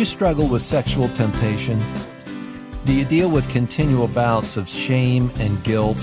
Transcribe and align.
you 0.00 0.06
struggle 0.06 0.48
with 0.48 0.62
sexual 0.62 1.10
temptation? 1.10 1.78
Do 2.86 2.94
you 2.94 3.04
deal 3.04 3.30
with 3.30 3.50
continual 3.50 4.08
bouts 4.08 4.56
of 4.56 4.66
shame 4.66 5.30
and 5.38 5.62
guilt 5.62 5.98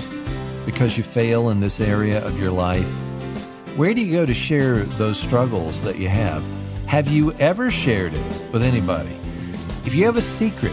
because 0.64 0.96
you 0.96 1.02
fail 1.02 1.50
in 1.50 1.58
this 1.58 1.80
area 1.80 2.24
of 2.24 2.38
your 2.38 2.52
life? 2.52 2.88
Where 3.76 3.92
do 3.94 4.06
you 4.06 4.12
go 4.12 4.24
to 4.24 4.32
share 4.32 4.84
those 4.84 5.18
struggles 5.18 5.82
that 5.82 5.98
you 5.98 6.08
have? 6.08 6.44
Have 6.86 7.08
you 7.08 7.32
ever 7.40 7.72
shared 7.72 8.14
it 8.14 8.52
with 8.52 8.62
anybody? 8.62 9.16
If 9.84 9.96
you 9.96 10.04
have 10.04 10.16
a 10.16 10.20
secret, 10.20 10.72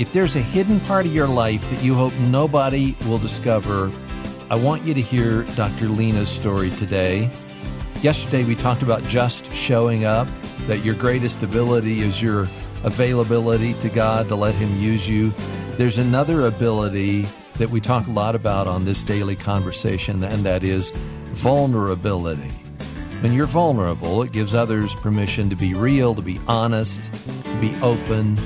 if 0.00 0.12
there's 0.12 0.34
a 0.34 0.42
hidden 0.42 0.80
part 0.80 1.06
of 1.06 1.14
your 1.14 1.28
life 1.28 1.70
that 1.70 1.84
you 1.84 1.94
hope 1.94 2.14
nobody 2.14 2.96
will 3.06 3.18
discover, 3.18 3.92
I 4.50 4.56
want 4.56 4.84
you 4.84 4.92
to 4.92 5.00
hear 5.00 5.44
Dr. 5.54 5.88
Lina's 5.88 6.28
story 6.28 6.70
today. 6.70 7.30
Yesterday, 8.02 8.42
we 8.42 8.56
talked 8.56 8.82
about 8.82 9.04
just 9.04 9.52
showing 9.52 10.04
up, 10.04 10.26
that 10.70 10.84
your 10.84 10.94
greatest 10.94 11.42
ability 11.42 12.00
is 12.00 12.22
your 12.22 12.42
availability 12.84 13.74
to 13.74 13.88
God 13.88 14.28
to 14.28 14.36
let 14.36 14.54
Him 14.54 14.72
use 14.76 15.08
you. 15.08 15.32
There's 15.76 15.98
another 15.98 16.46
ability 16.46 17.26
that 17.54 17.68
we 17.70 17.80
talk 17.80 18.06
a 18.06 18.10
lot 18.12 18.36
about 18.36 18.68
on 18.68 18.84
this 18.84 19.02
daily 19.02 19.34
conversation, 19.34 20.22
and 20.22 20.44
that 20.44 20.62
is 20.62 20.92
vulnerability. 21.32 22.52
When 23.18 23.32
you're 23.32 23.46
vulnerable, 23.46 24.22
it 24.22 24.30
gives 24.30 24.54
others 24.54 24.94
permission 24.94 25.50
to 25.50 25.56
be 25.56 25.74
real, 25.74 26.14
to 26.14 26.22
be 26.22 26.38
honest, 26.46 27.12
to 27.42 27.56
be 27.60 27.74
open. 27.82 28.38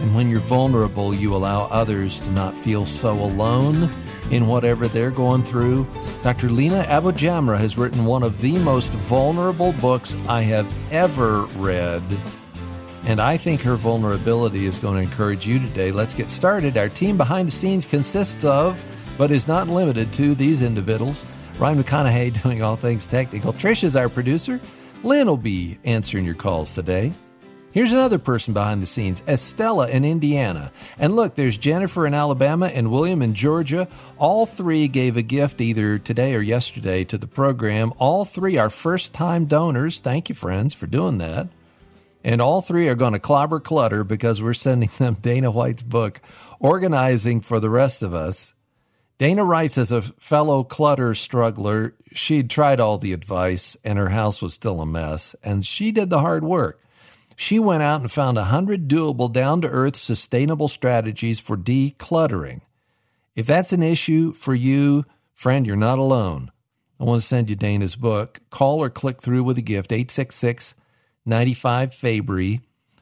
And 0.00 0.14
when 0.14 0.30
you're 0.30 0.40
vulnerable, 0.40 1.14
you 1.14 1.36
allow 1.36 1.68
others 1.70 2.20
to 2.20 2.30
not 2.30 2.54
feel 2.54 2.86
so 2.86 3.12
alone 3.12 3.90
in 4.30 4.46
whatever 4.46 4.88
they're 4.88 5.10
going 5.10 5.42
through. 5.42 5.86
Dr. 6.22 6.48
Lina 6.48 6.84
AbuJamra 6.88 7.58
has 7.58 7.76
written 7.76 8.04
one 8.04 8.22
of 8.22 8.40
the 8.40 8.58
most 8.58 8.92
vulnerable 8.92 9.72
books 9.74 10.16
I 10.28 10.42
have 10.42 10.72
ever 10.92 11.44
read. 11.56 12.02
And 13.04 13.20
I 13.20 13.36
think 13.36 13.62
her 13.62 13.76
vulnerability 13.76 14.66
is 14.66 14.78
going 14.78 14.96
to 14.96 15.02
encourage 15.02 15.46
you 15.46 15.58
today. 15.58 15.90
Let's 15.90 16.14
get 16.14 16.28
started. 16.28 16.76
Our 16.76 16.88
team 16.88 17.16
behind 17.16 17.48
the 17.48 17.52
scenes 17.52 17.86
consists 17.86 18.44
of, 18.44 18.82
but 19.16 19.30
is 19.30 19.48
not 19.48 19.68
limited 19.68 20.12
to, 20.14 20.34
these 20.34 20.62
individuals. 20.62 21.24
Ryan 21.58 21.82
McConaughey 21.82 22.42
doing 22.42 22.62
all 22.62 22.76
things 22.76 23.06
technical. 23.06 23.52
Trish 23.52 23.84
is 23.84 23.96
our 23.96 24.08
producer. 24.08 24.60
Lynn 25.02 25.26
will 25.26 25.36
be 25.36 25.78
answering 25.84 26.26
your 26.26 26.34
calls 26.34 26.74
today. 26.74 27.12
Here's 27.72 27.92
another 27.92 28.18
person 28.18 28.52
behind 28.52 28.82
the 28.82 28.86
scenes, 28.86 29.22
Estella 29.28 29.88
in 29.88 30.04
Indiana. 30.04 30.72
And 30.98 31.14
look, 31.14 31.36
there's 31.36 31.56
Jennifer 31.56 32.04
in 32.04 32.14
Alabama 32.14 32.66
and 32.66 32.90
William 32.90 33.22
in 33.22 33.32
Georgia. 33.32 33.86
All 34.18 34.44
three 34.44 34.88
gave 34.88 35.16
a 35.16 35.22
gift 35.22 35.60
either 35.60 35.96
today 35.96 36.34
or 36.34 36.40
yesterday 36.40 37.04
to 37.04 37.16
the 37.16 37.28
program. 37.28 37.92
All 37.98 38.24
three 38.24 38.58
are 38.58 38.70
first 38.70 39.12
time 39.12 39.44
donors. 39.44 40.00
Thank 40.00 40.28
you, 40.28 40.34
friends, 40.34 40.74
for 40.74 40.88
doing 40.88 41.18
that. 41.18 41.46
And 42.24 42.42
all 42.42 42.60
three 42.60 42.88
are 42.88 42.96
going 42.96 43.12
to 43.12 43.20
clobber 43.20 43.60
clutter 43.60 44.02
because 44.02 44.42
we're 44.42 44.52
sending 44.52 44.90
them 44.98 45.14
Dana 45.20 45.52
White's 45.52 45.82
book, 45.82 46.20
Organizing 46.58 47.40
for 47.40 47.60
the 47.60 47.70
Rest 47.70 48.02
of 48.02 48.12
Us. 48.12 48.52
Dana 49.16 49.44
writes 49.44 49.78
as 49.78 49.92
a 49.92 50.02
fellow 50.02 50.64
clutter 50.64 51.14
struggler, 51.14 51.94
she'd 52.14 52.50
tried 52.50 52.80
all 52.80 52.98
the 52.98 53.12
advice 53.12 53.76
and 53.84 53.96
her 53.96 54.08
house 54.08 54.42
was 54.42 54.54
still 54.54 54.80
a 54.80 54.86
mess, 54.86 55.36
and 55.44 55.64
she 55.64 55.92
did 55.92 56.10
the 56.10 56.20
hard 56.20 56.42
work. 56.42 56.80
She 57.40 57.58
went 57.58 57.82
out 57.82 58.02
and 58.02 58.12
found 58.12 58.36
100 58.36 58.86
doable, 58.86 59.32
down 59.32 59.62
to 59.62 59.66
earth, 59.66 59.96
sustainable 59.96 60.68
strategies 60.68 61.40
for 61.40 61.56
decluttering. 61.56 62.60
If 63.34 63.46
that's 63.46 63.72
an 63.72 63.82
issue 63.82 64.34
for 64.34 64.54
you, 64.54 65.06
friend, 65.32 65.66
you're 65.66 65.74
not 65.74 65.98
alone. 65.98 66.52
I 67.00 67.04
want 67.04 67.22
to 67.22 67.26
send 67.26 67.48
you 67.48 67.56
Dana's 67.56 67.96
book. 67.96 68.40
Call 68.50 68.82
or 68.82 68.90
click 68.90 69.22
through 69.22 69.42
with 69.44 69.56
a 69.56 69.62
gift, 69.62 69.90
866 69.90 70.74
95 71.24 71.94
Fabry, 71.94 72.60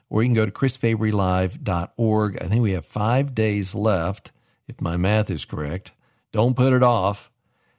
or 0.09 0.23
you 0.23 0.29
can 0.29 0.37
go 0.37 0.47
to 0.47 0.53
chrisfabrylive.org. 0.53 2.39
I 2.41 2.47
think 2.47 2.63
we 2.63 2.73
have 2.73 2.87
five 2.87 3.35
days 3.35 3.75
left, 3.75 4.31
if 4.69 4.81
my 4.81 4.97
math 4.97 5.31
is 5.31 5.45
correct. 5.45 5.91
Don't 6.31 6.57
put 6.57 6.73
it 6.73 6.85
off. 6.85 7.33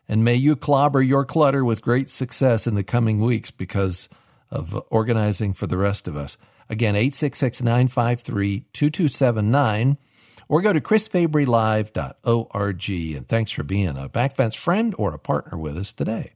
And 0.10 0.26
may 0.26 0.36
you 0.36 0.58
clobber 0.58 1.02
your 1.02 1.24
clutter 1.24 1.64
with 1.64 1.82
great 1.82 2.10
success 2.10 2.68
in 2.68 2.76
the 2.76 2.84
coming 2.84 3.22
weeks 3.22 3.50
because 3.50 4.10
of 4.52 4.76
organizing 4.90 5.54
for 5.54 5.68
the 5.68 5.78
rest 5.78 6.08
of 6.08 6.18
us. 6.18 6.38
Again, 6.70 6.96
866 6.96 7.62
953 7.62 8.66
2279 8.74 9.98
or 10.48 10.62
go 10.62 10.74
to 10.74 10.82
chrisfabrylive.org. 10.82 13.18
And 13.18 13.28
thanks 13.28 13.52
for 13.52 13.64
being 13.64 13.90
a 13.90 14.10
backfence 14.10 14.58
friend 14.58 14.96
or 14.98 15.14
a 15.14 15.20
partner 15.20 15.58
with 15.58 15.78
us 15.78 15.94
today. 15.94 16.34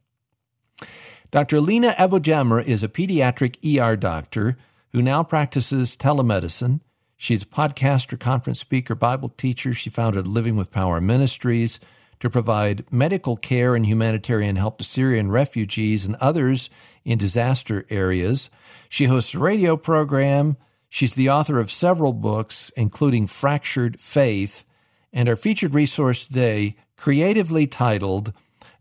Dr. 1.32 1.60
Lina 1.60 1.96
AbuJamra 1.98 2.68
is 2.68 2.84
a 2.84 2.88
pediatric 2.88 3.58
ER 3.66 3.96
doctor 3.96 4.56
who 4.92 5.02
now 5.02 5.24
practices 5.24 5.98
telemedicine. 5.98 6.82
She's 7.18 7.42
a 7.42 7.48
podcaster, 7.48 8.20
conference 8.20 8.60
speaker, 8.60 8.94
Bible 8.94 9.30
teacher. 9.30 9.74
She 9.74 9.90
founded 9.90 10.28
Living 10.28 10.56
with 10.56 10.72
Power 10.72 11.02
Ministries 11.02 11.80
to 12.24 12.30
provide 12.30 12.90
medical 12.90 13.36
care 13.36 13.76
and 13.76 13.86
humanitarian 13.86 14.56
help 14.56 14.78
to 14.78 14.84
Syrian 14.86 15.30
refugees 15.30 16.06
and 16.06 16.16
others 16.22 16.70
in 17.04 17.18
disaster 17.18 17.86
areas. 17.90 18.50
She 18.88 19.08
hosts 19.08 19.34
a 19.34 19.40
radio 19.40 19.76
program. 19.76 20.56
She's 20.88 21.16
the 21.16 21.30
author 21.30 21.60
of 21.60 21.70
several 21.70 22.14
books, 22.14 22.72
including 22.78 23.28
Fractured 23.28 24.00
Faith, 24.00 24.64
and 25.12 25.28
our 25.28 25.36
featured 25.36 25.74
resource 25.74 26.26
today, 26.26 26.78
creatively 26.96 27.68
titled 27.68 28.32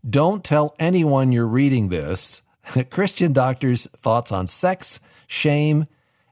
Don't 0.09 0.41
Tell 0.41 0.73
Anyone 0.79 1.33
You're 1.33 1.45
Reading 1.45 1.89
This 1.89 2.43
Christian 2.91 3.33
Doctors' 3.33 3.87
Thoughts 3.87 4.31
on 4.31 4.47
Sex, 4.47 5.01
Shame, 5.27 5.83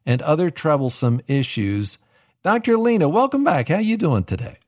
and 0.05 0.21
Other 0.21 0.49
Troublesome 0.49 1.19
Issues. 1.27 1.97
Dr. 2.41 2.77
Lina, 2.77 3.09
welcome 3.09 3.43
back. 3.43 3.67
How 3.67 3.75
are 3.75 3.81
you 3.81 3.97
doing 3.97 4.23
today? 4.23 4.60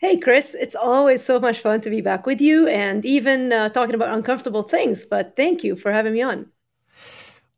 Hey, 0.00 0.16
Chris, 0.16 0.56
it's 0.58 0.74
always 0.74 1.22
so 1.22 1.38
much 1.38 1.58
fun 1.58 1.82
to 1.82 1.90
be 1.90 2.00
back 2.00 2.24
with 2.24 2.40
you 2.40 2.66
and 2.66 3.04
even 3.04 3.52
uh, 3.52 3.68
talking 3.68 3.94
about 3.94 4.08
uncomfortable 4.16 4.62
things. 4.62 5.04
But 5.04 5.36
thank 5.36 5.62
you 5.62 5.76
for 5.76 5.92
having 5.92 6.14
me 6.14 6.22
on. 6.22 6.46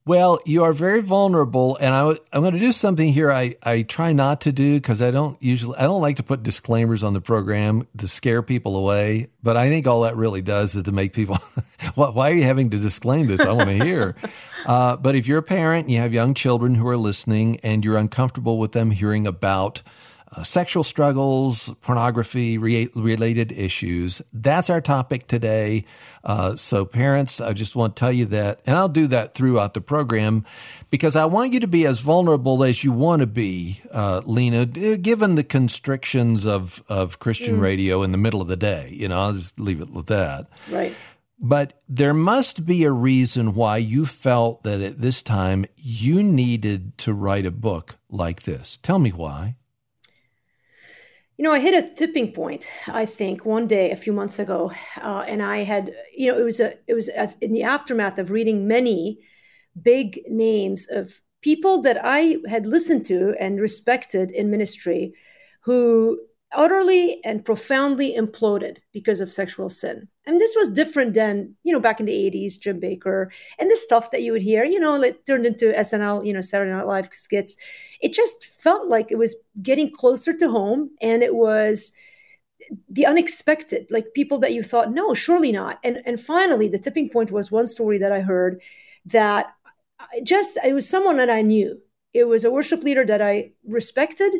Well, 0.07 0.41
you 0.45 0.65
are 0.65 0.73
very 0.73 1.03
vulnerable, 1.03 1.79
and 1.81 1.95
I, 1.95 2.09
am 2.33 2.43
going 2.43 2.55
to 2.55 2.59
do 2.59 2.73
something 2.73 3.13
here 3.13 3.31
I, 3.31 3.55
I 3.63 3.83
try 3.83 4.13
not 4.13 4.41
to 4.41 4.51
do 4.51 4.75
because 4.75 5.01
I 5.01 5.13
don't 5.13 5.41
usually 5.41 5.79
I 5.79 5.83
don't 5.83 6.01
like 6.01 6.17
to 6.17 6.25
put 6.25 6.43
disclaimers 6.43 7.05
on 7.05 7.13
the 7.13 7.21
program 7.21 7.87
to 7.99 8.09
scare 8.09 8.43
people 8.43 8.77
away. 8.77 9.29
But 9.45 9.57
I 9.57 9.69
think 9.69 9.87
all 9.87 10.03
that 10.03 10.17
really 10.17 10.43
does 10.43 10.75
is 10.75 10.83
to 10.83 10.91
make 10.91 11.13
people, 11.13 11.37
why 11.95 12.33
are 12.33 12.35
you 12.35 12.43
having 12.43 12.71
to 12.71 12.79
disclaim 12.79 13.29
this? 13.29 13.43
I 13.43 13.53
want 13.53 13.71
to 13.71 13.85
hear. 13.85 14.17
uh, 14.67 14.97
but 14.97 15.15
if 15.15 15.29
you're 15.29 15.39
a 15.39 15.45
parent, 15.45 15.85
and 15.85 15.93
you 15.93 16.01
have 16.01 16.13
young 16.13 16.35
children 16.35 16.75
who 16.75 16.89
are 16.89 16.97
listening, 16.97 17.61
and 17.63 17.85
you're 17.85 17.97
uncomfortable 17.97 18.59
with 18.59 18.73
them 18.73 18.91
hearing 18.91 19.29
about 19.29 19.83
uh, 20.34 20.43
sexual 20.43 20.82
struggles, 20.82 21.72
pornography 21.82 22.56
re- 22.59 22.88
related 22.97 23.53
issues. 23.53 24.22
That's 24.32 24.70
our 24.70 24.81
topic 24.81 25.26
today. 25.26 25.84
Uh, 26.25 26.56
so, 26.56 26.84
parents, 26.84 27.41
I 27.41 27.53
just 27.53 27.76
want 27.76 27.97
to 27.97 28.00
tell 28.00 28.12
you 28.12 28.25
that, 28.26 28.60
and 28.66 28.76
I'll 28.76 28.88
do 28.88 29.06
that 29.09 29.34
throughout 29.34 29.75
the 29.75 29.81
program 29.81 30.44
because 30.91 31.16
I 31.16 31.25
want 31.26 31.53
you 31.53 31.60
to 31.60 31.66
be 31.66 31.87
as 31.87 32.00
vulnerable 32.00 32.65
as 32.65 32.84
you 32.84 32.93
want 32.93 33.20
to 33.20 33.26
be, 33.26 33.81
uh, 33.93 34.22
Lina, 34.25 34.66
given 34.66 35.34
the 35.34 35.44
constrictions 35.44 36.47
of, 36.47 36.82
of 36.88 37.19
Christian 37.19 37.59
mm. 37.59 37.60
radio 37.60 38.03
in 38.03 38.12
the 38.12 38.19
middle 38.19 38.41
of 38.41 38.49
the 38.49 38.56
day. 38.56 38.91
You 38.93 39.09
know, 39.09 39.20
I'll 39.20 39.32
just 39.32 39.59
leave 39.59 39.81
it 39.81 39.93
with 39.93 40.06
that. 40.06 40.47
Right. 40.70 40.94
But 41.44 41.75
there 41.88 42.14
must 42.14 42.64
be 42.64 42.84
a 42.84 42.93
reason 42.93 43.54
why 43.54 43.78
you 43.78 44.06
felt 44.06 44.62
that 44.62 44.81
at 44.81 45.00
this 45.00 45.25
time 45.25 45.64
you 45.76 46.22
needed 46.22 46.97
to 46.99 47.12
write 47.12 47.47
a 47.47 47.50
book 47.50 47.97
like 48.09 48.44
this. 48.44 48.76
Tell 48.76 49.00
me 49.00 49.10
why. 49.10 49.56
You 51.38 51.44
know, 51.44 51.53
I 51.53 51.60
hit 51.60 51.75
a 51.75 51.94
tipping 51.94 52.32
point. 52.32 52.69
I 52.88 53.06
think 53.06 53.44
one 53.44 53.66
day 53.66 53.91
a 53.91 53.97
few 53.97 54.12
months 54.12 54.38
ago, 54.38 54.70
uh, 55.00 55.25
and 55.26 55.43
I 55.43 55.65
had, 55.65 55.94
you 56.16 56.31
know, 56.31 56.38
it 56.38 56.44
was 56.44 56.60
a, 56.60 56.75
it 56.87 56.94
was 56.94 57.09
a, 57.09 57.32
in 57.40 57.52
the 57.52 57.62
aftermath 57.62 58.19
of 58.19 58.31
reading 58.31 58.69
many 58.69 59.19
big 59.81 60.20
names 60.29 60.88
of 60.90 61.20
people 61.40 61.81
that 61.82 61.99
I 62.05 62.37
had 62.49 62.67
listened 62.67 63.05
to 63.06 63.34
and 63.40 63.61
respected 63.61 64.31
in 64.31 64.50
ministry, 64.50 65.14
who 65.62 66.20
utterly 66.54 67.22
and 67.25 67.44
profoundly 67.44 68.14
imploded 68.16 68.78
because 68.93 69.20
of 69.20 69.32
sexual 69.32 69.69
sin. 69.69 70.08
And 70.26 70.38
this 70.38 70.54
was 70.56 70.69
different 70.69 71.14
than, 71.14 71.54
you 71.64 71.72
know, 71.72 71.81
back 71.81 71.99
in 72.00 72.06
the 72.06 72.12
80s, 72.12 72.60
Jim 72.60 72.81
Bakker 72.81 73.28
and 73.58 73.70
the 73.70 73.76
stuff 73.76 74.10
that 74.10 74.22
you 74.22 74.32
would 74.32 74.43
hear, 74.43 74.64
you 74.64 74.78
know, 74.78 75.00
it 75.02 75.26
turned 75.26 75.46
into 75.46 75.72
SNL, 75.72 76.25
you 76.25 76.32
know, 76.32 76.40
Saturday 76.40 76.70
Night 76.70 76.87
Live 76.87 77.08
skits. 77.12 77.56
It 78.00 78.12
just 78.12 78.44
felt 78.44 78.88
like 78.88 79.10
it 79.10 79.19
was 79.19 79.34
getting 79.62 79.90
closer 79.90 80.32
to 80.32 80.50
home 80.50 80.90
and 81.00 81.22
it 81.22 81.34
was 81.34 81.93
the 82.88 83.06
unexpected, 83.06 83.87
like 83.90 84.14
people 84.14 84.38
that 84.40 84.52
you 84.52 84.62
thought, 84.62 84.93
no, 84.93 85.14
surely 85.14 85.52
not. 85.52 85.78
And 85.82 86.00
and 86.06 86.20
finally 86.20 86.69
the 86.69 86.78
tipping 86.78 87.08
point 87.08 87.32
was 87.32 87.50
one 87.50 87.66
story 87.66 87.99
that 87.99 88.12
I 88.12 88.20
heard 88.20 88.62
that 89.06 89.52
I 89.99 90.20
just 90.22 90.58
it 90.64 90.72
was 90.72 90.88
someone 90.88 91.16
that 91.16 91.31
I 91.31 91.43
knew. 91.43 91.81
It 92.14 92.25
was 92.25 92.44
a 92.44 92.50
worship 92.50 92.82
leader 92.82 93.04
that 93.06 93.22
I 93.22 93.52
respected 93.66 94.34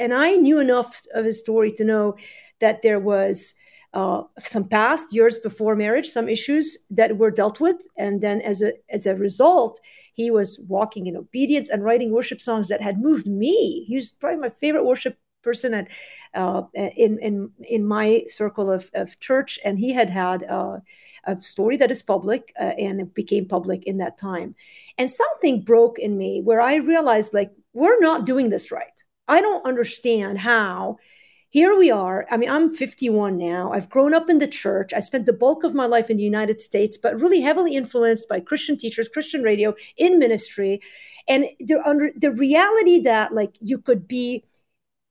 and 0.00 0.12
I 0.12 0.36
knew 0.36 0.58
enough 0.58 1.02
of 1.14 1.24
his 1.24 1.38
story 1.38 1.70
to 1.72 1.84
know 1.84 2.16
that 2.60 2.82
there 2.82 3.00
was 3.00 3.54
uh, 3.92 4.22
some 4.38 4.68
past 4.68 5.14
years 5.14 5.38
before 5.38 5.74
marriage, 5.74 6.06
some 6.06 6.28
issues 6.28 6.78
that 6.90 7.18
were 7.18 7.30
dealt 7.30 7.60
with, 7.60 7.76
and 7.96 8.20
then 8.20 8.40
as 8.40 8.62
a 8.62 8.72
as 8.88 9.06
a 9.06 9.14
result, 9.14 9.80
he 10.14 10.30
was 10.30 10.60
walking 10.68 11.06
in 11.06 11.16
obedience 11.16 11.68
and 11.70 11.84
writing 11.84 12.12
worship 12.12 12.40
songs 12.40 12.68
that 12.68 12.82
had 12.82 13.00
moved 13.00 13.26
me. 13.26 13.84
He 13.88 13.96
was 13.96 14.10
probably 14.10 14.40
my 14.40 14.50
favorite 14.50 14.84
worship 14.84 15.16
person 15.42 15.74
at, 15.74 15.88
uh, 16.34 16.62
in 16.74 17.18
in 17.18 17.50
in 17.68 17.86
my 17.86 18.22
circle 18.26 18.70
of, 18.70 18.90
of 18.94 19.18
church, 19.18 19.58
and 19.64 19.78
he 19.78 19.92
had 19.92 20.10
had 20.10 20.44
uh, 20.44 20.78
a 21.24 21.36
story 21.36 21.76
that 21.78 21.90
is 21.90 22.02
public 22.02 22.52
uh, 22.60 22.74
and 22.78 23.00
it 23.00 23.14
became 23.14 23.46
public 23.46 23.84
in 23.84 23.98
that 23.98 24.18
time. 24.18 24.54
And 24.98 25.10
something 25.10 25.64
broke 25.64 25.98
in 25.98 26.16
me 26.16 26.42
where 26.44 26.60
I 26.60 26.76
realized, 26.76 27.34
like, 27.34 27.50
we're 27.72 28.00
not 28.00 28.26
doing 28.26 28.50
this 28.50 28.70
right. 28.70 29.04
I 29.30 29.40
don't 29.40 29.64
understand 29.64 30.38
how 30.38 30.98
here 31.50 31.76
we 31.76 31.90
are. 31.90 32.26
I 32.30 32.36
mean, 32.36 32.50
I'm 32.50 32.72
51 32.72 33.36
now. 33.36 33.72
I've 33.72 33.88
grown 33.88 34.14
up 34.14 34.28
in 34.28 34.38
the 34.38 34.48
church. 34.48 34.92
I 34.92 35.00
spent 35.00 35.26
the 35.26 35.32
bulk 35.32 35.64
of 35.64 35.74
my 35.74 35.86
life 35.86 36.10
in 36.10 36.16
the 36.16 36.22
United 36.22 36.60
States, 36.60 36.96
but 36.96 37.18
really 37.18 37.40
heavily 37.40 37.74
influenced 37.74 38.28
by 38.28 38.40
Christian 38.40 38.76
teachers, 38.76 39.08
Christian 39.08 39.42
radio, 39.42 39.74
in 39.96 40.18
ministry. 40.18 40.80
And 41.28 41.46
the, 41.58 41.80
under, 41.86 42.10
the 42.16 42.32
reality 42.32 43.00
that, 43.00 43.32
like, 43.32 43.56
you 43.60 43.78
could 43.78 44.06
be 44.06 44.44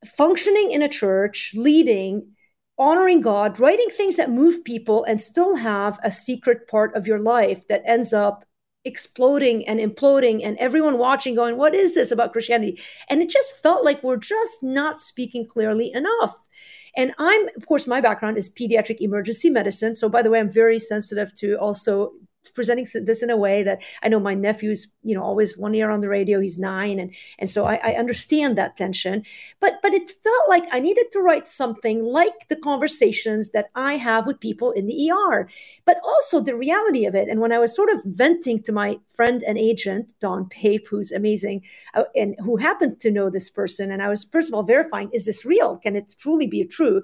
functioning 0.05 0.71
in 0.71 0.81
a 0.81 0.89
church, 0.89 1.53
leading, 1.55 2.31
honoring 2.77 3.19
God, 3.19 3.59
writing 3.59 3.89
things 3.89 4.15
that 4.15 4.31
move 4.31 4.63
people, 4.63 5.03
and 5.03 5.19
still 5.19 5.55
have 5.55 5.99
a 6.03 6.11
secret 6.11 6.67
part 6.69 6.95
of 6.95 7.05
your 7.05 7.19
life 7.19 7.67
that 7.67 7.83
ends 7.85 8.13
up 8.13 8.45
exploding 8.85 9.67
and 9.67 9.79
imploding 9.79 10.41
and 10.43 10.57
everyone 10.57 10.97
watching 10.97 11.35
going 11.35 11.57
what 11.57 11.75
is 11.75 11.93
this 11.93 12.11
about 12.11 12.31
christianity? 12.31 12.79
And 13.09 13.21
it 13.21 13.29
just 13.29 13.61
felt 13.61 13.83
like 13.83 14.01
we're 14.03 14.17
just 14.17 14.63
not 14.63 14.99
speaking 14.99 15.45
clearly 15.45 15.91
enough. 15.93 16.47
And 16.95 17.13
i'm 17.17 17.47
of 17.57 17.67
course 17.67 17.87
my 17.87 18.01
background 18.01 18.37
is 18.37 18.49
pediatric 18.49 18.97
emergency 18.99 19.49
medicine. 19.49 19.95
So 19.95 20.09
by 20.09 20.21
the 20.21 20.29
way 20.29 20.39
i'm 20.39 20.51
very 20.51 20.79
sensitive 20.79 21.33
to 21.35 21.55
also 21.55 22.13
presenting 22.53 22.85
this 23.05 23.21
in 23.23 23.29
a 23.29 23.37
way 23.37 23.63
that 23.63 23.81
I 24.03 24.09
know 24.09 24.19
my 24.19 24.33
nephew's, 24.33 24.91
you 25.03 25.15
know, 25.15 25.23
always 25.23 25.57
one 25.57 25.75
ear 25.75 25.89
on 25.89 26.01
the 26.01 26.09
radio. 26.09 26.39
He's 26.39 26.57
nine, 26.57 26.99
and 26.99 27.13
and 27.37 27.49
so 27.49 27.65
I, 27.65 27.79
I, 27.83 27.93
understand 27.93 28.57
that 28.57 28.75
tension. 28.75 29.23
But 29.59 29.79
but 29.81 29.93
it 29.93 30.09
felt 30.09 30.49
like 30.49 30.63
I 30.71 30.79
needed 30.79 31.07
to 31.11 31.19
write 31.19 31.47
something 31.47 32.03
like 32.03 32.47
the 32.47 32.55
conversations 32.55 33.51
that 33.51 33.69
I 33.75 33.93
have 33.97 34.25
with 34.25 34.39
people 34.39 34.71
in 34.71 34.87
the 34.87 35.11
ER, 35.11 35.49
but 35.85 35.97
also 36.03 36.39
the 36.39 36.55
reality 36.55 37.05
of 37.05 37.15
it. 37.15 37.27
And 37.27 37.39
when 37.39 37.51
I 37.51 37.59
was 37.59 37.75
sort 37.75 37.89
of 37.89 38.01
venting 38.05 38.61
to 38.63 38.71
my 38.71 38.99
friend 39.07 39.43
and 39.43 39.57
agent 39.57 40.13
Don 40.19 40.47
Pape, 40.47 40.87
who's 40.87 41.11
amazing, 41.11 41.63
uh, 41.93 42.03
and 42.15 42.35
who 42.39 42.57
happened 42.57 42.99
to 43.01 43.11
know 43.11 43.29
this 43.29 43.49
person, 43.49 43.91
and 43.91 44.01
I 44.01 44.09
was 44.09 44.23
first 44.23 44.49
of 44.49 44.53
all 44.53 44.63
verifying, 44.63 45.09
is 45.13 45.25
this 45.25 45.45
real? 45.45 45.77
Can 45.77 45.95
it 45.95 46.15
truly 46.17 46.47
be 46.47 46.63
true? 46.65 47.01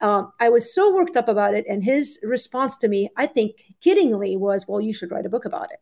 Um, 0.00 0.32
I 0.38 0.48
was 0.48 0.74
so 0.74 0.94
worked 0.94 1.16
up 1.16 1.28
about 1.28 1.54
it. 1.54 1.64
And 1.68 1.82
his 1.82 2.20
response 2.22 2.76
to 2.78 2.88
me, 2.88 3.08
I 3.16 3.26
think 3.26 3.62
kiddingly, 3.84 4.38
was, 4.38 4.66
Well, 4.68 4.80
you 4.80 4.92
should 4.92 5.10
write 5.10 5.26
a 5.26 5.30
book 5.30 5.44
about 5.44 5.72
it. 5.72 5.80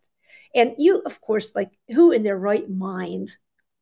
And 0.55 0.75
you, 0.79 1.03
of 1.05 1.21
course, 1.21 1.55
like 1.55 1.71
who 1.89 2.13
in 2.13 2.23
their 2.23 2.39
right 2.39 2.69
mind 2.69 3.31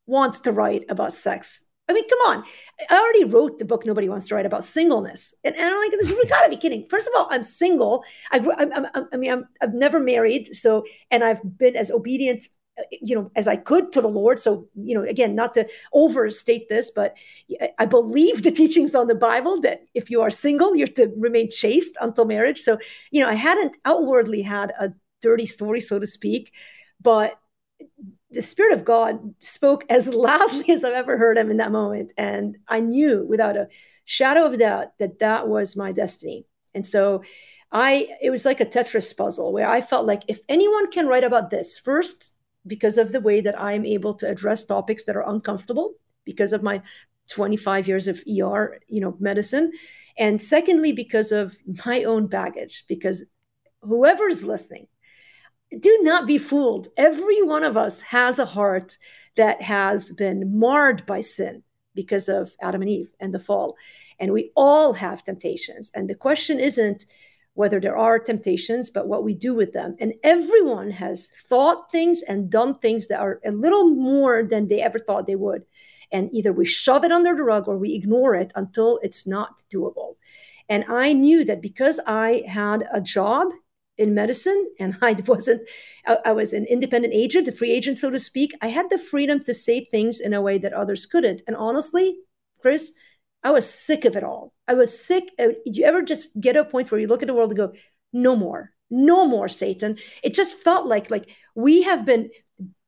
wants 0.07 0.41
to 0.41 0.51
write 0.51 0.85
about 0.89 1.13
sex? 1.13 1.63
I 1.87 1.93
mean, 1.93 2.07
come 2.09 2.19
on. 2.25 2.43
I 2.89 2.99
already 2.99 3.25
wrote 3.25 3.59
the 3.59 3.65
book 3.65 3.85
Nobody 3.85 4.09
Wants 4.09 4.27
to 4.27 4.35
Write 4.35 4.47
about 4.47 4.63
singleness. 4.63 5.35
And, 5.43 5.55
and 5.55 5.65
I'm 5.65 5.79
like, 5.79 5.91
this, 5.91 6.09
you 6.09 6.23
gotta 6.29 6.49
be 6.49 6.57
kidding. 6.57 6.85
First 6.87 7.07
of 7.07 7.13
all, 7.15 7.27
I'm 7.29 7.43
single. 7.43 8.03
I, 8.31 8.39
I, 8.39 8.89
I, 8.95 9.03
I 9.13 9.17
mean, 9.17 9.31
I'm, 9.31 9.47
I've 9.61 9.73
never 9.73 9.99
married. 9.99 10.55
So, 10.55 10.83
and 11.11 11.23
I've 11.23 11.41
been 11.57 11.75
as 11.75 11.91
obedient 11.91 12.47
you 12.91 13.15
know 13.15 13.31
as 13.35 13.47
i 13.47 13.55
could 13.55 13.91
to 13.91 14.01
the 14.01 14.07
lord. 14.07 14.39
So 14.39 14.67
you 14.75 14.95
know 14.95 15.03
again 15.03 15.35
not 15.35 15.53
to 15.53 15.67
overstate 15.93 16.69
this 16.69 16.91
but 16.91 17.15
i 17.79 17.85
believe 17.85 18.43
the 18.43 18.51
teachings 18.51 18.95
on 18.95 19.07
the 19.07 19.15
bible 19.15 19.59
that 19.61 19.81
if 19.93 20.09
you 20.09 20.21
are 20.21 20.29
single 20.29 20.75
you're 20.75 20.87
to 20.87 21.11
remain 21.17 21.49
chaste 21.49 21.97
until 22.01 22.25
marriage. 22.25 22.59
So 22.59 22.77
you 23.11 23.21
know 23.21 23.29
i 23.29 23.35
hadn't 23.35 23.77
outwardly 23.85 24.41
had 24.41 24.73
a 24.79 24.93
dirty 25.21 25.45
story 25.45 25.79
so 25.79 25.99
to 25.99 26.05
speak 26.07 26.53
but 27.01 27.39
the 28.31 28.41
spirit 28.41 28.73
of 28.73 28.85
god 28.85 29.33
spoke 29.39 29.85
as 29.89 30.07
loudly 30.13 30.69
as 30.69 30.83
i've 30.83 30.93
ever 30.93 31.17
heard 31.17 31.37
him 31.37 31.49
in 31.49 31.57
that 31.57 31.71
moment. 31.71 32.11
And 32.17 32.57
i 32.67 32.79
knew 32.79 33.25
without 33.25 33.57
a 33.57 33.69
shadow 34.05 34.45
of 34.45 34.57
doubt 34.57 34.97
that 34.99 35.19
that 35.19 35.47
was 35.47 35.75
my 35.75 35.91
destiny. 35.91 36.45
And 36.73 36.85
so 36.85 37.23
I 37.71 38.07
it 38.21 38.29
was 38.29 38.45
like 38.45 38.61
a 38.61 38.65
Tetris 38.65 39.15
puzzle 39.17 39.51
where 39.51 39.67
I 39.67 39.81
felt 39.81 40.05
like 40.05 40.21
if 40.27 40.39
anyone 40.47 40.89
can 40.91 41.07
write 41.07 41.23
about 41.23 41.49
this, 41.49 41.77
first 41.77 42.33
because 42.67 42.97
of 42.97 43.11
the 43.11 43.21
way 43.21 43.41
that 43.41 43.59
I'm 43.59 43.85
able 43.85 44.13
to 44.15 44.29
address 44.29 44.63
topics 44.63 45.05
that 45.05 45.15
are 45.15 45.29
uncomfortable 45.29 45.93
because 46.23 46.53
of 46.53 46.63
my 46.63 46.81
25 47.29 47.87
years 47.87 48.07
of 48.07 48.23
ER, 48.27 48.79
you 48.87 49.01
know, 49.01 49.15
medicine. 49.19 49.71
And 50.17 50.41
secondly, 50.41 50.91
because 50.91 51.31
of 51.31 51.55
my 51.87 52.03
own 52.03 52.27
baggage, 52.27 52.85
because 52.87 53.23
whoever's 53.81 54.43
listening, 54.43 54.87
do 55.79 55.99
not 56.01 56.27
be 56.27 56.37
fooled. 56.37 56.87
Every 56.97 57.41
one 57.43 57.63
of 57.63 57.77
us 57.77 58.01
has 58.01 58.39
a 58.39 58.45
heart 58.45 58.97
that 59.35 59.61
has 59.61 60.11
been 60.11 60.57
marred 60.57 61.05
by 61.05 61.21
sin 61.21 61.63
because 61.93 62.29
of 62.29 62.55
Adam 62.61 62.81
and 62.81 62.89
Eve 62.89 63.11
and 63.19 63.33
the 63.33 63.39
fall. 63.39 63.75
And 64.19 64.31
we 64.31 64.51
all 64.55 64.93
have 64.93 65.23
temptations. 65.23 65.91
And 65.93 66.09
the 66.09 66.15
question 66.15 66.59
isn't, 66.59 67.05
whether 67.55 67.79
there 67.79 67.97
are 67.97 68.19
temptations, 68.19 68.89
but 68.89 69.07
what 69.07 69.23
we 69.23 69.33
do 69.33 69.53
with 69.53 69.73
them. 69.73 69.95
And 69.99 70.13
everyone 70.23 70.91
has 70.91 71.27
thought 71.27 71.91
things 71.91 72.21
and 72.21 72.49
done 72.49 72.75
things 72.75 73.07
that 73.07 73.19
are 73.19 73.39
a 73.45 73.51
little 73.51 73.89
more 73.95 74.43
than 74.43 74.67
they 74.67 74.81
ever 74.81 74.99
thought 74.99 75.25
they 75.25 75.35
would. 75.35 75.65
And 76.11 76.29
either 76.33 76.53
we 76.53 76.65
shove 76.65 77.03
it 77.03 77.11
under 77.11 77.35
the 77.35 77.43
rug 77.43 77.67
or 77.67 77.77
we 77.77 77.95
ignore 77.95 78.35
it 78.35 78.51
until 78.55 78.99
it's 79.01 79.25
not 79.25 79.63
doable. 79.73 80.15
And 80.69 80.83
I 80.89 81.13
knew 81.13 81.45
that 81.45 81.61
because 81.61 81.99
I 82.05 82.43
had 82.47 82.87
a 82.93 83.01
job 83.01 83.47
in 83.97 84.13
medicine 84.13 84.69
and 84.79 84.97
I 85.01 85.15
wasn't, 85.25 85.67
I 86.25 86.33
was 86.33 86.53
an 86.53 86.65
independent 86.65 87.13
agent, 87.13 87.47
a 87.47 87.51
free 87.51 87.71
agent, 87.71 87.97
so 87.97 88.11
to 88.11 88.19
speak, 88.19 88.51
I 88.61 88.67
had 88.67 88.89
the 88.89 88.97
freedom 88.97 89.39
to 89.43 89.53
say 89.53 89.85
things 89.85 90.19
in 90.19 90.33
a 90.33 90.41
way 90.41 90.57
that 90.57 90.73
others 90.73 91.05
couldn't. 91.05 91.41
And 91.47 91.55
honestly, 91.55 92.17
Chris, 92.61 92.93
I 93.45 93.51
was 93.51 93.71
sick 93.71 94.05
of 94.05 94.15
it 94.15 94.23
all. 94.23 94.53
I 94.67 94.73
was 94.73 94.99
sick. 94.99 95.29
Did 95.37 95.77
you 95.77 95.85
ever 95.85 96.01
just 96.01 96.37
get 96.39 96.53
to 96.53 96.61
a 96.61 96.65
point 96.65 96.91
where 96.91 96.99
you 96.99 97.05
look 97.05 97.21
at 97.21 97.27
the 97.27 97.33
world 97.35 97.51
and 97.51 97.57
go, 97.57 97.73
no 98.11 98.35
more, 98.35 98.71
no 98.89 99.27
more 99.27 99.47
Satan? 99.47 99.99
It 100.23 100.33
just 100.33 100.57
felt 100.57 100.87
like 100.87 101.11
like 101.11 101.29
we 101.53 101.83
have 101.83 102.05
been 102.05 102.31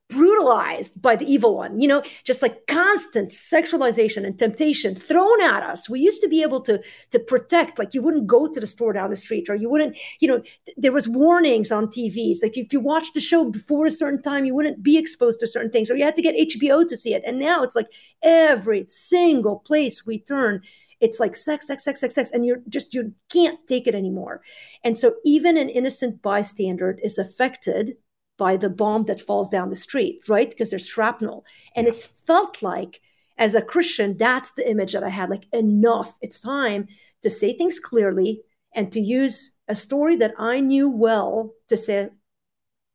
brutalized 0.09 1.01
by 1.01 1.17
the 1.17 1.29
evil 1.29 1.55
one 1.57 1.81
you 1.81 1.87
know 1.87 2.01
just 2.23 2.41
like 2.41 2.65
constant 2.67 3.29
sexualization 3.29 4.25
and 4.25 4.39
temptation 4.39 4.95
thrown 4.95 5.41
at 5.41 5.63
us. 5.63 5.89
We 5.89 5.99
used 5.99 6.21
to 6.21 6.27
be 6.27 6.41
able 6.41 6.61
to 6.61 6.81
to 7.11 7.19
protect 7.19 7.77
like 7.77 7.93
you 7.93 8.01
wouldn't 8.01 8.27
go 8.27 8.47
to 8.47 8.59
the 8.59 8.67
store 8.67 8.93
down 8.93 9.09
the 9.09 9.15
street 9.15 9.49
or 9.49 9.55
you 9.55 9.69
wouldn't 9.69 9.97
you 10.19 10.27
know 10.27 10.39
th- 10.39 10.77
there 10.77 10.91
was 10.91 11.07
warnings 11.09 11.71
on 11.71 11.87
tvs 11.87 12.43
like 12.43 12.57
if 12.57 12.71
you 12.71 12.79
watched 12.79 13.13
the 13.13 13.19
show 13.19 13.49
before 13.49 13.85
a 13.85 13.91
certain 13.91 14.21
time 14.21 14.45
you 14.45 14.55
wouldn't 14.55 14.81
be 14.81 14.97
exposed 14.97 15.39
to 15.39 15.47
certain 15.47 15.71
things. 15.71 15.89
Or 15.89 15.95
you 15.95 16.05
had 16.05 16.15
to 16.15 16.21
get 16.21 16.35
hbo 16.35 16.87
to 16.87 16.97
see 16.97 17.13
it. 17.13 17.23
And 17.25 17.39
now 17.39 17.63
it's 17.63 17.75
like 17.75 17.87
every 18.23 18.85
single 18.87 19.59
place 19.59 20.05
we 20.05 20.19
turn 20.19 20.61
it's 20.99 21.19
like 21.19 21.35
sex 21.35 21.67
sex 21.67 21.83
sex 21.83 21.99
sex 21.99 22.15
sex 22.15 22.31
and 22.31 22.45
you're 22.45 22.61
just 22.69 22.93
you 22.95 23.13
can't 23.29 23.59
take 23.67 23.87
it 23.87 23.95
anymore. 23.95 24.41
And 24.83 24.97
so 24.97 25.15
even 25.23 25.57
an 25.57 25.69
innocent 25.69 26.21
bystander 26.21 26.97
is 27.03 27.17
affected 27.17 27.97
by 28.37 28.57
the 28.57 28.69
bomb 28.69 29.05
that 29.05 29.21
falls 29.21 29.49
down 29.49 29.69
the 29.69 29.75
street, 29.75 30.27
right? 30.27 30.49
Because 30.49 30.69
there's 30.69 30.87
shrapnel. 30.87 31.45
And 31.75 31.87
yes. 31.87 31.95
it's 31.95 32.25
felt 32.25 32.61
like, 32.61 33.01
as 33.37 33.55
a 33.55 33.61
Christian, 33.61 34.17
that's 34.17 34.51
the 34.51 34.69
image 34.69 34.93
that 34.93 35.03
I 35.03 35.09
had 35.09 35.29
like, 35.29 35.45
enough. 35.53 36.17
It's 36.21 36.41
time 36.41 36.87
to 37.21 37.29
say 37.29 37.53
things 37.53 37.79
clearly 37.79 38.41
and 38.73 38.91
to 38.91 38.99
use 38.99 39.51
a 39.67 39.75
story 39.75 40.15
that 40.17 40.33
I 40.37 40.59
knew 40.59 40.89
well 40.89 41.53
to 41.67 41.77
say, 41.77 42.09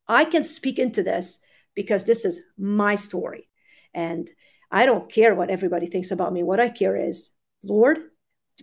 I 0.07 0.25
can 0.25 0.43
speak 0.43 0.79
into 0.79 1.03
this 1.03 1.39
because 1.75 2.03
this 2.03 2.25
is 2.25 2.41
my 2.57 2.95
story. 2.95 3.49
And 3.93 4.29
I 4.71 4.85
don't 4.85 5.11
care 5.11 5.35
what 5.35 5.49
everybody 5.49 5.85
thinks 5.85 6.11
about 6.11 6.33
me. 6.33 6.43
What 6.43 6.59
I 6.59 6.69
care 6.69 6.95
is, 6.95 7.29
Lord, 7.63 7.99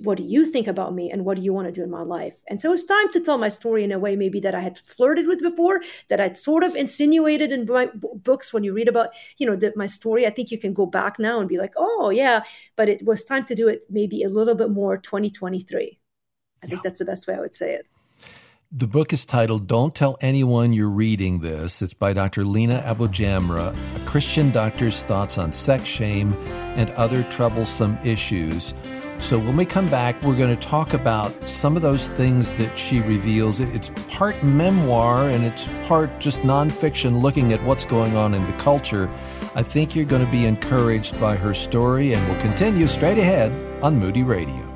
what 0.03 0.17
do 0.17 0.23
you 0.23 0.47
think 0.47 0.67
about 0.67 0.95
me 0.95 1.11
and 1.11 1.25
what 1.25 1.37
do 1.37 1.43
you 1.43 1.53
want 1.53 1.67
to 1.67 1.73
do 1.73 1.83
in 1.83 1.91
my 1.91 2.03
life 2.03 2.43
and 2.49 2.61
so 2.61 2.73
it's 2.73 2.85
time 2.85 3.11
to 3.11 3.21
tell 3.21 3.37
my 3.37 3.49
story 3.49 3.83
in 3.83 3.91
a 3.91 3.99
way 3.99 4.15
maybe 4.15 4.39
that 4.39 4.55
i 4.55 4.61
had 4.61 4.79
flirted 4.79 5.27
with 5.27 5.41
before 5.41 5.81
that 6.09 6.21
i'd 6.21 6.37
sort 6.37 6.63
of 6.63 6.77
insinuated 6.77 7.51
in 7.51 7.67
my 7.67 7.87
b- 7.87 8.09
books 8.15 8.53
when 8.53 8.63
you 8.63 8.73
read 8.73 8.89
about 8.89 9.11
you 9.39 9.47
know 9.47 9.57
the, 9.57 9.73
my 9.77 9.87
story 9.87 10.27
i 10.27 10.31
think 10.31 10.51
you 10.51 10.59
can 10.59 10.73
go 10.73 10.87
back 10.87 11.19
now 11.19 11.41
and 11.41 11.49
be 11.49 11.59
like 11.59 11.75
oh 11.77 12.11
yeah 12.11 12.43
but 12.77 12.89
it 12.89 13.05
was 13.05 13.25
time 13.25 13.43
to 13.43 13.55
do 13.55 13.69
it 13.69 13.85
maybe 13.91 14.23
a 14.23 14.29
little 14.29 14.55
bit 14.55 14.71
more 14.71 14.97
2023 14.97 15.81
i 15.83 16.67
yeah. 16.67 16.69
think 16.69 16.83
that's 16.83 17.01
the 17.01 17.05
best 17.05 17.27
way 17.27 17.35
i 17.35 17.41
would 17.41 17.55
say 17.55 17.75
it 17.75 17.87
the 18.73 18.87
book 18.87 19.13
is 19.13 19.27
titled 19.27 19.67
Don't 19.67 19.93
Tell 19.93 20.17
Anyone 20.21 20.73
You're 20.73 20.91
Reading 20.91 21.41
This. 21.41 21.83
It's 21.83 21.93
by 21.93 22.13
Dr. 22.13 22.45
Lina 22.45 22.81
AbuJamra, 22.87 23.75
a 23.97 24.07
Christian 24.09 24.53
doctor's 24.53 25.03
thoughts 25.03 25.39
on 25.39 25.53
sex 25.53 25.87
shame 25.87 26.35
and 26.77 26.89
other 26.91 27.25
troublesome 27.25 27.99
issues. 28.05 28.73
So 29.23 29.39
when 29.39 29.57
we 29.57 29.67
come 29.67 29.87
back, 29.89 30.21
we're 30.23 30.37
going 30.37 30.57
to 30.57 30.69
talk 30.69 30.95
about 30.95 31.49
some 31.49 31.77
of 31.77 31.83
those 31.83 32.09
things 32.09 32.51
that 32.53 32.77
she 32.77 33.01
reveals. 33.01 33.61
It's 33.61 33.91
part 34.09 34.43
memoir 34.43 35.29
and 35.29 35.45
it's 35.45 35.69
part 35.87 36.19
just 36.19 36.41
nonfiction 36.41 37.21
looking 37.21 37.53
at 37.53 37.63
what's 37.63 37.85
going 37.85 38.17
on 38.17 38.35
in 38.35 38.45
the 38.47 38.53
culture. 38.55 39.09
I 39.55 39.63
think 39.63 39.95
you're 39.95 40.07
going 40.07 40.25
to 40.25 40.31
be 40.31 40.47
encouraged 40.47 41.21
by 41.21 41.37
her 41.37 41.55
story, 41.55 42.13
and 42.15 42.29
we'll 42.29 42.41
continue 42.41 42.87
straight 42.87 43.19
ahead 43.19 43.53
on 43.83 43.99
Moody 43.99 44.23
Radio. 44.23 44.70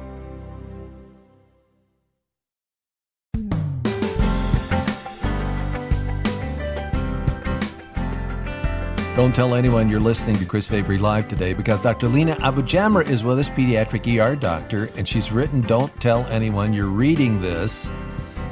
Don't 9.15 9.33
tell 9.33 9.55
anyone 9.55 9.89
you're 9.89 10.01
listening 10.01 10.35
to 10.39 10.45
Chris 10.45 10.67
Fabry 10.67 10.99
Live 10.99 11.29
today 11.29 11.55
because 11.55 11.81
Dr. 11.81 12.09
Lina 12.09 12.35
AbuJamra 12.35 13.09
is 13.09 13.23
with 13.23 13.39
us, 13.39 13.49
pediatric 13.49 14.19
ER 14.19 14.35
doctor, 14.35 14.89
and 14.97 15.09
she's 15.09 15.31
written 15.31 15.61
Don't 15.61 15.93
Tell 16.01 16.27
Anyone 16.27 16.73
You're 16.73 16.87
Reading 16.89 17.41
This, 17.41 17.93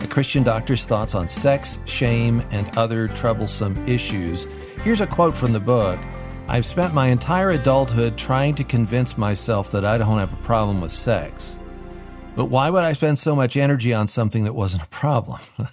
a 0.02 0.06
Christian 0.06 0.44
doctor's 0.44 0.84
thoughts 0.84 1.16
on 1.16 1.26
sex, 1.26 1.80
shame, 1.86 2.44
and 2.52 2.78
other 2.78 3.08
troublesome 3.08 3.76
issues. 3.88 4.46
Here's 4.84 5.00
a 5.00 5.06
quote 5.06 5.36
from 5.36 5.52
the 5.52 5.58
book 5.58 5.98
I've 6.46 6.64
spent 6.64 6.94
my 6.94 7.08
entire 7.08 7.50
adulthood 7.50 8.16
trying 8.16 8.54
to 8.54 8.62
convince 8.62 9.18
myself 9.18 9.72
that 9.72 9.84
I 9.84 9.98
don't 9.98 10.18
have 10.18 10.32
a 10.32 10.44
problem 10.44 10.80
with 10.80 10.92
sex. 10.92 11.58
But 12.36 12.44
why 12.44 12.70
would 12.70 12.84
I 12.84 12.92
spend 12.92 13.18
so 13.18 13.34
much 13.34 13.56
energy 13.56 13.92
on 13.92 14.06
something 14.06 14.44
that 14.44 14.54
wasn't 14.54 14.84
a 14.84 14.88
problem? 14.90 15.40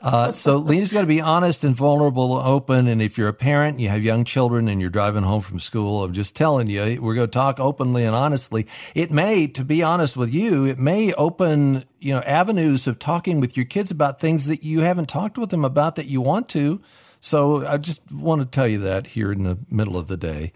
Uh, 0.00 0.32
so 0.32 0.56
Lina's 0.56 0.92
got 0.92 1.00
to 1.00 1.06
be 1.06 1.20
honest 1.20 1.64
and 1.64 1.74
vulnerable, 1.74 2.34
open. 2.34 2.86
And 2.86 3.02
if 3.02 3.18
you're 3.18 3.28
a 3.28 3.34
parent, 3.34 3.80
you 3.80 3.88
have 3.88 4.02
young 4.02 4.24
children, 4.24 4.68
and 4.68 4.80
you're 4.80 4.90
driving 4.90 5.24
home 5.24 5.40
from 5.40 5.60
school, 5.60 6.04
I'm 6.04 6.12
just 6.12 6.36
telling 6.36 6.68
you, 6.68 7.00
we're 7.02 7.14
going 7.14 7.26
to 7.26 7.30
talk 7.30 7.58
openly 7.58 8.04
and 8.04 8.14
honestly. 8.14 8.66
It 8.94 9.10
may, 9.10 9.46
to 9.48 9.64
be 9.64 9.82
honest 9.82 10.16
with 10.16 10.32
you, 10.32 10.64
it 10.64 10.78
may 10.78 11.12
open 11.14 11.84
you 12.00 12.14
know 12.14 12.20
avenues 12.20 12.86
of 12.86 12.98
talking 12.98 13.40
with 13.40 13.56
your 13.56 13.66
kids 13.66 13.90
about 13.90 14.20
things 14.20 14.46
that 14.46 14.62
you 14.62 14.80
haven't 14.80 15.08
talked 15.08 15.38
with 15.38 15.50
them 15.50 15.64
about 15.64 15.96
that 15.96 16.06
you 16.06 16.20
want 16.20 16.48
to. 16.50 16.80
So 17.20 17.66
I 17.66 17.78
just 17.78 18.10
want 18.12 18.40
to 18.40 18.46
tell 18.46 18.68
you 18.68 18.78
that 18.80 19.08
here 19.08 19.32
in 19.32 19.42
the 19.42 19.58
middle 19.70 19.96
of 19.96 20.06
the 20.06 20.16
day. 20.16 20.52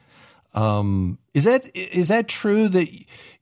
Um, 0.55 1.19
is 1.35 1.45
that 1.45 1.69
is 1.75 2.09
that 2.09 2.29
true 2.29 2.69
that 2.69 2.89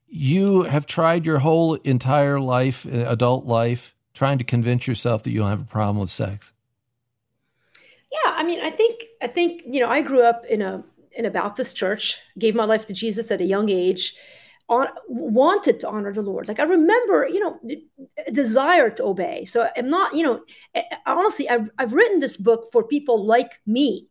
you 0.07 0.62
have 0.62 0.87
tried 0.87 1.26
your 1.26 1.38
whole 1.38 1.75
entire 1.75 2.40
life, 2.40 2.85
adult 2.87 3.45
life? 3.45 3.95
Trying 4.21 4.37
to 4.37 4.45
convince 4.45 4.87
yourself 4.87 5.23
that 5.23 5.31
you 5.31 5.39
don't 5.39 5.49
have 5.49 5.62
a 5.62 5.73
problem 5.79 5.99
with 5.99 6.11
sex? 6.11 6.53
Yeah, 8.12 8.35
I 8.41 8.43
mean, 8.43 8.61
I 8.61 8.71
think 8.71 9.05
I 9.23 9.29
think 9.29 9.62
you 9.65 9.81
know, 9.81 9.89
I 9.89 10.03
grew 10.03 10.23
up 10.23 10.45
in 10.45 10.61
a 10.61 10.85
in 11.12 11.25
a 11.25 11.31
Baptist 11.31 11.75
church, 11.75 12.19
gave 12.39 12.55
my 12.55 12.67
life 12.67 12.85
to 12.87 12.93
Jesus 12.93 13.31
at 13.31 13.41
a 13.41 13.47
young 13.47 13.71
age, 13.71 14.15
on, 14.69 14.89
wanted 15.09 15.81
to 15.81 15.89
honor 15.89 16.12
the 16.12 16.21
Lord. 16.21 16.49
Like 16.49 16.61
I 16.61 16.65
remember, 16.65 17.27
you 17.35 17.41
know, 17.41 17.59
desire 18.31 18.91
to 18.91 19.05
obey. 19.05 19.47
So 19.47 19.71
I'm 19.75 19.89
not, 19.89 20.15
you 20.15 20.23
know, 20.23 20.37
honestly, 21.07 21.49
I've 21.49 21.71
I've 21.79 21.95
written 21.95 22.21
this 22.21 22.37
book 22.37 22.67
for 22.73 22.83
people 22.85 23.25
like 23.25 23.53
me, 23.67 24.07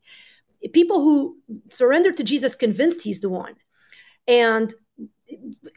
people 0.73 1.01
who 1.01 1.37
surrendered 1.69 2.17
to 2.17 2.23
Jesus, 2.23 2.55
convinced 2.55 3.03
He's 3.03 3.21
the 3.21 3.29
one, 3.29 3.53
and 4.27 4.73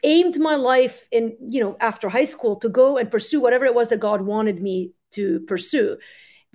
aimed 0.03 0.39
my 0.39 0.55
life 0.55 1.07
in 1.11 1.35
you 1.39 1.61
know 1.61 1.77
after 1.79 2.09
high 2.09 2.25
school 2.25 2.55
to 2.57 2.69
go 2.69 2.97
and 2.97 3.11
pursue 3.11 3.41
whatever 3.41 3.65
it 3.65 3.75
was 3.75 3.89
that 3.89 3.99
god 3.99 4.21
wanted 4.21 4.61
me 4.61 4.91
to 5.11 5.39
pursue 5.41 5.97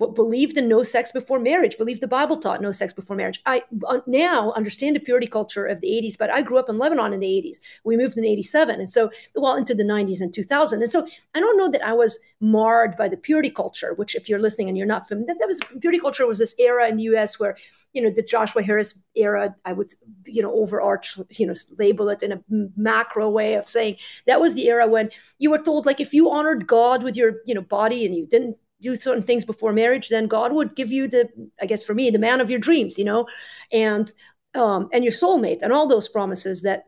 believed 0.07 0.57
in 0.57 0.67
no 0.69 0.81
sex 0.81 1.11
before 1.11 1.39
marriage, 1.39 1.77
believed 1.77 2.01
the 2.01 2.07
Bible 2.07 2.37
taught 2.37 2.61
no 2.61 2.71
sex 2.71 2.93
before 2.93 3.15
marriage. 3.15 3.41
I 3.45 3.63
now 4.07 4.51
understand 4.51 4.95
the 4.95 5.01
purity 5.01 5.27
culture 5.27 5.65
of 5.65 5.81
the 5.81 5.87
80s, 5.87 6.17
but 6.17 6.29
I 6.29 6.41
grew 6.41 6.57
up 6.57 6.69
in 6.69 6.77
Lebanon 6.77 7.13
in 7.13 7.19
the 7.19 7.27
80s. 7.27 7.57
We 7.83 7.97
moved 7.97 8.17
in 8.17 8.23
87. 8.23 8.79
And 8.79 8.89
so, 8.89 9.09
well, 9.35 9.55
into 9.55 9.75
the 9.75 9.83
90s 9.83 10.21
and 10.21 10.33
2000. 10.33 10.81
And 10.81 10.89
so 10.89 11.05
I 11.35 11.39
don't 11.39 11.57
know 11.57 11.69
that 11.69 11.85
I 11.85 11.93
was 11.93 12.19
marred 12.39 12.95
by 12.95 13.09
the 13.09 13.17
purity 13.17 13.49
culture, 13.49 13.93
which 13.93 14.15
if 14.15 14.29
you're 14.29 14.39
listening 14.39 14.69
and 14.69 14.77
you're 14.77 14.87
not 14.87 15.07
familiar, 15.07 15.27
that, 15.27 15.39
that 15.39 15.47
was 15.47 15.59
purity 15.81 15.99
culture 15.99 16.25
was 16.25 16.39
this 16.39 16.55
era 16.57 16.87
in 16.87 16.95
the 16.95 17.03
US 17.15 17.37
where, 17.37 17.57
you 17.93 18.01
know, 18.01 18.09
the 18.09 18.21
Joshua 18.21 18.63
Harris 18.63 18.97
era, 19.15 19.53
I 19.65 19.73
would, 19.73 19.91
you 20.25 20.41
know, 20.41 20.53
overarch, 20.53 21.19
you 21.31 21.45
know, 21.45 21.53
label 21.77 22.07
it 22.09 22.23
in 22.23 22.31
a 22.31 22.41
macro 22.77 23.29
way 23.29 23.55
of 23.55 23.67
saying 23.67 23.97
that 24.27 24.39
was 24.39 24.55
the 24.55 24.69
era 24.69 24.87
when 24.87 25.09
you 25.39 25.49
were 25.49 25.57
told, 25.57 25.85
like, 25.85 25.99
if 25.99 26.13
you 26.13 26.29
honored 26.29 26.67
God 26.67 27.03
with 27.03 27.17
your, 27.17 27.41
you 27.45 27.53
know, 27.53 27.61
body 27.61 28.05
and 28.05 28.15
you 28.15 28.25
didn't 28.25 28.55
do 28.81 28.95
certain 28.95 29.21
things 29.21 29.45
before 29.45 29.73
marriage, 29.73 30.09
then 30.09 30.27
God 30.27 30.53
would 30.53 30.75
give 30.75 30.91
you 30.91 31.07
the, 31.07 31.29
I 31.61 31.65
guess 31.65 31.83
for 31.83 31.93
me, 31.93 32.09
the 32.09 32.19
man 32.19 32.41
of 32.41 32.49
your 32.49 32.59
dreams, 32.59 32.97
you 32.97 33.05
know, 33.05 33.27
and 33.71 34.11
um, 34.55 34.89
and 34.91 35.03
your 35.03 35.13
soulmate, 35.13 35.61
and 35.61 35.71
all 35.71 35.87
those 35.87 36.09
promises 36.09 36.63
that 36.63 36.85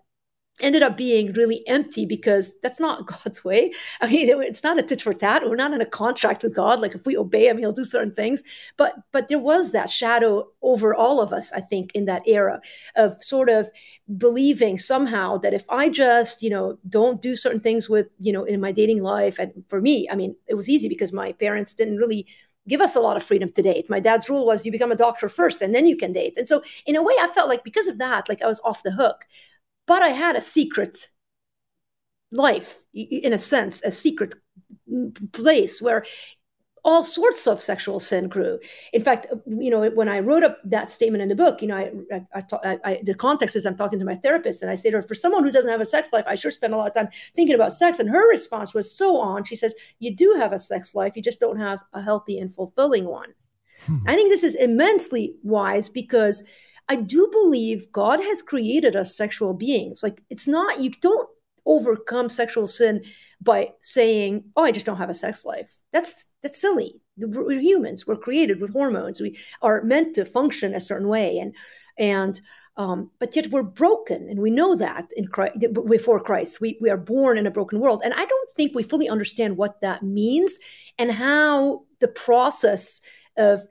ended 0.61 0.83
up 0.83 0.97
being 0.97 1.33
really 1.33 1.67
empty 1.67 2.05
because 2.05 2.59
that's 2.61 2.79
not 2.79 3.07
God's 3.23 3.43
way. 3.43 3.71
I 3.99 4.07
mean, 4.07 4.29
it's 4.41 4.63
not 4.63 4.79
a 4.79 4.83
tit 4.83 5.01
for 5.01 5.13
tat. 5.13 5.43
We're 5.43 5.55
not 5.55 5.73
in 5.73 5.81
a 5.81 5.85
contract 5.85 6.43
with 6.43 6.55
God. 6.55 6.79
Like 6.79 6.95
if 6.95 7.05
we 7.05 7.17
obey 7.17 7.47
Him, 7.47 7.57
He'll 7.57 7.71
do 7.71 7.85
certain 7.85 8.13
things. 8.13 8.43
But 8.77 8.95
but 9.11 9.27
there 9.27 9.39
was 9.39 9.71
that 9.71 9.89
shadow 9.89 10.47
over 10.61 10.95
all 10.95 11.21
of 11.21 11.33
us. 11.33 11.51
I 11.53 11.61
think 11.61 11.91
in 11.93 12.05
that 12.05 12.27
era 12.27 12.61
of 12.95 13.21
sort 13.23 13.49
of 13.49 13.69
believing 14.17 14.77
somehow 14.77 15.37
that 15.39 15.53
if 15.53 15.65
I 15.69 15.89
just 15.89 16.41
you 16.41 16.49
know 16.49 16.77
don't 16.87 17.21
do 17.21 17.35
certain 17.35 17.59
things 17.59 17.89
with 17.89 18.07
you 18.19 18.33
know 18.33 18.43
in 18.43 18.61
my 18.61 18.71
dating 18.71 19.03
life, 19.03 19.39
and 19.39 19.51
for 19.67 19.81
me, 19.81 20.07
I 20.09 20.15
mean, 20.15 20.35
it 20.47 20.55
was 20.55 20.69
easy 20.69 20.87
because 20.87 21.11
my 21.11 21.33
parents 21.33 21.73
didn't 21.73 21.97
really 21.97 22.27
give 22.67 22.81
us 22.81 22.95
a 22.95 22.99
lot 22.99 23.17
of 23.17 23.23
freedom 23.23 23.51
to 23.51 23.61
date. 23.61 23.89
My 23.89 23.99
dad's 23.99 24.29
rule 24.29 24.45
was 24.45 24.65
you 24.65 24.71
become 24.71 24.91
a 24.91 24.95
doctor 24.95 25.27
first 25.27 25.61
and 25.61 25.73
then 25.73 25.87
you 25.87 25.97
can 25.97 26.13
date. 26.13 26.37
And 26.37 26.47
so 26.47 26.61
in 26.85 26.95
a 26.95 27.01
way 27.01 27.13
I 27.19 27.27
felt 27.27 27.49
like 27.49 27.63
because 27.63 27.87
of 27.87 27.97
that, 27.97 28.29
like 28.29 28.41
I 28.41 28.47
was 28.47 28.61
off 28.63 28.83
the 28.83 28.91
hook 28.91 29.25
but 29.87 30.01
I 30.01 30.09
had 30.09 30.35
a 30.35 30.41
secret 30.41 31.09
life, 32.31 32.81
in 32.93 33.33
a 33.33 33.37
sense, 33.37 33.83
a 33.83 33.91
secret 33.91 34.35
place 35.31 35.81
where 35.81 36.05
all 36.83 37.03
sorts 37.03 37.45
of 37.47 37.61
sexual 37.61 37.99
sin 37.99 38.27
grew. 38.27 38.59
In 38.91 39.03
fact, 39.03 39.27
you 39.45 39.69
know, 39.69 39.87
when 39.91 40.09
I 40.09 40.19
wrote 40.19 40.43
up 40.43 40.57
that 40.63 40.89
statement 40.89 41.21
in 41.21 41.29
the 41.29 41.35
book, 41.35 41.61
you 41.61 41.67
know, 41.67 41.77
I, 41.77 41.91
I, 42.33 42.43
I, 42.63 42.79
I, 42.83 43.01
the 43.03 43.13
context 43.13 43.55
is 43.55 43.65
I'm 43.65 43.75
talking 43.75 43.99
to 43.99 44.05
my 44.05 44.15
therapist, 44.15 44.61
and 44.61 44.71
I 44.71 44.75
say 44.75 44.89
to 44.89 44.97
her, 44.97 45.03
for 45.03 45.13
someone 45.13 45.43
who 45.43 45.51
doesn't 45.51 45.69
have 45.69 45.81
a 45.81 45.85
sex 45.85 46.11
life, 46.11 46.25
I 46.27 46.35
sure 46.35 46.49
spend 46.49 46.73
a 46.73 46.77
lot 46.77 46.87
of 46.87 46.93
time 46.93 47.09
thinking 47.35 47.55
about 47.55 47.73
sex. 47.73 47.99
And 47.99 48.09
her 48.09 48.27
response 48.29 48.73
was 48.73 48.91
so 48.91 49.17
on. 49.17 49.43
She 49.43 49.55
says, 49.55 49.75
"You 49.99 50.15
do 50.15 50.35
have 50.39 50.53
a 50.53 50.59
sex 50.59 50.95
life, 50.95 51.15
you 51.15 51.21
just 51.21 51.39
don't 51.39 51.59
have 51.59 51.83
a 51.93 52.01
healthy 52.01 52.39
and 52.39 52.53
fulfilling 52.53 53.05
one." 53.05 53.33
Hmm. 53.85 53.97
I 54.07 54.15
think 54.15 54.29
this 54.29 54.43
is 54.43 54.55
immensely 54.55 55.35
wise 55.43 55.87
because 55.87 56.43
I 56.89 56.95
do 56.95 57.27
believe 57.31 57.91
God 57.91 58.21
has 58.21 58.41
created 58.41 58.95
us 58.95 59.15
sexual 59.15 59.53
beings. 59.53 60.03
Like 60.03 60.21
it's 60.29 60.47
not, 60.47 60.79
you 60.79 60.91
don't 61.01 61.29
overcome 61.65 62.29
sexual 62.29 62.67
sin 62.67 63.03
by 63.41 63.71
saying, 63.81 64.43
"Oh, 64.55 64.63
I 64.63 64.71
just 64.71 64.85
don't 64.85 64.97
have 64.97 65.09
a 65.09 65.13
sex 65.13 65.45
life." 65.45 65.73
That's 65.93 66.27
that's 66.41 66.59
silly. 66.59 67.01
We're 67.17 67.59
humans. 67.59 68.07
We're 68.07 68.15
created 68.15 68.59
with 68.61 68.73
hormones. 68.73 69.21
We 69.21 69.37
are 69.61 69.81
meant 69.83 70.15
to 70.15 70.25
function 70.25 70.73
a 70.73 70.79
certain 70.79 71.07
way, 71.07 71.37
and 71.37 71.53
and 71.97 72.41
um, 72.77 73.11
but 73.19 73.35
yet 73.35 73.47
we're 73.51 73.63
broken, 73.63 74.29
and 74.29 74.39
we 74.39 74.49
know 74.49 74.75
that 74.75 75.11
in 75.15 75.27
Christ, 75.27 75.57
before 75.87 76.19
Christ, 76.19 76.61
we 76.61 76.77
we 76.81 76.89
are 76.89 76.97
born 76.97 77.37
in 77.37 77.47
a 77.47 77.51
broken 77.51 77.79
world, 77.79 78.01
and 78.03 78.13
I 78.13 78.25
don't 78.25 78.55
think 78.55 78.73
we 78.73 78.83
fully 78.83 79.09
understand 79.09 79.57
what 79.57 79.81
that 79.81 80.03
means 80.03 80.59
and 80.97 81.11
how 81.11 81.83
the 81.99 82.07
process 82.07 83.01
of 83.37 83.61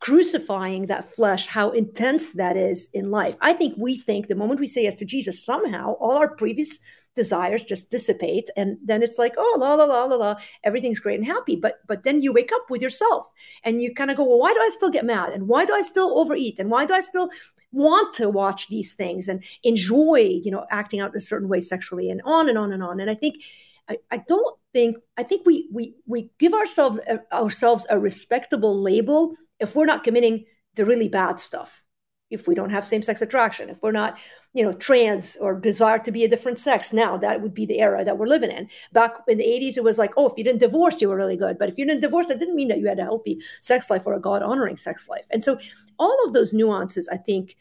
crucifying 0.00 0.86
that 0.86 1.04
flesh, 1.04 1.46
how 1.46 1.70
intense 1.70 2.34
that 2.34 2.56
is 2.56 2.88
in 2.92 3.10
life. 3.10 3.36
I 3.40 3.52
think 3.52 3.74
we 3.76 3.98
think 3.98 4.26
the 4.26 4.34
moment 4.34 4.60
we 4.60 4.66
say 4.66 4.84
yes 4.84 4.96
to 4.96 5.06
Jesus, 5.06 5.44
somehow 5.44 5.94
all 5.94 6.16
our 6.16 6.34
previous 6.34 6.78
desires 7.14 7.64
just 7.64 7.90
dissipate 7.90 8.48
and 8.56 8.78
then 8.84 9.02
it's 9.02 9.18
like 9.18 9.34
oh 9.36 9.56
la 9.58 9.74
la 9.74 9.84
la 9.84 10.04
la 10.04 10.14
la 10.14 10.36
everything's 10.62 11.00
great 11.00 11.18
and 11.18 11.26
happy. 11.26 11.56
But 11.56 11.80
but 11.88 12.04
then 12.04 12.22
you 12.22 12.32
wake 12.32 12.52
up 12.52 12.66
with 12.70 12.80
yourself 12.80 13.26
and 13.64 13.82
you 13.82 13.92
kind 13.92 14.10
of 14.10 14.16
go 14.16 14.24
well 14.24 14.38
why 14.38 14.54
do 14.54 14.60
i 14.60 14.68
still 14.70 14.90
get 14.90 15.04
mad? 15.04 15.30
And 15.30 15.48
why 15.48 15.64
do 15.64 15.74
i 15.74 15.82
still 15.82 16.16
overeat? 16.16 16.60
And 16.60 16.70
why 16.70 16.86
do 16.86 16.94
i 16.94 17.00
still 17.00 17.28
want 17.72 18.14
to 18.14 18.28
watch 18.28 18.68
these 18.68 18.94
things 18.94 19.28
and 19.28 19.42
enjoy 19.64 20.40
you 20.44 20.52
know 20.52 20.64
acting 20.70 21.00
out 21.00 21.10
in 21.10 21.16
a 21.16 21.20
certain 21.32 21.48
way 21.48 21.58
sexually 21.58 22.08
and 22.08 22.22
on 22.24 22.48
and 22.48 22.56
on 22.56 22.72
and 22.72 22.84
on. 22.84 23.00
And 23.00 23.10
i 23.10 23.14
think 23.14 23.42
I, 23.88 23.96
I 24.10 24.18
don't 24.28 24.56
think 24.72 24.96
I 25.16 25.22
think 25.22 25.44
we 25.44 25.68
we 25.72 25.94
we 26.06 26.30
give 26.38 26.54
ourselves 26.54 27.00
uh, 27.10 27.16
ourselves 27.32 27.86
a 27.90 27.98
respectable 27.98 28.80
label 28.80 29.34
if 29.60 29.74
we're 29.74 29.86
not 29.86 30.04
committing 30.04 30.44
the 30.74 30.84
really 30.84 31.08
bad 31.08 31.38
stuff 31.40 31.84
if 32.30 32.46
we 32.46 32.54
don't 32.54 32.70
have 32.70 32.84
same-sex 32.84 33.22
attraction 33.22 33.70
if 33.70 33.82
we're 33.82 33.90
not 33.90 34.18
you 34.52 34.62
know 34.62 34.72
trans 34.72 35.36
or 35.36 35.58
desire 35.58 35.98
to 35.98 36.10
be 36.10 36.24
a 36.24 36.28
different 36.28 36.58
sex 36.58 36.92
now 36.92 37.16
that 37.16 37.40
would 37.40 37.54
be 37.54 37.66
the 37.66 37.80
era 37.80 38.04
that 38.04 38.18
we're 38.18 38.26
living 38.26 38.50
in. 38.50 38.68
Back 38.92 39.12
in 39.28 39.38
the 39.38 39.44
80s 39.44 39.76
it 39.76 39.84
was 39.84 39.98
like 39.98 40.12
oh 40.16 40.28
if 40.28 40.36
you 40.36 40.44
didn't 40.44 40.60
divorce 40.60 41.00
you 41.00 41.08
were 41.08 41.16
really 41.16 41.36
good. 41.36 41.58
But 41.58 41.68
if 41.68 41.78
you 41.78 41.86
didn't 41.86 42.02
divorce 42.02 42.26
that 42.26 42.38
didn't 42.38 42.56
mean 42.56 42.68
that 42.68 42.78
you 42.78 42.86
had 42.86 42.98
a 42.98 43.04
healthy 43.04 43.40
sex 43.60 43.90
life 43.90 44.06
or 44.06 44.14
a 44.14 44.20
god 44.20 44.42
honoring 44.42 44.76
sex 44.76 45.08
life. 45.08 45.26
And 45.30 45.42
so 45.42 45.58
all 45.98 46.18
of 46.24 46.32
those 46.32 46.54
nuances 46.54 47.08
i 47.08 47.16
think 47.16 47.56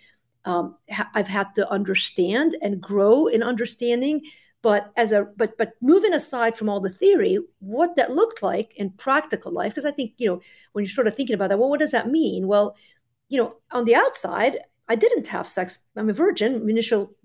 um, 0.46 0.76
ha- 0.90 1.10
i've 1.14 1.28
had 1.28 1.54
to 1.56 1.70
understand 1.70 2.56
and 2.62 2.82
grow 2.82 3.28
in 3.28 3.44
understanding 3.44 4.22
but 4.68 4.92
as 4.98 5.14
a 5.14 5.24
but 5.38 5.58
but 5.58 5.72
moving 5.82 6.14
aside 6.14 6.58
from 6.58 6.68
all 6.68 6.82
the 6.82 6.98
theory 7.02 7.40
what 7.60 7.96
that 7.96 8.12
looked 8.12 8.44
like 8.44 8.74
in 8.76 8.90
practical 9.06 9.50
life 9.50 9.72
because 9.72 9.86
i 9.86 9.92
think 9.92 10.12
you 10.18 10.28
know 10.28 10.42
when 10.74 10.84
you're 10.84 10.98
sort 10.98 11.08
of 11.08 11.16
thinking 11.16 11.36
about 11.36 11.48
that 11.48 11.58
well 11.58 11.70
what 11.70 11.80
does 11.80 11.92
that 11.92 12.10
mean? 12.10 12.48
Well 12.48 12.76
you 13.30 13.38
know 13.40 13.56
on 13.72 13.86
the 13.86 13.96
outside 13.96 14.58
i 14.90 14.96
didn't 14.96 15.28
have 15.28 15.48
sex. 15.48 15.80
I'm 15.96 16.10
a 16.10 16.14
virgin. 16.26 16.70
Initial 16.70 17.16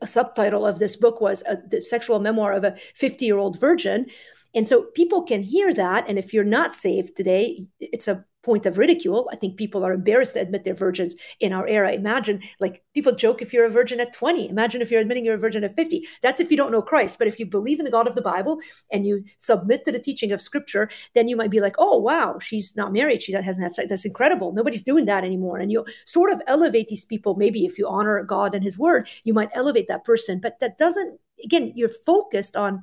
a 0.00 0.06
subtitle 0.06 0.64
of 0.64 0.78
this 0.78 0.94
book 0.94 1.20
was 1.20 1.42
a, 1.48 1.56
the 1.68 1.80
sexual 1.80 2.20
memoir 2.20 2.52
of 2.52 2.62
a 2.62 2.76
50 2.94 3.24
year 3.24 3.38
old 3.38 3.58
virgin. 3.58 4.06
And 4.54 4.68
so 4.68 4.84
people 5.00 5.22
can 5.22 5.42
hear 5.42 5.74
that. 5.74 6.08
And 6.08 6.16
if 6.16 6.32
you're 6.32 6.54
not 6.58 6.74
saved 6.74 7.16
today 7.16 7.66
it's 7.80 8.06
a 8.06 8.24
point 8.46 8.64
of 8.64 8.78
ridicule. 8.78 9.28
I 9.32 9.36
think 9.36 9.56
people 9.56 9.84
are 9.84 9.92
embarrassed 9.92 10.34
to 10.34 10.40
admit 10.40 10.62
they're 10.62 10.72
virgins 10.72 11.16
in 11.40 11.52
our 11.52 11.66
era. 11.66 11.92
Imagine, 11.92 12.40
like, 12.60 12.84
people 12.94 13.12
joke 13.12 13.42
if 13.42 13.52
you're 13.52 13.66
a 13.66 13.70
virgin 13.70 13.98
at 13.98 14.12
20. 14.12 14.48
Imagine 14.48 14.80
if 14.80 14.90
you're 14.90 15.00
admitting 15.00 15.24
you're 15.24 15.34
a 15.34 15.38
virgin 15.38 15.64
at 15.64 15.74
50. 15.74 16.06
That's 16.22 16.40
if 16.40 16.50
you 16.52 16.56
don't 16.56 16.70
know 16.70 16.80
Christ. 16.80 17.18
But 17.18 17.26
if 17.26 17.40
you 17.40 17.46
believe 17.46 17.80
in 17.80 17.84
the 17.84 17.90
God 17.90 18.06
of 18.06 18.14
the 18.14 18.22
Bible 18.22 18.58
and 18.92 19.04
you 19.04 19.24
submit 19.38 19.84
to 19.84 19.92
the 19.92 19.98
teaching 19.98 20.30
of 20.30 20.40
Scripture, 20.40 20.88
then 21.14 21.26
you 21.26 21.36
might 21.36 21.50
be 21.50 21.60
like, 21.60 21.74
oh, 21.78 21.98
wow, 21.98 22.38
she's 22.38 22.76
not 22.76 22.92
married. 22.92 23.20
She 23.20 23.32
hasn't 23.32 23.64
had 23.64 23.74
sex. 23.74 23.88
That's 23.88 24.04
incredible. 24.04 24.52
Nobody's 24.52 24.82
doing 24.82 25.06
that 25.06 25.24
anymore. 25.24 25.58
And 25.58 25.72
you'll 25.72 25.88
sort 26.04 26.32
of 26.32 26.40
elevate 26.46 26.86
these 26.86 27.04
people. 27.04 27.34
Maybe 27.34 27.66
if 27.66 27.78
you 27.78 27.88
honor 27.88 28.22
God 28.22 28.54
and 28.54 28.62
His 28.62 28.78
Word, 28.78 29.08
you 29.24 29.34
might 29.34 29.50
elevate 29.54 29.88
that 29.88 30.04
person. 30.04 30.38
But 30.40 30.60
that 30.60 30.78
doesn't, 30.78 31.18
again, 31.44 31.72
you're 31.74 31.88
focused 31.88 32.54
on, 32.54 32.80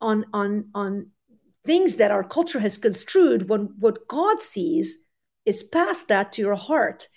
on, 0.00 0.26
on, 0.32 0.68
on, 0.74 1.08
things 1.64 1.96
that 1.96 2.10
our 2.10 2.24
culture 2.24 2.60
has 2.60 2.78
construed 2.78 3.48
when 3.48 3.74
what 3.78 4.08
God 4.08 4.40
sees 4.40 4.98
is 5.44 5.62
past 5.62 6.08
that 6.08 6.32
to 6.32 6.42
your 6.42 6.54
heart. 6.54 7.08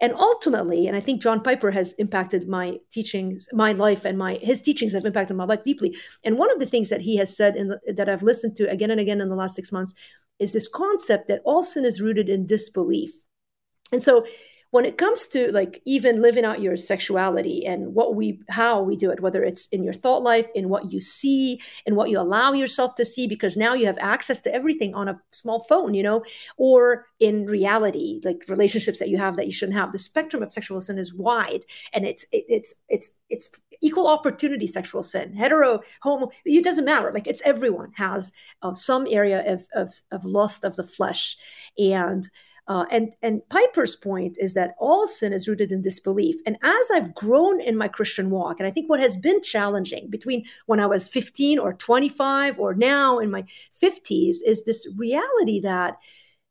And 0.00 0.14
ultimately, 0.14 0.88
and 0.88 0.96
I 0.96 1.00
think 1.00 1.22
John 1.22 1.42
Piper 1.42 1.70
has 1.70 1.92
impacted 1.92 2.48
my 2.48 2.78
teachings, 2.90 3.48
my 3.52 3.72
life, 3.72 4.04
and 4.04 4.18
my 4.18 4.34
his 4.42 4.60
teachings 4.60 4.92
have 4.94 5.06
impacted 5.06 5.36
my 5.36 5.44
life 5.44 5.62
deeply. 5.62 5.96
And 6.24 6.38
one 6.38 6.50
of 6.50 6.58
the 6.58 6.66
things 6.66 6.88
that 6.88 7.00
he 7.00 7.16
has 7.18 7.36
said 7.36 7.54
in 7.54 7.68
the, 7.68 7.80
that 7.94 8.08
I've 8.08 8.22
listened 8.22 8.56
to 8.56 8.68
again 8.68 8.90
and 8.90 8.98
again 8.98 9.20
in 9.20 9.28
the 9.28 9.36
last 9.36 9.54
six 9.54 9.70
months 9.70 9.94
is 10.40 10.52
this 10.52 10.66
concept 10.66 11.28
that 11.28 11.42
all 11.44 11.62
sin 11.62 11.84
is 11.84 12.02
rooted 12.02 12.28
in 12.28 12.46
disbelief. 12.46 13.12
And 13.92 14.02
so 14.02 14.26
when 14.72 14.84
it 14.84 14.98
comes 14.98 15.28
to 15.28 15.52
like 15.52 15.80
even 15.84 16.20
living 16.20 16.44
out 16.44 16.60
your 16.60 16.76
sexuality 16.76 17.64
and 17.64 17.94
what 17.94 18.14
we 18.14 18.40
how 18.48 18.82
we 18.82 18.96
do 18.96 19.10
it 19.10 19.20
whether 19.20 19.44
it's 19.44 19.68
in 19.68 19.84
your 19.84 19.94
thought 19.94 20.22
life 20.22 20.48
in 20.54 20.68
what 20.68 20.92
you 20.92 21.00
see 21.00 21.60
in 21.86 21.94
what 21.94 22.10
you 22.10 22.18
allow 22.18 22.52
yourself 22.52 22.94
to 22.94 23.04
see 23.04 23.26
because 23.26 23.56
now 23.56 23.74
you 23.74 23.86
have 23.86 23.98
access 24.00 24.40
to 24.40 24.52
everything 24.54 24.94
on 24.94 25.08
a 25.08 25.20
small 25.30 25.60
phone 25.60 25.94
you 25.94 26.02
know 26.02 26.22
or 26.56 27.06
in 27.20 27.46
reality 27.46 28.20
like 28.24 28.44
relationships 28.48 28.98
that 28.98 29.08
you 29.08 29.16
have 29.16 29.36
that 29.36 29.46
you 29.46 29.52
shouldn't 29.52 29.78
have. 29.78 29.92
The 29.92 29.98
spectrum 29.98 30.42
of 30.42 30.52
sexual 30.52 30.80
sin 30.80 30.98
is 30.98 31.14
wide 31.14 31.64
and 31.92 32.04
it's 32.04 32.24
it, 32.32 32.44
it's 32.48 32.74
it's 32.88 33.18
it's 33.30 33.50
equal 33.80 34.06
opportunity 34.06 34.66
sexual 34.66 35.02
sin. 35.02 35.32
Hetero 35.32 35.80
homo 36.00 36.30
it 36.44 36.64
doesn't 36.64 36.84
matter. 36.84 37.12
Like 37.12 37.26
it's 37.26 37.42
everyone 37.42 37.92
has 37.94 38.32
uh, 38.62 38.74
some 38.74 39.06
area 39.10 39.52
of, 39.52 39.66
of 39.74 39.92
of 40.10 40.24
lust 40.24 40.64
of 40.64 40.76
the 40.76 40.84
flesh. 40.84 41.36
And 41.78 42.28
uh, 42.68 42.84
and 42.90 43.12
and 43.22 43.42
Piper's 43.48 43.96
point 43.96 44.36
is 44.40 44.54
that 44.54 44.74
all 44.78 45.08
sin 45.08 45.32
is 45.32 45.48
rooted 45.48 45.72
in 45.72 45.82
disbelief. 45.82 46.36
And 46.46 46.56
as 46.62 46.90
I've 46.94 47.14
grown 47.14 47.60
in 47.60 47.76
my 47.76 47.88
Christian 47.88 48.30
walk, 48.30 48.60
and 48.60 48.66
I 48.66 48.70
think 48.70 48.88
what 48.88 49.00
has 49.00 49.16
been 49.16 49.42
challenging 49.42 50.08
between 50.10 50.44
when 50.66 50.78
I 50.78 50.86
was 50.86 51.08
15 51.08 51.58
or 51.58 51.72
25 51.72 52.60
or 52.60 52.74
now 52.74 53.18
in 53.18 53.30
my 53.30 53.44
50s 53.82 54.36
is 54.46 54.64
this 54.64 54.88
reality 54.96 55.60
that 55.60 55.96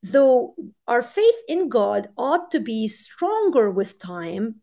though 0.03 0.55
our 0.87 1.01
faith 1.01 1.35
in 1.47 1.69
God 1.69 2.09
ought 2.17 2.51
to 2.51 2.59
be 2.59 2.89
stronger 2.89 3.71
with 3.71 3.97
time, 3.97 4.55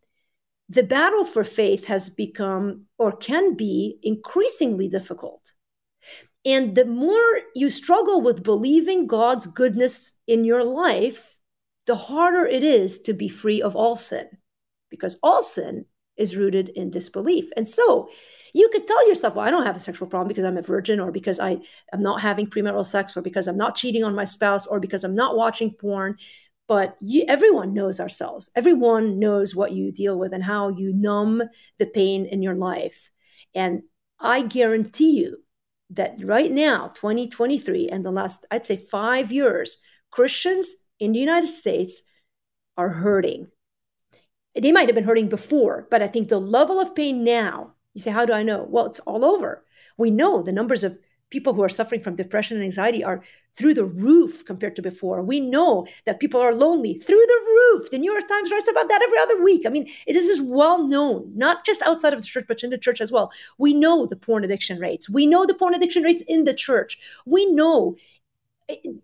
the 0.68 0.82
battle 0.82 1.24
for 1.24 1.44
faith 1.44 1.86
has 1.86 2.10
become 2.10 2.84
or 2.98 3.16
can 3.16 3.54
be 3.54 3.98
increasingly 4.02 4.88
difficult. 4.88 5.52
And 6.44 6.74
the 6.74 6.84
more 6.84 7.40
you 7.54 7.70
struggle 7.70 8.20
with 8.20 8.42
believing 8.42 9.06
God's 9.06 9.46
goodness 9.46 10.12
in 10.26 10.44
your 10.44 10.62
life, 10.62 11.37
the 11.88 11.96
harder 11.96 12.44
it 12.46 12.62
is 12.62 12.98
to 13.00 13.14
be 13.14 13.28
free 13.28 13.60
of 13.62 13.74
all 13.74 13.96
sin 13.96 14.28
because 14.90 15.18
all 15.22 15.42
sin 15.42 15.86
is 16.16 16.36
rooted 16.36 16.68
in 16.68 16.90
disbelief. 16.90 17.48
And 17.56 17.66
so 17.66 18.10
you 18.52 18.68
could 18.70 18.86
tell 18.86 19.08
yourself, 19.08 19.34
well, 19.34 19.46
I 19.46 19.50
don't 19.50 19.66
have 19.66 19.76
a 19.76 19.80
sexual 19.80 20.06
problem 20.06 20.28
because 20.28 20.44
I'm 20.44 20.58
a 20.58 20.62
virgin, 20.62 21.00
or 21.00 21.10
because 21.10 21.40
I 21.40 21.58
am 21.92 22.02
not 22.02 22.20
having 22.20 22.46
premarital 22.46 22.84
sex, 22.84 23.16
or 23.16 23.22
because 23.22 23.48
I'm 23.48 23.56
not 23.56 23.74
cheating 23.74 24.04
on 24.04 24.14
my 24.14 24.24
spouse, 24.24 24.66
or 24.66 24.80
because 24.80 25.02
I'm 25.02 25.14
not 25.14 25.36
watching 25.36 25.72
porn. 25.72 26.16
But 26.66 26.96
you, 27.00 27.24
everyone 27.26 27.72
knows 27.72 28.00
ourselves. 28.00 28.50
Everyone 28.54 29.18
knows 29.18 29.54
what 29.56 29.72
you 29.72 29.90
deal 29.90 30.18
with 30.18 30.34
and 30.34 30.44
how 30.44 30.68
you 30.68 30.92
numb 30.94 31.42
the 31.78 31.86
pain 31.86 32.26
in 32.26 32.42
your 32.42 32.54
life. 32.54 33.10
And 33.54 33.82
I 34.20 34.42
guarantee 34.42 35.18
you 35.20 35.38
that 35.90 36.18
right 36.22 36.52
now, 36.52 36.88
2023, 36.88 37.88
and 37.88 38.04
the 38.04 38.10
last, 38.10 38.44
I'd 38.50 38.66
say 38.66 38.76
five 38.76 39.32
years, 39.32 39.78
Christians 40.10 40.74
in 41.00 41.12
the 41.12 41.18
United 41.18 41.48
States 41.48 42.02
are 42.76 42.88
hurting. 42.88 43.48
They 44.54 44.72
might 44.72 44.88
have 44.88 44.94
been 44.94 45.04
hurting 45.04 45.28
before, 45.28 45.86
but 45.90 46.02
I 46.02 46.06
think 46.06 46.28
the 46.28 46.40
level 46.40 46.80
of 46.80 46.94
pain 46.94 47.24
now, 47.24 47.74
you 47.94 48.00
say, 48.00 48.10
how 48.10 48.24
do 48.24 48.32
I 48.32 48.42
know? 48.42 48.66
Well, 48.68 48.86
it's 48.86 49.00
all 49.00 49.24
over. 49.24 49.64
We 49.96 50.10
know 50.10 50.42
the 50.42 50.52
numbers 50.52 50.84
of 50.84 50.98
people 51.30 51.52
who 51.52 51.62
are 51.62 51.68
suffering 51.68 52.00
from 52.00 52.16
depression 52.16 52.56
and 52.56 52.64
anxiety 52.64 53.04
are 53.04 53.22
through 53.54 53.74
the 53.74 53.84
roof 53.84 54.44
compared 54.44 54.74
to 54.76 54.82
before. 54.82 55.20
We 55.22 55.40
know 55.40 55.86
that 56.06 56.20
people 56.20 56.40
are 56.40 56.54
lonely 56.54 56.94
through 56.94 57.24
the 57.26 57.40
roof. 57.44 57.90
The 57.90 57.98
New 57.98 58.10
York 58.10 58.26
Times 58.26 58.50
writes 58.50 58.68
about 58.68 58.88
that 58.88 59.02
every 59.02 59.18
other 59.18 59.42
week. 59.42 59.66
I 59.66 59.68
mean, 59.68 59.90
this 60.06 60.28
is 60.28 60.40
well 60.40 60.86
known, 60.86 61.32
not 61.36 61.66
just 61.66 61.82
outside 61.82 62.14
of 62.14 62.20
the 62.20 62.26
church, 62.26 62.44
but 62.48 62.62
in 62.62 62.70
the 62.70 62.78
church 62.78 63.00
as 63.00 63.12
well. 63.12 63.30
We 63.58 63.74
know 63.74 64.06
the 64.06 64.16
porn 64.16 64.44
addiction 64.44 64.78
rates. 64.78 65.10
We 65.10 65.26
know 65.26 65.44
the 65.44 65.54
porn 65.54 65.74
addiction 65.74 66.02
rates 66.02 66.22
in 66.26 66.44
the 66.44 66.54
church. 66.54 66.98
We 67.26 67.46
know 67.46 67.96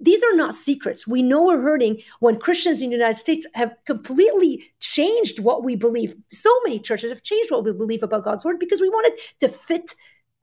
these 0.01 0.23
are 0.23 0.37
not 0.37 0.55
secrets. 0.55 1.07
We 1.07 1.23
know 1.23 1.45
we're 1.45 1.61
hurting 1.61 2.03
when 2.21 2.39
Christians 2.39 2.83
in 2.83 2.91
the 2.91 2.97
United 2.97 3.19
States 3.19 3.47
have 3.55 3.75
completely 3.87 4.71
changed 4.81 5.39
what 5.39 5.65
we 5.65 5.75
believe. 5.75 6.15
So 6.31 6.51
many 6.65 6.79
churches 6.79 7.11
have 7.11 7.23
changed 7.23 7.51
what 7.51 7.65
we 7.65 7.73
believe 7.73 8.03
about 8.03 8.25
God's 8.25 8.45
word 8.45 8.59
because 8.59 8.81
we 8.81 8.91
wanted 8.91 9.19
to 9.41 9.49
fit 9.49 9.95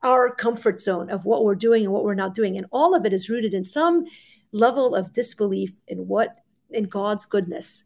our 0.04 0.34
comfort 0.34 0.82
zone 0.82 1.12
of 1.12 1.26
what 1.26 1.44
we're 1.44 1.56
doing 1.56 1.84
and 1.84 1.94
what 1.94 2.04
we're 2.04 2.16
not 2.16 2.34
doing. 2.34 2.58
And 2.58 2.66
all 2.72 2.96
of 2.96 3.06
it 3.06 3.14
is 3.14 3.30
rooted 3.30 3.54
in 3.54 3.64
some 3.64 4.06
level 4.52 4.96
of 4.96 5.14
disbelief 5.14 5.74
in 5.88 6.08
what 6.08 6.38
in 6.72 6.86
God's 6.86 7.26
goodness. 7.26 7.84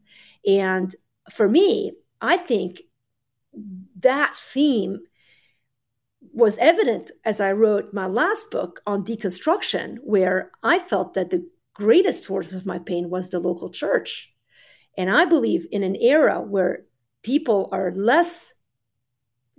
And 0.48 0.96
for 1.32 1.50
me, 1.50 1.92
I 2.22 2.38
think 2.38 2.82
that 4.00 4.36
theme 4.36 5.00
was 6.36 6.58
evident 6.58 7.12
as 7.24 7.40
I 7.40 7.54
wrote 7.54 7.94
my 7.94 8.08
last 8.08 8.52
book 8.52 8.82
on 8.86 9.06
deconstruction, 9.06 10.00
where 10.04 10.52
I 10.62 10.80
felt 10.80 11.14
that 11.14 11.30
the 11.30 11.48
greatest 11.74 12.26
source 12.26 12.54
of 12.54 12.66
my 12.66 12.78
pain 12.78 13.10
was 13.10 13.30
the 13.30 13.40
local 13.40 13.70
church. 13.70 14.34
And 14.98 15.10
I 15.10 15.24
believe 15.24 15.66
in 15.72 15.82
an 15.82 15.96
era 15.96 16.42
where 16.42 16.84
people 17.24 17.70
are 17.72 17.94
less 17.96 18.54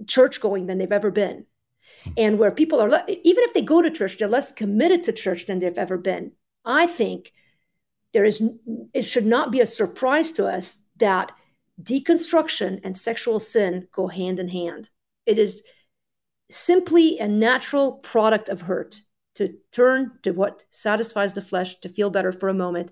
church 0.06 0.38
going 0.40 0.66
than 0.66 0.76
they've 0.76 0.92
ever 0.92 1.10
been. 1.10 1.46
Hmm. 2.04 2.10
And 2.18 2.38
where 2.38 2.50
people 2.50 2.80
are, 2.80 2.88
even 3.08 3.44
if 3.44 3.54
they 3.54 3.62
go 3.62 3.80
to 3.80 3.90
church, 3.90 4.18
they're 4.18 4.28
less 4.28 4.52
committed 4.52 5.02
to 5.04 5.12
church 5.12 5.46
than 5.46 5.60
they've 5.60 5.78
ever 5.78 5.96
been. 5.96 6.32
I 6.66 6.86
think 6.86 7.32
there 8.12 8.26
is, 8.26 8.42
it 8.92 9.06
should 9.06 9.26
not 9.26 9.50
be 9.50 9.60
a 9.60 9.66
surprise 9.66 10.30
to 10.32 10.46
us 10.46 10.82
that 10.98 11.32
deconstruction 11.82 12.80
and 12.84 12.96
sexual 12.96 13.40
sin 13.40 13.88
go 13.92 14.08
hand 14.08 14.38
in 14.38 14.48
hand. 14.48 14.90
It 15.24 15.38
is 15.38 15.62
simply 16.50 17.18
a 17.18 17.28
natural 17.28 17.92
product 17.92 18.48
of 18.48 18.62
hurt 18.62 19.00
to 19.35 19.54
turn 19.72 20.12
to 20.22 20.32
what 20.32 20.64
satisfies 20.70 21.35
the 21.35 21.42
flesh 21.42 21.78
to 21.80 21.88
feel 21.88 22.11
better 22.11 22.32
for 22.32 22.48
a 22.48 22.54
moment 22.54 22.90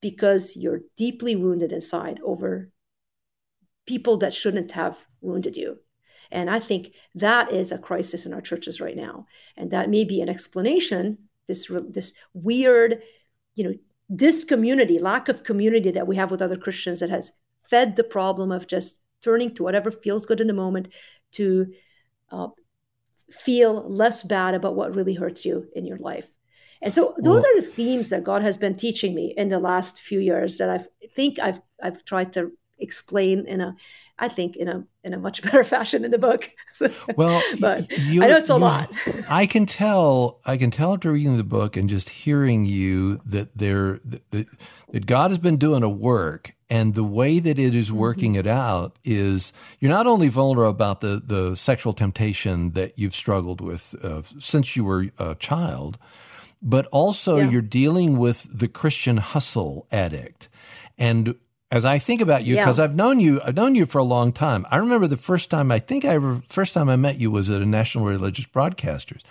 because 0.00 0.56
you're 0.56 0.80
deeply 0.96 1.36
wounded 1.36 1.72
inside 1.72 2.20
over 2.24 2.70
people 3.86 4.18
that 4.18 4.34
shouldn't 4.34 4.72
have 4.72 5.04
wounded 5.20 5.56
you. 5.56 5.78
And 6.30 6.50
I 6.50 6.58
think 6.58 6.92
that 7.14 7.52
is 7.52 7.72
a 7.72 7.78
crisis 7.78 8.26
in 8.26 8.32
our 8.32 8.40
churches 8.40 8.80
right 8.80 8.96
now. 8.96 9.26
And 9.56 9.70
that 9.70 9.90
may 9.90 10.04
be 10.04 10.20
an 10.20 10.28
explanation, 10.28 11.18
this, 11.46 11.70
this 11.88 12.12
weird, 12.34 13.02
you 13.54 13.64
know, 13.64 13.74
discommunity, 14.12 15.00
lack 15.00 15.28
of 15.28 15.44
community 15.44 15.90
that 15.92 16.06
we 16.06 16.16
have 16.16 16.30
with 16.30 16.42
other 16.42 16.56
Christians 16.56 17.00
that 17.00 17.10
has 17.10 17.32
fed 17.68 17.96
the 17.96 18.04
problem 18.04 18.52
of 18.52 18.66
just 18.66 19.00
turning 19.22 19.54
to 19.54 19.62
whatever 19.62 19.90
feels 19.90 20.26
good 20.26 20.40
in 20.40 20.46
the 20.46 20.52
moment 20.52 20.88
to 21.32 21.72
uh, 22.30 22.48
feel 23.30 23.88
less 23.88 24.22
bad 24.22 24.54
about 24.54 24.76
what 24.76 24.94
really 24.94 25.14
hurts 25.14 25.44
you 25.44 25.66
in 25.74 25.86
your 25.86 25.98
life. 25.98 26.32
And 26.82 26.92
so 26.92 27.14
those 27.18 27.42
well, 27.42 27.52
are 27.52 27.60
the 27.60 27.66
themes 27.66 28.10
that 28.10 28.24
God 28.24 28.42
has 28.42 28.58
been 28.58 28.74
teaching 28.74 29.14
me 29.14 29.34
in 29.36 29.48
the 29.48 29.58
last 29.58 30.00
few 30.00 30.20
years 30.20 30.58
that 30.58 30.70
I 30.70 30.84
think 31.14 31.38
I've 31.38 31.60
I've 31.82 32.04
tried 32.04 32.32
to 32.34 32.52
explain 32.78 33.46
in 33.46 33.60
a 33.60 33.76
I 34.18 34.28
think 34.28 34.56
in 34.56 34.68
a 34.68 34.84
in 35.04 35.14
a 35.14 35.18
much 35.18 35.42
better 35.44 35.64
fashion 35.64 36.04
in 36.04 36.10
the 36.10 36.18
book. 36.18 36.50
well, 37.16 37.42
but 37.60 37.90
you, 37.90 38.22
I 38.22 38.28
know 38.28 38.36
it's 38.36 38.50
a 38.50 38.54
you, 38.54 38.58
lot. 38.58 38.90
I 39.28 39.46
can 39.46 39.66
tell. 39.66 40.40
I 40.44 40.56
can 40.56 40.70
tell 40.70 40.94
after 40.94 41.12
reading 41.12 41.36
the 41.36 41.44
book 41.44 41.76
and 41.76 41.88
just 41.88 42.08
hearing 42.08 42.64
you 42.64 43.16
that 43.26 43.56
there 43.56 44.00
that, 44.04 44.46
that 44.90 45.06
God 45.06 45.30
has 45.30 45.38
been 45.38 45.56
doing 45.56 45.82
a 45.82 45.90
work, 45.90 46.54
and 46.68 46.94
the 46.94 47.04
way 47.04 47.38
that 47.38 47.58
it 47.58 47.74
is 47.74 47.92
working 47.92 48.32
mm-hmm. 48.32 48.40
it 48.40 48.46
out 48.46 48.98
is 49.04 49.52
you're 49.78 49.90
not 49.90 50.06
only 50.06 50.28
vulnerable 50.28 50.70
about 50.70 51.00
the 51.00 51.22
the 51.24 51.54
sexual 51.54 51.92
temptation 51.92 52.72
that 52.72 52.98
you've 52.98 53.14
struggled 53.14 53.60
with 53.60 53.94
uh, 54.02 54.22
since 54.38 54.76
you 54.76 54.84
were 54.84 55.06
a 55.18 55.34
child, 55.36 55.98
but 56.60 56.86
also 56.86 57.36
yeah. 57.36 57.48
you're 57.50 57.62
dealing 57.62 58.18
with 58.18 58.58
the 58.58 58.68
Christian 58.68 59.18
hustle 59.18 59.86
addict, 59.92 60.48
and 60.98 61.34
as 61.68 61.84
I 61.84 61.98
think 61.98 62.20
about 62.20 62.44
you, 62.44 62.54
because 62.54 62.78
yeah. 62.78 62.84
I've 62.84 62.94
known 62.94 63.18
you, 63.18 63.40
I've 63.44 63.56
known 63.56 63.74
you 63.74 63.86
for 63.86 63.98
a 63.98 64.04
long 64.04 64.30
time. 64.30 64.64
I 64.70 64.76
remember 64.76 65.08
the 65.08 65.16
first 65.16 65.50
time 65.50 65.72
I 65.72 65.80
think 65.80 66.04
I 66.04 66.14
ever 66.14 66.40
first 66.48 66.74
time 66.74 66.88
I 66.88 66.94
met 66.94 67.18
you 67.18 67.28
was 67.28 67.50
at 67.50 67.60
a 67.60 67.66
National 67.66 68.04
Religious 68.04 68.46
Broadcasters, 68.46 69.22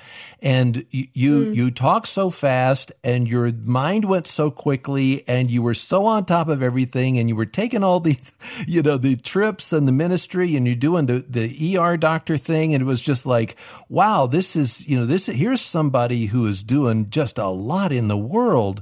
and 0.41 0.83
you 0.91 1.05
you, 1.13 1.45
mm. 1.45 1.55
you 1.55 1.71
talk 1.71 2.05
so 2.05 2.29
fast, 2.29 2.91
and 3.05 3.25
your 3.25 3.53
mind 3.63 4.09
went 4.09 4.27
so 4.27 4.51
quickly, 4.51 5.23
and 5.29 5.49
you 5.49 5.61
were 5.61 5.73
so 5.73 6.05
on 6.05 6.25
top 6.25 6.49
of 6.49 6.61
everything, 6.61 7.17
and 7.17 7.29
you 7.29 7.37
were 7.37 7.45
taking 7.45 7.85
all 7.85 7.99
these, 8.01 8.33
you 8.67 8.81
know, 8.81 8.97
the 8.97 9.15
trips 9.15 9.71
and 9.71 9.87
the 9.87 9.93
ministry, 9.93 10.57
and 10.57 10.67
you're 10.67 10.75
doing 10.75 11.05
the 11.05 11.25
the 11.29 11.77
ER 11.77 11.95
doctor 11.95 12.35
thing, 12.35 12.73
and 12.73 12.81
it 12.81 12.85
was 12.85 13.01
just 13.01 13.25
like, 13.25 13.55
wow, 13.87 14.27
this 14.27 14.57
is 14.57 14.85
you 14.89 14.99
know 14.99 15.05
this 15.05 15.27
here's 15.27 15.61
somebody 15.61 16.25
who 16.25 16.45
is 16.47 16.63
doing 16.63 17.09
just 17.09 17.37
a 17.37 17.47
lot 17.47 17.93
in 17.93 18.09
the 18.09 18.17
world, 18.17 18.81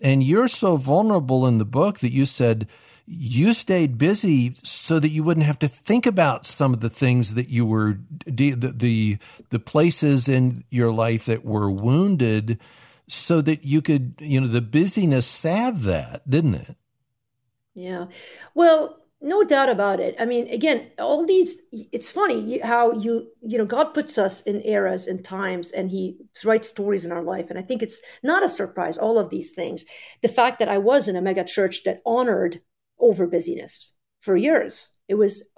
and 0.00 0.24
you're 0.24 0.48
so 0.48 0.76
vulnerable 0.76 1.46
in 1.46 1.58
the 1.58 1.64
book 1.64 2.00
that 2.00 2.10
you 2.10 2.26
said 2.26 2.66
you 3.10 3.54
stayed 3.54 3.96
busy 3.96 4.54
so 4.62 5.00
that 5.00 5.08
you 5.08 5.22
wouldn't 5.22 5.46
have 5.46 5.58
to 5.58 5.68
think 5.68 6.04
about 6.04 6.44
some 6.44 6.74
of 6.74 6.80
the 6.80 6.90
things 6.90 7.34
that 7.34 7.48
you 7.48 7.64
were 7.64 7.98
the 8.26 8.50
the, 8.50 9.18
the 9.48 9.58
places 9.58 10.28
in 10.28 10.62
your 10.70 10.92
life 10.92 11.24
that 11.24 11.44
were 11.44 11.70
wounded 11.70 12.60
so 13.06 13.40
that 13.40 13.64
you 13.64 13.80
could 13.80 14.14
you 14.18 14.38
know 14.38 14.46
the 14.46 14.60
busyness 14.60 15.26
salved 15.26 15.82
that 15.84 16.28
didn't 16.28 16.54
it? 16.54 16.76
Yeah. 17.74 18.06
Well 18.54 18.98
no 19.20 19.42
doubt 19.42 19.70
about 19.70 20.00
it. 20.00 20.14
I 20.18 20.26
mean 20.26 20.46
again 20.48 20.90
all 20.98 21.24
these 21.24 21.62
it's 21.72 22.12
funny 22.12 22.58
how 22.58 22.92
you 22.92 23.26
you 23.40 23.56
know 23.56 23.64
god 23.64 23.94
puts 23.94 24.18
us 24.18 24.42
in 24.42 24.60
eras 24.66 25.06
and 25.06 25.24
times 25.24 25.70
and 25.70 25.90
he 25.90 26.18
writes 26.44 26.68
stories 26.68 27.06
in 27.06 27.12
our 27.12 27.22
life. 27.22 27.48
And 27.48 27.58
i 27.58 27.62
think 27.62 27.82
it's 27.82 28.02
not 28.22 28.44
a 28.44 28.50
surprise 28.50 28.98
all 28.98 29.18
of 29.18 29.30
these 29.30 29.52
things. 29.52 29.86
The 30.20 30.28
fact 30.28 30.58
that 30.58 30.68
i 30.68 30.76
was 30.76 31.08
in 31.08 31.16
a 31.16 31.22
mega 31.22 31.44
church 31.44 31.84
that 31.84 32.02
honored 32.04 32.60
over 33.00 33.26
busyness 33.26 33.92
for 34.20 34.36
years. 34.36 34.92
It 35.08 35.14
was, 35.14 35.48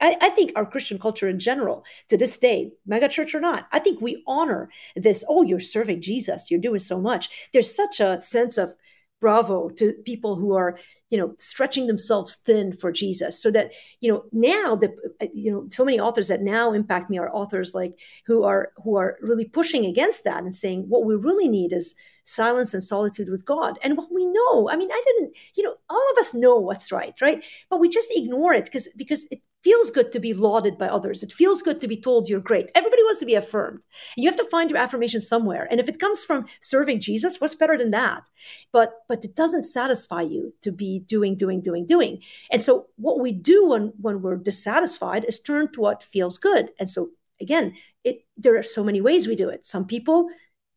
I, 0.00 0.16
I, 0.20 0.30
think 0.30 0.52
our 0.56 0.64
Christian 0.64 0.98
culture 0.98 1.28
in 1.28 1.38
general, 1.38 1.84
to 2.08 2.16
this 2.16 2.38
day, 2.38 2.72
megachurch 2.88 3.34
or 3.34 3.40
not, 3.40 3.66
I 3.72 3.80
think 3.80 4.00
we 4.00 4.22
honor 4.26 4.70
this. 4.96 5.24
Oh, 5.28 5.42
you're 5.42 5.60
serving 5.60 6.00
Jesus. 6.00 6.50
You're 6.50 6.60
doing 6.60 6.80
so 6.80 7.00
much. 7.00 7.48
There's 7.52 7.74
such 7.74 8.00
a 8.00 8.20
sense 8.22 8.56
of 8.56 8.72
bravo 9.20 9.68
to 9.70 9.92
people 10.04 10.36
who 10.36 10.54
are, 10.54 10.78
you 11.10 11.18
know, 11.18 11.34
stretching 11.38 11.86
themselves 11.86 12.36
thin 12.36 12.72
for 12.72 12.92
Jesus. 12.92 13.42
So 13.42 13.50
that, 13.50 13.72
you 14.00 14.12
know, 14.12 14.24
now 14.32 14.76
the, 14.76 14.94
you 15.32 15.50
know, 15.50 15.66
so 15.70 15.84
many 15.84 16.00
authors 16.00 16.28
that 16.28 16.42
now 16.42 16.72
impact 16.72 17.10
me 17.10 17.18
are 17.18 17.30
authors 17.30 17.74
like 17.74 17.98
who 18.26 18.44
are 18.44 18.72
who 18.82 18.96
are 18.96 19.18
really 19.20 19.46
pushing 19.46 19.86
against 19.86 20.24
that 20.24 20.42
and 20.42 20.54
saying 20.54 20.84
what 20.88 21.04
we 21.04 21.14
really 21.14 21.48
need 21.48 21.72
is 21.72 21.94
silence 22.24 22.74
and 22.74 22.82
solitude 22.82 23.28
with 23.28 23.44
God. 23.44 23.78
And 23.82 23.96
what 23.96 24.12
we 24.12 24.26
know, 24.26 24.68
I 24.68 24.76
mean, 24.76 24.90
I 24.90 25.02
didn't, 25.04 25.36
you 25.56 25.62
know, 25.62 25.74
all 25.88 26.04
of 26.12 26.18
us 26.18 26.34
know 26.34 26.56
what's 26.56 26.90
right, 26.90 27.14
right? 27.20 27.44
But 27.70 27.80
we 27.80 27.88
just 27.88 28.12
ignore 28.14 28.54
it 28.54 28.64
because 28.64 28.88
because 28.96 29.26
it 29.30 29.40
feels 29.64 29.90
good 29.90 30.12
to 30.12 30.20
be 30.20 30.34
lauded 30.34 30.76
by 30.76 30.86
others. 30.86 31.22
It 31.22 31.32
feels 31.32 31.62
good 31.62 31.80
to 31.80 31.88
be 31.88 31.96
told 31.96 32.28
you're 32.28 32.38
great. 32.38 32.70
Everybody 32.74 33.02
wants 33.02 33.20
to 33.20 33.26
be 33.26 33.34
affirmed. 33.34 33.84
You 34.14 34.28
have 34.28 34.36
to 34.36 34.44
find 34.44 34.70
your 34.70 34.78
affirmation 34.78 35.22
somewhere. 35.22 35.66
And 35.70 35.80
if 35.80 35.88
it 35.88 35.98
comes 35.98 36.22
from 36.22 36.44
serving 36.60 37.00
Jesus, 37.00 37.40
what's 37.40 37.54
better 37.54 37.78
than 37.78 37.90
that? 37.92 38.28
But 38.72 38.92
but 39.08 39.24
it 39.24 39.34
doesn't 39.34 39.62
satisfy 39.64 40.22
you 40.22 40.52
to 40.60 40.70
be 40.70 41.00
doing, 41.00 41.34
doing, 41.34 41.62
doing, 41.62 41.86
doing. 41.86 42.20
And 42.50 42.62
so 42.62 42.86
what 42.96 43.20
we 43.20 43.32
do 43.32 43.68
when 43.68 43.92
when 44.00 44.20
we're 44.20 44.36
dissatisfied 44.36 45.24
is 45.24 45.40
turn 45.40 45.72
to 45.72 45.80
what 45.80 46.02
feels 46.02 46.36
good. 46.36 46.70
And 46.78 46.90
so 46.90 47.08
again, 47.40 47.74
it 48.04 48.24
there 48.36 48.56
are 48.56 48.62
so 48.62 48.84
many 48.84 49.00
ways 49.00 49.26
we 49.26 49.34
do 49.34 49.48
it. 49.48 49.64
Some 49.64 49.86
people 49.86 50.28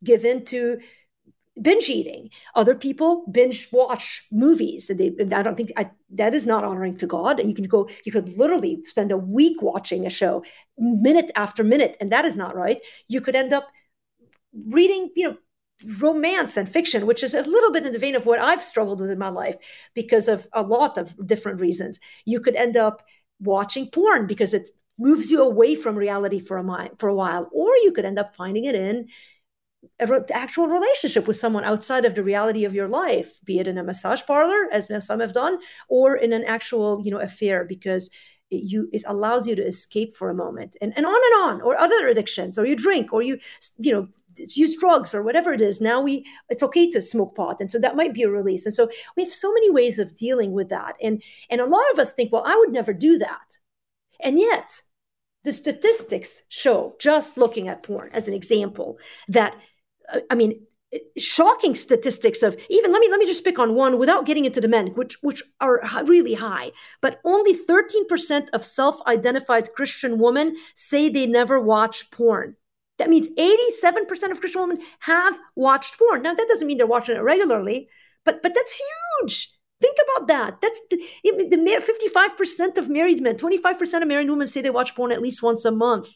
give 0.04 0.26
in 0.26 0.46
to 0.46 0.80
binge 1.62 1.90
eating. 1.90 2.30
Other 2.56 2.76
people 2.76 3.26
binge 3.32 3.70
watch 3.72 4.26
movies. 4.32 4.90
And 4.90 5.00
they, 5.00 5.36
I 5.36 5.42
don't 5.42 5.56
think 5.56 5.72
I, 5.78 5.90
that 6.12 6.34
is 6.34 6.46
not 6.46 6.64
honoring 6.64 6.98
to 6.98 7.08
God. 7.08 7.40
And 7.40 7.50
you 7.50 7.56
can 7.56 7.66
go, 7.66 7.90
you 8.06 8.12
could 8.12 8.30
literally 8.38 8.84
spend 8.84 9.12
a 9.12 9.18
week 9.18 9.62
watching 9.62 10.06
a 10.06 10.10
show, 10.10 10.44
minute 10.78 11.32
after 11.36 11.64
minute, 11.64 11.98
and 12.00 12.12
that 12.12 12.26
is 12.26 12.38
not 12.38 12.56
right. 12.56 12.80
You 13.08 13.22
could 13.22 13.36
end 13.36 13.54
up 13.54 13.68
reading, 14.54 15.10
you 15.16 15.30
know, 15.30 15.38
romance 16.00 16.58
and 16.58 16.68
fiction, 16.68 17.06
which 17.06 17.24
is 17.24 17.34
a 17.34 17.42
little 17.42 17.72
bit 17.72 17.86
in 17.86 17.94
the 17.94 18.00
vein 18.00 18.16
of 18.16 18.26
what 18.26 18.40
I've 18.40 18.64
struggled 18.64 19.00
with 19.00 19.12
in 19.12 19.20
my 19.20 19.30
life 19.30 19.58
because 19.94 20.28
of 20.28 20.48
a 20.54 20.64
lot 20.64 20.98
of 20.98 21.16
different 21.26 21.62
reasons. 21.62 22.00
You 22.26 22.40
could 22.40 22.56
end 22.56 22.78
up 22.78 23.04
watching 23.40 23.90
porn 23.92 24.26
because 24.26 24.54
it 24.54 24.70
moves 24.98 25.30
you 25.30 25.44
away 25.44 25.76
from 25.76 25.96
reality 25.96 26.40
for 26.40 26.58
a 26.58 26.90
for 26.98 27.10
a 27.10 27.14
while, 27.16 27.50
or 27.54 27.70
you 27.84 27.92
could 27.92 28.06
end 28.06 28.18
up 28.18 28.36
finding 28.36 28.66
it 28.66 28.76
in 28.76 29.08
a 30.00 30.26
actual 30.32 30.68
relationship 30.68 31.28
with 31.28 31.38
someone 31.38 31.64
outside 31.64 32.06
of 32.06 32.16
the 32.16 32.24
reality 32.24 32.66
of 32.66 32.74
your 32.74 32.88
life, 32.88 33.40
be 33.44 33.60
it 33.60 33.68
in 33.68 33.78
a 33.78 33.84
massage 33.84 34.22
parlor, 34.26 34.68
as 34.72 34.90
some 35.06 35.20
have 35.20 35.34
done, 35.34 35.60
or 35.88 36.16
in 36.16 36.34
an 36.34 36.44
actual, 36.44 37.02
you 37.04 37.12
know, 37.12 37.20
affair, 37.20 37.66
because 37.66 38.10
it, 38.50 38.64
you 38.64 38.90
it 38.94 39.04
allows 39.08 39.48
you 39.48 39.56
to 39.56 39.66
escape 39.66 40.16
for 40.16 40.30
a 40.30 40.36
moment, 40.36 40.78
and 40.82 40.94
and 40.96 41.06
on 41.06 41.16
and 41.16 41.50
on, 41.50 41.62
or 41.62 41.78
other 41.80 42.08
addictions, 42.08 42.58
or 42.58 42.66
you 42.66 42.76
drink, 42.76 43.14
or 43.14 43.22
you 43.22 43.40
you 43.78 43.92
know 43.92 44.08
use 44.38 44.78
drugs 44.78 45.16
or 45.16 45.24
whatever 45.24 45.52
it 45.52 45.62
is. 45.62 45.82
Now 45.82 46.02
we 46.02 46.26
it's 46.50 46.64
okay 46.64 46.90
to 46.92 47.02
smoke 47.02 47.36
pot 47.36 47.58
and 47.60 47.72
so 47.72 47.80
that 47.80 47.96
might 47.96 48.14
be 48.14 48.24
a 48.24 48.30
release 48.30 48.66
and 48.66 48.74
so 48.74 48.90
we 49.16 49.24
have 49.24 49.34
so 49.34 49.52
many 49.52 49.72
ways 49.72 50.00
of 50.00 50.16
dealing 50.16 50.52
with 50.52 50.70
that 50.70 50.96
and 51.02 51.24
and 51.50 51.60
a 51.60 51.66
lot 51.66 51.92
of 51.92 52.00
us 52.00 52.14
think 52.14 52.32
well 52.32 52.44
i 52.46 52.56
would 52.56 52.72
never 52.72 52.94
do 52.94 53.18
that. 53.18 53.58
And 54.22 54.40
yet 54.40 54.82
the 55.44 55.52
statistics 55.52 56.44
show 56.50 56.96
just 57.00 57.38
looking 57.38 57.68
at 57.68 57.84
porn 57.84 58.10
as 58.14 58.28
an 58.28 58.34
example 58.34 59.00
that 59.28 59.56
uh, 60.14 60.20
I 60.30 60.36
mean, 60.36 60.68
shocking 61.18 61.76
statistics 61.76 62.44
of 62.44 62.56
even 62.70 62.92
let 62.92 63.02
me 63.02 63.10
let 63.10 63.20
me 63.20 63.26
just 63.26 63.44
pick 63.44 63.60
on 63.60 63.76
one 63.76 64.00
without 64.00 64.26
getting 64.26 64.46
into 64.46 64.62
the 64.62 64.70
men 64.70 64.88
which 64.88 65.22
which 65.22 65.44
are 65.60 65.82
really 66.06 66.34
high 66.34 66.72
but 67.02 67.20
only 67.26 67.54
13% 67.54 68.48
of 68.54 68.64
self-identified 68.64 69.74
christian 69.74 70.18
women 70.18 70.56
say 70.76 71.10
they 71.10 71.26
never 71.26 71.60
watch 71.60 72.10
porn. 72.12 72.56
That 73.00 73.10
means 73.10 73.28
87% 73.38 74.32
of 74.32 74.40
christian 74.40 74.62
women 74.62 74.80
have 75.00 75.38
watched 75.56 76.00
porn. 76.00 76.22
Now 76.22 76.34
that 76.34 76.48
doesn't 76.48 76.68
mean 76.68 76.78
they're 76.78 76.88
watching 76.88 77.18
it 77.18 77.22
regularly 77.22 77.90
but 78.24 78.42
but 78.42 78.54
that's 78.54 78.80
huge 79.22 79.52
think 79.82 79.98
about 80.04 80.28
that. 80.28 80.62
That's 80.62 80.82
the, 80.90 80.98
the 81.24 81.58
55% 81.58 82.78
of 82.78 82.90
married 82.90 83.22
men 83.22 83.36
25% 83.36 84.02
of 84.02 84.08
married 84.08 84.30
women 84.30 84.48
say 84.48 84.62
they 84.62 84.70
watch 84.70 84.96
porn 84.96 85.12
at 85.12 85.22
least 85.22 85.44
once 85.44 85.66
a 85.66 85.72
month. 85.72 86.10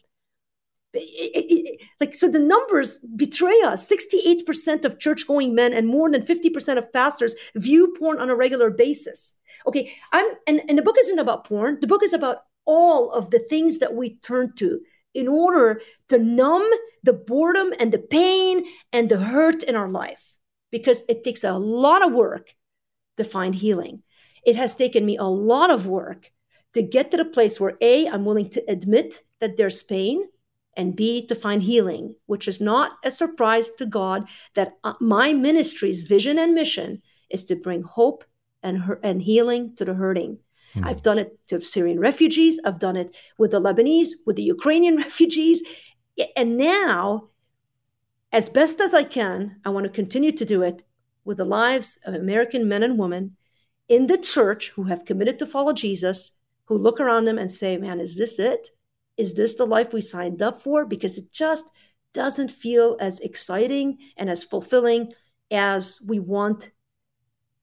It, 0.94 1.00
it, 1.00 1.80
like 2.00 2.14
so 2.14 2.28
the 2.28 2.38
numbers 2.38 2.98
betray 3.16 3.58
us. 3.64 3.90
68% 3.90 4.84
of 4.84 4.98
church 4.98 5.26
going 5.26 5.54
men 5.54 5.72
and 5.72 5.86
more 5.86 6.10
than 6.10 6.22
50% 6.22 6.76
of 6.76 6.92
pastors 6.92 7.34
view 7.56 7.94
porn 7.98 8.18
on 8.18 8.30
a 8.30 8.36
regular 8.36 8.70
basis. 8.70 9.34
Okay 9.66 9.92
i'm 10.12 10.26
and, 10.46 10.62
and 10.68 10.76
the 10.76 10.82
book 10.82 10.96
isn't 10.98 11.18
about 11.18 11.44
porn. 11.44 11.78
The 11.80 11.86
book 11.86 12.02
is 12.02 12.12
about 12.12 12.38
all 12.64 13.10
of 13.12 13.30
the 13.30 13.38
things 13.38 13.78
that 13.78 13.94
we 13.94 14.16
turn 14.16 14.54
to 14.56 14.80
in 15.14 15.28
order 15.28 15.80
to 16.08 16.18
numb 16.18 16.68
the 17.02 17.12
boredom 17.12 17.72
and 17.78 17.92
the 17.92 17.98
pain 17.98 18.64
and 18.92 19.08
the 19.08 19.18
hurt 19.18 19.62
in 19.62 19.76
our 19.76 19.88
life. 19.88 20.36
Because 20.70 21.02
it 21.08 21.22
takes 21.22 21.44
a 21.44 21.52
lot 21.52 22.04
of 22.04 22.12
work 22.12 22.54
to 23.16 23.24
find 23.24 23.54
healing 23.54 24.02
it 24.44 24.56
has 24.56 24.74
taken 24.74 25.04
me 25.04 25.16
a 25.16 25.24
lot 25.24 25.70
of 25.70 25.86
work 25.86 26.30
to 26.74 26.82
get 26.82 27.10
to 27.10 27.16
the 27.16 27.24
place 27.24 27.60
where 27.60 27.76
a 27.80 28.06
i'm 28.08 28.24
willing 28.24 28.48
to 28.48 28.62
admit 28.68 29.22
that 29.40 29.56
there's 29.56 29.82
pain 29.82 30.24
and 30.76 30.96
B, 30.96 31.26
to 31.26 31.34
find 31.34 31.62
healing, 31.62 32.14
which 32.26 32.48
is 32.48 32.60
not 32.60 32.92
a 33.04 33.10
surprise 33.10 33.70
to 33.70 33.86
God 33.86 34.28
that 34.54 34.74
uh, 34.84 34.94
my 35.00 35.32
ministry's 35.32 36.02
vision 36.02 36.38
and 36.38 36.54
mission 36.54 37.02
is 37.30 37.44
to 37.44 37.56
bring 37.56 37.82
hope 37.82 38.24
and, 38.62 38.82
and 39.02 39.20
healing 39.20 39.74
to 39.76 39.84
the 39.84 39.94
hurting. 39.94 40.38
Hmm. 40.74 40.86
I've 40.86 41.02
done 41.02 41.18
it 41.18 41.46
to 41.48 41.60
Syrian 41.60 42.00
refugees, 42.00 42.60
I've 42.64 42.78
done 42.78 42.96
it 42.96 43.14
with 43.38 43.50
the 43.50 43.60
Lebanese, 43.60 44.10
with 44.26 44.36
the 44.36 44.42
Ukrainian 44.42 44.96
refugees. 45.06 45.62
And 46.36 46.56
now, 46.56 47.28
as 48.32 48.48
best 48.48 48.80
as 48.80 48.94
I 48.94 49.04
can, 49.04 49.60
I 49.64 49.70
want 49.70 49.84
to 49.84 49.90
continue 49.90 50.32
to 50.32 50.44
do 50.44 50.62
it 50.62 50.82
with 51.24 51.38
the 51.38 51.44
lives 51.44 51.98
of 52.04 52.14
American 52.14 52.68
men 52.68 52.82
and 52.82 52.98
women 52.98 53.36
in 53.88 54.06
the 54.06 54.18
church 54.18 54.70
who 54.70 54.84
have 54.84 55.04
committed 55.04 55.38
to 55.38 55.46
follow 55.46 55.72
Jesus, 55.72 56.32
who 56.64 56.76
look 56.78 57.00
around 57.00 57.24
them 57.24 57.38
and 57.38 57.50
say, 57.50 57.76
Man, 57.76 58.00
is 58.00 58.16
this 58.16 58.38
it? 58.38 58.70
is 59.16 59.34
this 59.34 59.54
the 59.54 59.66
life 59.66 59.92
we 59.92 60.00
signed 60.00 60.42
up 60.42 60.60
for? 60.60 60.84
Because 60.84 61.18
it 61.18 61.32
just 61.32 61.70
doesn't 62.12 62.50
feel 62.50 62.96
as 63.00 63.20
exciting 63.20 63.98
and 64.16 64.28
as 64.30 64.44
fulfilling 64.44 65.12
as 65.50 66.00
we 66.06 66.18
want 66.18 66.70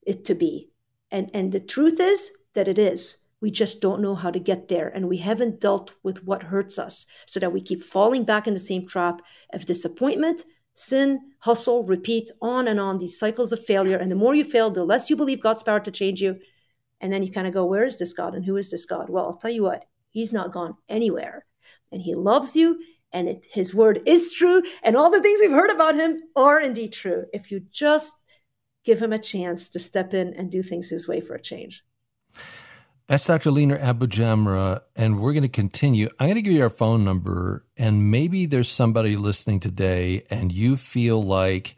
it 0.04 0.26
to 0.26 0.36
be. 0.36 0.70
And, 1.12 1.30
and 1.34 1.52
the 1.52 1.60
truth 1.60 2.00
is 2.00 2.32
that 2.54 2.68
it 2.68 2.80
is. 2.80 3.18
We 3.42 3.52
just 3.52 3.82
don't 3.82 4.02
know 4.02 4.16
how 4.16 4.32
to 4.32 4.40
get 4.40 4.68
there. 4.68 4.90
And 4.90 5.08
we 5.08 5.18
haven't 5.18 5.62
dealt 5.62 5.94
with 6.04 6.24
what 6.26 6.44
hurts 6.44 6.78
us 6.78 7.06
so 7.26 7.40
that 7.40 7.54
we 7.54 7.62
keep 7.62 7.84
falling 7.84 8.26
back 8.26 8.48
in 8.48 8.54
the 8.54 8.60
same 8.60 8.86
trap 8.86 9.22
of 9.54 9.66
disappointment, 9.66 10.44
sin, 10.80 11.20
hustle, 11.40 11.84
repeat, 11.84 12.32
on 12.42 12.68
and 12.68 12.80
on 12.80 12.98
these 12.98 13.20
cycles 13.20 13.52
of 13.52 13.64
failure. 13.64 13.98
And 13.98 14.10
the 14.10 14.16
more 14.16 14.36
you 14.36 14.44
fail, 14.44 14.70
the 14.70 14.84
less 14.84 15.10
you 15.10 15.16
believe 15.16 15.42
God's 15.42 15.64
power 15.64 15.80
to 15.80 15.92
change 15.92 16.22
you. 16.22 16.40
And 17.02 17.12
then 17.12 17.24
you 17.24 17.32
kind 17.32 17.48
of 17.48 17.54
go, 17.54 17.66
where 17.66 17.86
is 17.86 17.98
this 17.98 18.14
God 18.14 18.36
and 18.36 18.44
who 18.44 18.58
is 18.58 18.72
this 18.72 18.86
God? 18.86 19.10
Well, 19.10 19.26
I'll 19.26 19.38
tell 19.38 19.52
you 19.52 19.64
what, 19.64 19.86
He's 20.12 20.34
not 20.34 20.52
gone 20.52 20.76
anywhere. 20.88 21.46
And 21.92 22.02
he 22.02 22.14
loves 22.14 22.56
you, 22.56 22.80
and 23.12 23.28
it, 23.28 23.46
his 23.52 23.74
word 23.74 24.02
is 24.06 24.32
true. 24.32 24.62
And 24.84 24.96
all 24.96 25.10
the 25.10 25.22
things 25.22 25.40
we've 25.42 25.52
heard 25.52 25.72
about 25.72 25.96
him 25.96 26.22
are 26.36 26.60
indeed 26.60 26.94
true. 26.94 27.26
If 27.34 27.52
you 27.52 27.62
just 27.72 28.14
give 28.84 29.02
him 29.02 29.14
a 29.14 29.20
chance 29.20 29.70
to 29.70 29.80
step 29.80 30.14
in 30.14 30.34
and 30.36 30.52
do 30.52 30.62
things 30.62 30.90
his 30.90 31.08
way 31.08 31.22
for 31.22 31.36
a 31.36 31.42
change. 31.42 31.84
That's 33.10 33.26
Dr. 33.26 33.50
Lina 33.50 33.76
AbuJamra, 33.76 34.82
and 34.96 35.20
we're 35.20 35.34
going 35.34 35.42
to 35.42 35.50
continue. 35.50 36.10
I'm 36.20 36.28
going 36.28 36.36
to 36.36 36.44
give 36.44 36.54
you 36.54 36.62
our 36.62 36.70
phone 36.70 37.04
number, 37.04 37.66
and 37.76 38.12
maybe 38.12 38.46
there's 38.46 38.70
somebody 38.70 39.16
listening 39.16 39.60
today, 39.60 40.28
and 40.30 40.52
you 40.52 40.78
feel 40.78 41.20
like, 41.20 41.76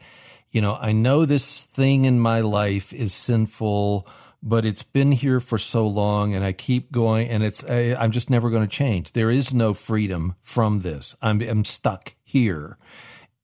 you 0.52 0.60
know, 0.60 0.76
I 0.76 0.92
know 0.92 1.24
this 1.24 1.64
thing 1.64 2.04
in 2.04 2.20
my 2.20 2.42
life 2.42 2.92
is 2.92 3.14
sinful, 3.14 4.06
but 4.44 4.66
it's 4.66 4.84
been 4.84 5.14
here 5.14 5.40
for 5.40 5.58
so 5.58 5.88
long, 5.88 6.36
and 6.36 6.44
I 6.44 6.52
keep 6.52 6.92
going, 6.92 7.30
and 7.30 7.44
it's 7.44 7.64
I, 7.64 7.96
am 8.04 8.12
just 8.12 8.30
never 8.30 8.50
going 8.50 8.68
to 8.68 8.76
change. 8.76 9.14
There 9.14 9.32
is 9.32 9.54
no 9.54 9.74
freedom 9.74 10.36
from 10.42 10.82
this. 10.82 11.16
I'm, 11.22 11.42
I'm 11.44 11.64
stuck 11.64 12.14
here. 12.26 12.78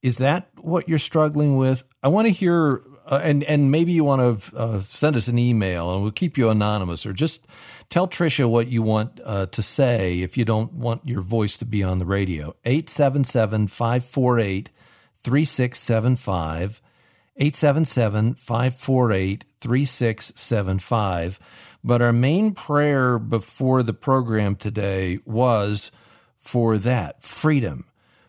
Is 0.02 0.18
that 0.18 0.50
what 0.58 0.90
you're 0.90 0.98
struggling 0.98 1.56
with? 1.56 1.84
I 2.02 2.08
want 2.08 2.26
to 2.26 2.34
hear, 2.34 2.82
uh, 3.10 3.20
and 3.22 3.44
and 3.44 3.70
maybe 3.70 3.92
you 3.92 4.04
want 4.04 4.40
to 4.40 4.56
uh, 4.56 4.80
send 4.80 5.16
us 5.16 5.28
an 5.28 5.38
email, 5.38 5.92
and 5.92 6.02
we'll 6.02 6.12
keep 6.12 6.38
you 6.38 6.50
anonymous, 6.50 7.06
or 7.06 7.12
just 7.12 7.46
Tell 7.90 8.06
Tricia 8.06 8.48
what 8.48 8.66
you 8.66 8.82
want 8.82 9.18
uh, 9.24 9.46
to 9.46 9.62
say 9.62 10.20
if 10.20 10.36
you 10.36 10.44
don't 10.44 10.74
want 10.74 11.06
your 11.06 11.22
voice 11.22 11.56
to 11.56 11.64
be 11.64 11.82
on 11.82 11.98
the 11.98 12.04
radio. 12.04 12.54
877 12.66 13.68
548 13.68 14.68
3675. 15.22 16.82
877 17.36 18.34
548 18.34 19.44
3675. 19.60 21.78
But 21.82 22.02
our 22.02 22.12
main 22.12 22.52
prayer 22.52 23.18
before 23.18 23.82
the 23.82 23.94
program 23.94 24.54
today 24.54 25.20
was 25.24 25.90
for 26.38 26.76
that 26.76 27.22
freedom 27.22 27.87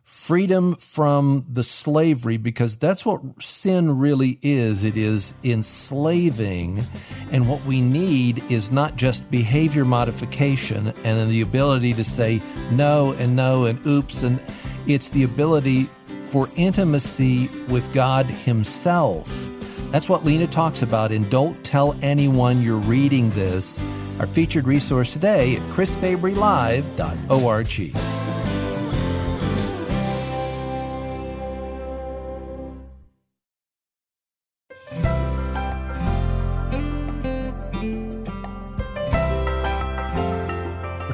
freedom 0.09 0.75
from 0.75 1.45
the 1.51 1.63
slavery 1.63 2.37
because 2.37 2.77
that's 2.77 3.05
what 3.05 3.21
sin 3.39 3.99
really 3.99 4.39
is. 4.41 4.83
It 4.83 4.97
is 4.97 5.35
enslaving. 5.43 6.83
And 7.31 7.47
what 7.47 7.63
we 7.65 7.79
need 7.79 8.51
is 8.51 8.71
not 8.71 8.95
just 8.95 9.29
behavior 9.29 9.85
modification 9.85 10.87
and 11.03 11.29
the 11.29 11.41
ability 11.41 11.93
to 11.93 12.03
say 12.03 12.41
no 12.71 13.13
and 13.13 13.35
no 13.35 13.65
and 13.65 13.85
oops 13.85 14.23
and 14.23 14.41
it's 14.87 15.11
the 15.11 15.21
ability 15.21 15.83
for 16.29 16.49
intimacy 16.55 17.47
with 17.69 17.93
God 17.93 18.25
himself. 18.25 19.47
That's 19.91 20.09
what 20.09 20.25
Lina 20.25 20.47
talks 20.47 20.81
about 20.81 21.11
in 21.11 21.29
Don't 21.29 21.63
Tell 21.63 21.95
Anyone 22.01 22.63
You're 22.63 22.77
Reading 22.77 23.29
This, 23.31 23.79
our 24.19 24.25
featured 24.25 24.65
resource 24.65 25.13
today 25.13 25.57
at 25.57 25.61
chrisfabrylive.org. 25.69 28.38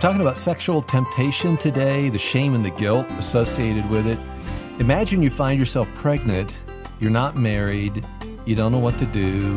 talking 0.05 0.21
about 0.21 0.37
sexual 0.37 0.83
temptation 0.83 1.57
today, 1.57 2.09
the 2.09 2.19
shame 2.19 2.53
and 2.53 2.63
the 2.63 2.69
guilt 2.69 3.09
associated 3.13 3.89
with 3.89 4.05
it. 4.05 4.19
Imagine 4.79 5.23
you 5.23 5.31
find 5.31 5.57
yourself 5.57 5.87
pregnant, 5.95 6.61
you're 6.99 7.09
not 7.09 7.35
married, 7.35 8.05
you 8.45 8.55
don't 8.55 8.71
know 8.71 8.77
what 8.77 8.99
to 8.99 9.07
do, 9.07 9.55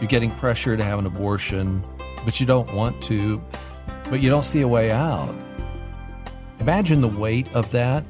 you're 0.00 0.08
getting 0.08 0.30
pressure 0.30 0.78
to 0.78 0.82
have 0.82 0.98
an 0.98 1.04
abortion, 1.04 1.84
but 2.24 2.40
you 2.40 2.46
don't 2.46 2.72
want 2.72 3.02
to, 3.02 3.38
but 4.08 4.22
you 4.22 4.30
don't 4.30 4.46
see 4.46 4.62
a 4.62 4.66
way 4.66 4.90
out. 4.90 5.36
Imagine 6.58 7.02
the 7.02 7.08
weight 7.08 7.54
of 7.54 7.70
that. 7.72 8.02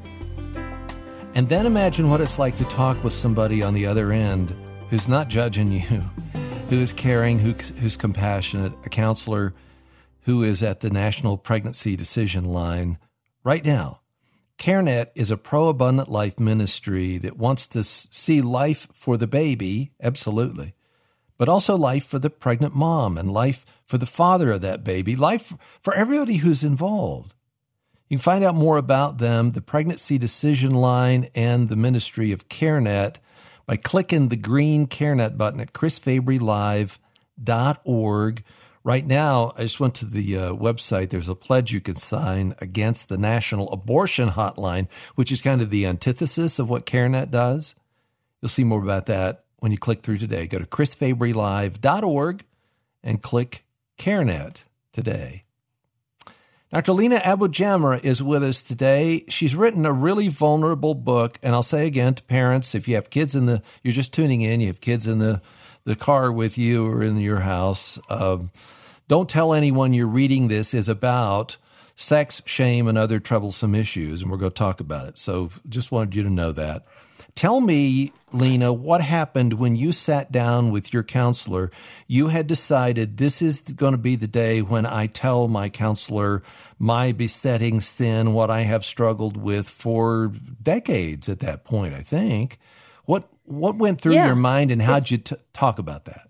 And 1.34 1.48
then 1.48 1.66
imagine 1.66 2.08
what 2.08 2.20
it's 2.20 2.38
like 2.38 2.54
to 2.58 2.64
talk 2.66 3.02
with 3.02 3.12
somebody 3.12 3.60
on 3.60 3.74
the 3.74 3.86
other 3.86 4.12
end 4.12 4.54
who's 4.88 5.08
not 5.08 5.26
judging 5.26 5.72
you, 5.72 5.80
who 6.68 6.78
is 6.78 6.92
caring, 6.92 7.40
who, 7.40 7.54
who's 7.80 7.96
compassionate, 7.96 8.72
a 8.86 8.88
counselor 8.88 9.52
who 10.22 10.42
is 10.42 10.62
at 10.62 10.80
the 10.80 10.90
National 10.90 11.36
Pregnancy 11.36 11.96
Decision 11.96 12.44
Line 12.44 12.98
right 13.44 13.64
now. 13.64 14.00
CareNet 14.58 15.08
is 15.16 15.30
a 15.30 15.36
pro 15.36 15.68
abundant 15.68 16.08
life 16.08 16.38
ministry 16.38 17.18
that 17.18 17.36
wants 17.36 17.66
to 17.68 17.82
see 17.82 18.40
life 18.40 18.86
for 18.92 19.16
the 19.16 19.26
baby, 19.26 19.90
absolutely, 20.00 20.74
but 21.36 21.48
also 21.48 21.76
life 21.76 22.04
for 22.04 22.20
the 22.20 22.30
pregnant 22.30 22.74
mom 22.74 23.18
and 23.18 23.32
life 23.32 23.66
for 23.84 23.98
the 23.98 24.06
father 24.06 24.52
of 24.52 24.60
that 24.60 24.84
baby, 24.84 25.16
life 25.16 25.54
for 25.80 25.94
everybody 25.94 26.36
who's 26.36 26.62
involved. 26.62 27.34
You 28.08 28.18
can 28.18 28.22
find 28.22 28.44
out 28.44 28.54
more 28.54 28.76
about 28.76 29.18
them, 29.18 29.52
the 29.52 29.62
Pregnancy 29.62 30.18
Decision 30.18 30.72
Line, 30.72 31.28
and 31.34 31.68
the 31.68 31.76
ministry 31.76 32.30
of 32.30 32.48
CareNet 32.48 33.16
by 33.66 33.76
clicking 33.76 34.28
the 34.28 34.36
green 34.36 34.86
CareNet 34.86 35.36
button 35.38 35.60
at 35.60 35.72
chrisfabrylive.org. 35.72 38.44
Right 38.84 39.06
now, 39.06 39.52
I 39.56 39.62
just 39.62 39.78
went 39.78 39.94
to 39.96 40.06
the 40.06 40.36
uh, 40.36 40.52
website. 40.54 41.10
There's 41.10 41.28
a 41.28 41.36
pledge 41.36 41.72
you 41.72 41.80
can 41.80 41.94
sign 41.94 42.54
against 42.60 43.08
the 43.08 43.16
National 43.16 43.70
Abortion 43.72 44.30
Hotline, 44.30 44.90
which 45.14 45.30
is 45.30 45.40
kind 45.40 45.62
of 45.62 45.70
the 45.70 45.86
antithesis 45.86 46.58
of 46.58 46.68
what 46.68 46.84
CareNet 46.84 47.30
does. 47.30 47.76
You'll 48.40 48.48
see 48.48 48.64
more 48.64 48.82
about 48.82 49.06
that 49.06 49.44
when 49.58 49.70
you 49.70 49.78
click 49.78 50.02
through 50.02 50.18
today. 50.18 50.48
Go 50.48 50.58
to 50.58 50.66
chrisfabrylive.org 50.66 52.44
and 53.04 53.22
click 53.22 53.64
CareNet 53.98 54.64
today. 54.92 55.44
Dr. 56.72 56.92
Lina 56.92 57.18
AbuJamra 57.18 58.02
is 58.02 58.20
with 58.20 58.42
us 58.42 58.62
today. 58.62 59.24
She's 59.28 59.54
written 59.54 59.86
a 59.86 59.92
really 59.92 60.26
vulnerable 60.28 60.94
book, 60.94 61.38
and 61.42 61.54
I'll 61.54 61.62
say 61.62 61.86
again 61.86 62.14
to 62.14 62.22
parents, 62.24 62.74
if 62.74 62.88
you 62.88 62.96
have 62.96 63.10
kids 63.10 63.36
in 63.36 63.46
the, 63.46 63.62
you're 63.84 63.92
just 63.92 64.12
tuning 64.12 64.40
in, 64.40 64.60
you 64.60 64.68
have 64.68 64.80
kids 64.80 65.06
in 65.06 65.18
the 65.18 65.40
the 65.84 65.96
car 65.96 66.30
with 66.30 66.58
you 66.58 66.86
or 66.86 67.02
in 67.02 67.18
your 67.18 67.40
house. 67.40 67.98
Um, 68.08 68.50
don't 69.08 69.28
tell 69.28 69.52
anyone 69.52 69.92
you're 69.92 70.06
reading 70.06 70.48
this 70.48 70.74
is 70.74 70.88
about 70.88 71.56
sex, 71.96 72.42
shame, 72.46 72.88
and 72.88 72.96
other 72.96 73.18
troublesome 73.18 73.74
issues, 73.74 74.22
and 74.22 74.30
we're 74.30 74.38
going 74.38 74.52
to 74.52 74.56
talk 74.56 74.80
about 74.80 75.08
it. 75.08 75.18
So 75.18 75.50
just 75.68 75.92
wanted 75.92 76.14
you 76.14 76.22
to 76.22 76.30
know 76.30 76.52
that. 76.52 76.84
Tell 77.34 77.60
me, 77.60 78.12
Lina, 78.32 78.72
what 78.72 79.00
happened 79.00 79.54
when 79.54 79.74
you 79.74 79.92
sat 79.92 80.30
down 80.30 80.70
with 80.70 80.92
your 80.92 81.02
counselor? 81.02 81.70
You 82.06 82.28
had 82.28 82.46
decided 82.46 83.16
this 83.16 83.40
is 83.40 83.62
going 83.62 83.92
to 83.92 83.98
be 83.98 84.16
the 84.16 84.26
day 84.26 84.60
when 84.60 84.84
I 84.84 85.06
tell 85.06 85.48
my 85.48 85.68
counselor 85.70 86.42
my 86.78 87.12
besetting 87.12 87.80
sin, 87.80 88.34
what 88.34 88.50
I 88.50 88.62
have 88.62 88.84
struggled 88.84 89.36
with 89.36 89.68
for 89.68 90.32
decades 90.62 91.28
at 91.28 91.40
that 91.40 91.64
point, 91.64 91.94
I 91.94 92.00
think. 92.00 92.58
What 93.44 93.76
went 93.76 94.00
through 94.00 94.14
yeah, 94.14 94.26
your 94.26 94.36
mind, 94.36 94.70
and 94.70 94.82
how'd 94.82 95.10
you 95.10 95.18
t- 95.18 95.36
talk 95.52 95.78
about 95.78 96.04
that? 96.04 96.28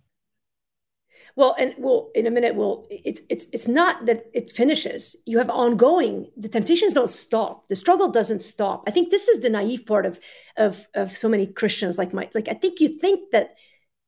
Well, 1.35 1.55
and 1.59 1.75
well, 1.79 2.11
in 2.14 2.27
a 2.27 2.31
minute, 2.31 2.55
well, 2.55 2.87
it's 2.90 3.22
it's 3.31 3.46
it's 3.53 3.68
not 3.68 4.05
that 4.07 4.27
it 4.35 4.51
finishes. 4.51 5.16
You 5.25 5.38
have 5.38 5.48
ongoing. 5.48 6.31
The 6.37 6.48
temptations 6.48 6.92
don't 6.92 7.09
stop. 7.09 7.68
The 7.68 7.77
struggle 7.77 8.09
doesn't 8.09 8.42
stop. 8.42 8.85
I 8.87 8.90
think 8.90 9.11
this 9.11 9.29
is 9.29 9.40
the 9.40 9.48
naive 9.48 9.87
part 9.87 10.05
of 10.05 10.20
of 10.57 10.87
of 10.94 11.16
so 11.16 11.29
many 11.29 11.46
Christians. 11.46 11.98
Like 11.98 12.12
my 12.12 12.29
like, 12.35 12.48
I 12.48 12.55
think 12.55 12.81
you 12.81 12.88
think 12.88 13.31
that 13.33 13.55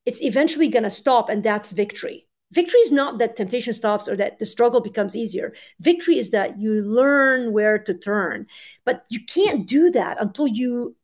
it's 0.04 0.22
eventually 0.22 0.68
going 0.68 0.82
to 0.82 0.90
stop, 0.90 1.30
and 1.30 1.42
that's 1.42 1.72
victory. 1.72 2.26
Victory 2.52 2.80
is 2.80 2.92
not 2.92 3.18
that 3.18 3.36
temptation 3.36 3.72
stops 3.72 4.08
or 4.08 4.16
that 4.16 4.38
the 4.38 4.46
struggle 4.46 4.80
becomes 4.80 5.16
easier. 5.16 5.54
Victory 5.80 6.18
is 6.18 6.30
that 6.30 6.60
you 6.60 6.82
learn 6.82 7.52
where 7.52 7.78
to 7.78 7.94
turn, 7.94 8.46
but 8.84 9.06
you 9.08 9.18
can't 9.24 9.66
do 9.66 9.90
that 9.90 10.20
until 10.20 10.46
you 10.46 10.94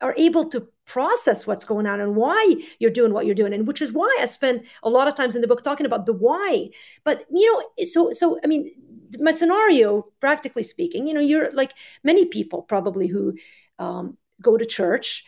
are 0.00 0.14
able 0.16 0.48
to 0.48 0.68
process 0.86 1.46
what's 1.46 1.64
going 1.64 1.86
on 1.86 2.00
and 2.00 2.16
why 2.16 2.54
you're 2.78 2.90
doing 2.90 3.12
what 3.12 3.26
you're 3.26 3.34
doing 3.34 3.52
and 3.52 3.66
which 3.66 3.82
is 3.82 3.92
why 3.92 4.16
i 4.20 4.24
spend 4.24 4.62
a 4.82 4.88
lot 4.88 5.08
of 5.08 5.14
times 5.14 5.34
in 5.34 5.42
the 5.42 5.48
book 5.48 5.62
talking 5.62 5.86
about 5.86 6.06
the 6.06 6.12
why. 6.12 6.68
But 7.04 7.26
you 7.30 7.52
know 7.52 7.84
so 7.84 8.12
so 8.12 8.38
i 8.44 8.46
mean 8.46 8.70
my 9.18 9.30
scenario 9.30 10.06
practically 10.20 10.62
speaking 10.62 11.06
you 11.06 11.14
know 11.14 11.20
you're 11.20 11.50
like 11.52 11.72
many 12.02 12.24
people 12.24 12.62
probably 12.62 13.06
who 13.06 13.34
um, 13.78 14.16
go 14.40 14.56
to 14.56 14.64
church 14.64 15.24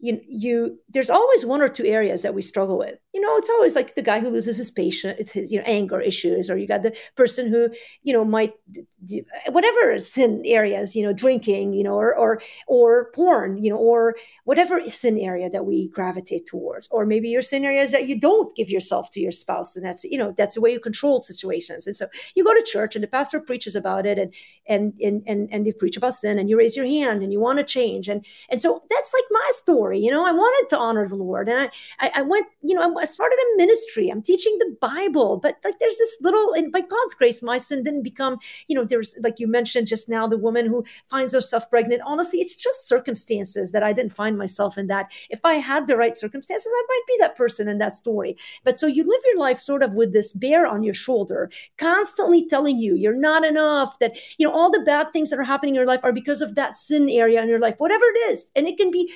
you 0.00 0.20
you 0.26 0.78
there's 0.88 1.10
always 1.10 1.44
one 1.44 1.60
or 1.60 1.68
two 1.68 1.84
areas 1.84 2.22
that 2.22 2.34
we 2.34 2.42
struggle 2.42 2.78
with. 2.78 2.98
You 3.12 3.20
know 3.20 3.36
it's 3.36 3.50
always 3.50 3.74
like 3.76 3.94
the 3.94 4.02
guy 4.02 4.20
who 4.20 4.30
loses 4.30 4.56
his 4.56 4.70
patient 4.70 5.18
it's 5.18 5.32
his 5.32 5.52
you 5.52 5.58
know 5.58 5.64
anger 5.66 6.00
issues 6.00 6.48
or 6.48 6.56
you 6.56 6.66
got 6.66 6.82
the 6.82 6.96
person 7.16 7.48
who 7.48 7.68
you 8.02 8.12
know 8.12 8.24
might 8.24 8.54
do, 9.04 9.22
whatever 9.50 9.98
sin 9.98 10.42
areas 10.44 10.96
you 10.96 11.04
know 11.04 11.12
drinking 11.12 11.74
you 11.74 11.82
know 11.82 11.94
or 11.94 12.14
or 12.14 12.40
or 12.66 13.10
porn 13.14 13.62
you 13.62 13.70
know 13.70 13.76
or 13.76 14.14
whatever 14.44 14.80
sin 14.88 15.18
area 15.18 15.50
that 15.50 15.66
we 15.66 15.88
gravitate 15.90 16.46
towards. 16.46 16.88
Or 16.90 17.04
maybe 17.04 17.28
your 17.28 17.42
sin 17.42 17.64
areas 17.64 17.92
that 17.92 18.08
you 18.08 18.18
don't 18.18 18.54
give 18.56 18.70
yourself 18.70 19.10
to 19.10 19.20
your 19.20 19.32
spouse 19.32 19.76
and 19.76 19.84
that's 19.84 20.04
you 20.04 20.18
know 20.18 20.32
that's 20.36 20.54
the 20.54 20.60
way 20.60 20.72
you 20.72 20.80
control 20.80 21.20
situations. 21.20 21.86
And 21.86 21.96
so 21.96 22.06
you 22.34 22.44
go 22.44 22.54
to 22.54 22.62
church 22.66 22.94
and 22.94 23.02
the 23.02 23.08
pastor 23.08 23.40
preaches 23.40 23.76
about 23.76 24.06
it 24.06 24.18
and 24.18 24.32
and 24.66 24.94
and 25.02 25.22
and, 25.26 25.48
and 25.52 25.66
they 25.66 25.72
preach 25.72 25.96
about 25.96 26.14
sin 26.14 26.38
and 26.38 26.48
you 26.48 26.56
raise 26.56 26.76
your 26.76 26.86
hand 26.86 27.22
and 27.22 27.32
you 27.32 27.40
want 27.40 27.58
to 27.58 27.64
change. 27.64 28.08
And 28.08 28.24
and 28.48 28.62
so 28.62 28.82
that's 28.88 29.12
like 29.12 29.24
my 29.30 29.48
story 29.50 29.89
story. 29.90 30.04
You 30.04 30.10
know, 30.10 30.26
I 30.26 30.32
wanted 30.32 30.68
to 30.70 30.78
honor 30.78 31.06
the 31.08 31.16
Lord. 31.16 31.48
And 31.48 31.58
I, 31.58 31.70
I, 32.00 32.12
I 32.16 32.22
went, 32.22 32.46
you 32.62 32.74
know, 32.74 32.98
I 32.98 33.04
started 33.04 33.38
a 33.38 33.56
ministry. 33.56 34.08
I'm 34.08 34.22
teaching 34.22 34.56
the 34.58 34.76
Bible. 34.80 35.38
But 35.38 35.56
like 35.64 35.78
there's 35.78 35.98
this 35.98 36.18
little, 36.20 36.52
and 36.52 36.72
by 36.72 36.80
God's 36.80 37.14
grace, 37.14 37.42
my 37.42 37.58
sin 37.58 37.82
didn't 37.82 38.02
become, 38.02 38.38
you 38.68 38.76
know, 38.76 38.84
there's 38.84 39.16
like 39.22 39.38
you 39.38 39.48
mentioned 39.48 39.86
just 39.86 40.08
now, 40.08 40.26
the 40.26 40.38
woman 40.38 40.66
who 40.66 40.84
finds 41.08 41.34
herself 41.34 41.68
pregnant. 41.70 42.02
Honestly, 42.04 42.40
it's 42.40 42.54
just 42.54 42.86
circumstances 42.86 43.72
that 43.72 43.82
I 43.82 43.92
didn't 43.92 44.12
find 44.12 44.38
myself 44.38 44.78
in 44.78 44.86
that. 44.88 45.10
If 45.30 45.44
I 45.44 45.54
had 45.54 45.86
the 45.86 45.96
right 45.96 46.16
circumstances, 46.16 46.72
I 46.74 46.84
might 46.88 47.06
be 47.06 47.16
that 47.20 47.36
person 47.36 47.68
in 47.68 47.78
that 47.78 47.92
story. 47.92 48.36
But 48.64 48.78
so 48.78 48.86
you 48.86 49.04
live 49.04 49.20
your 49.26 49.38
life 49.38 49.58
sort 49.58 49.82
of 49.82 49.94
with 49.94 50.12
this 50.12 50.32
bear 50.32 50.66
on 50.66 50.82
your 50.82 50.94
shoulder, 50.94 51.50
constantly 51.78 52.46
telling 52.46 52.78
you 52.78 52.94
you're 52.94 53.14
not 53.14 53.44
enough, 53.44 53.98
that, 53.98 54.16
you 54.38 54.46
know, 54.46 54.52
all 54.52 54.70
the 54.70 54.80
bad 54.80 55.12
things 55.12 55.30
that 55.30 55.38
are 55.38 55.44
happening 55.44 55.70
in 55.70 55.74
your 55.74 55.86
life 55.86 56.00
are 56.02 56.12
because 56.12 56.42
of 56.42 56.54
that 56.54 56.74
sin 56.74 57.08
area 57.08 57.42
in 57.42 57.48
your 57.48 57.58
life, 57.58 57.76
whatever 57.78 58.04
it 58.04 58.32
is. 58.32 58.50
And 58.54 58.66
it 58.66 58.78
can 58.78 58.90
be 58.90 59.12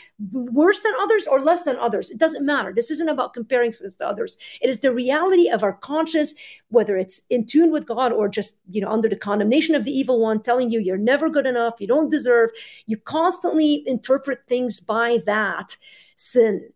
worse 0.64 0.80
than 0.80 0.94
others 0.98 1.26
or 1.26 1.40
less 1.40 1.62
than 1.62 1.76
others. 1.76 2.10
It 2.10 2.16
doesn't 2.18 2.46
matter. 2.46 2.72
This 2.72 2.90
isn't 2.90 3.10
about 3.10 3.34
comparing 3.34 3.68
us 3.68 3.94
to 3.96 4.08
others. 4.08 4.38
It 4.62 4.70
is 4.70 4.80
the 4.80 4.92
reality 4.92 5.50
of 5.50 5.62
our 5.62 5.74
conscience, 5.74 6.32
whether 6.68 6.96
it's 6.96 7.20
in 7.28 7.44
tune 7.44 7.70
with 7.70 7.86
God 7.86 8.12
or 8.12 8.28
just, 8.28 8.56
you 8.70 8.80
know, 8.80 8.88
under 8.88 9.10
the 9.10 9.24
condemnation 9.28 9.74
of 9.74 9.84
the 9.84 9.92
evil 9.92 10.20
one, 10.20 10.42
telling 10.42 10.70
you 10.70 10.80
you're 10.80 10.96
never 10.96 11.28
good 11.28 11.46
enough, 11.46 11.74
you 11.80 11.86
don't 11.86 12.10
deserve. 12.10 12.48
You 12.86 12.96
constantly 12.96 13.84
interpret 13.86 14.40
things 14.48 14.80
by 14.80 15.18
that 15.26 15.76
sin 16.16 16.70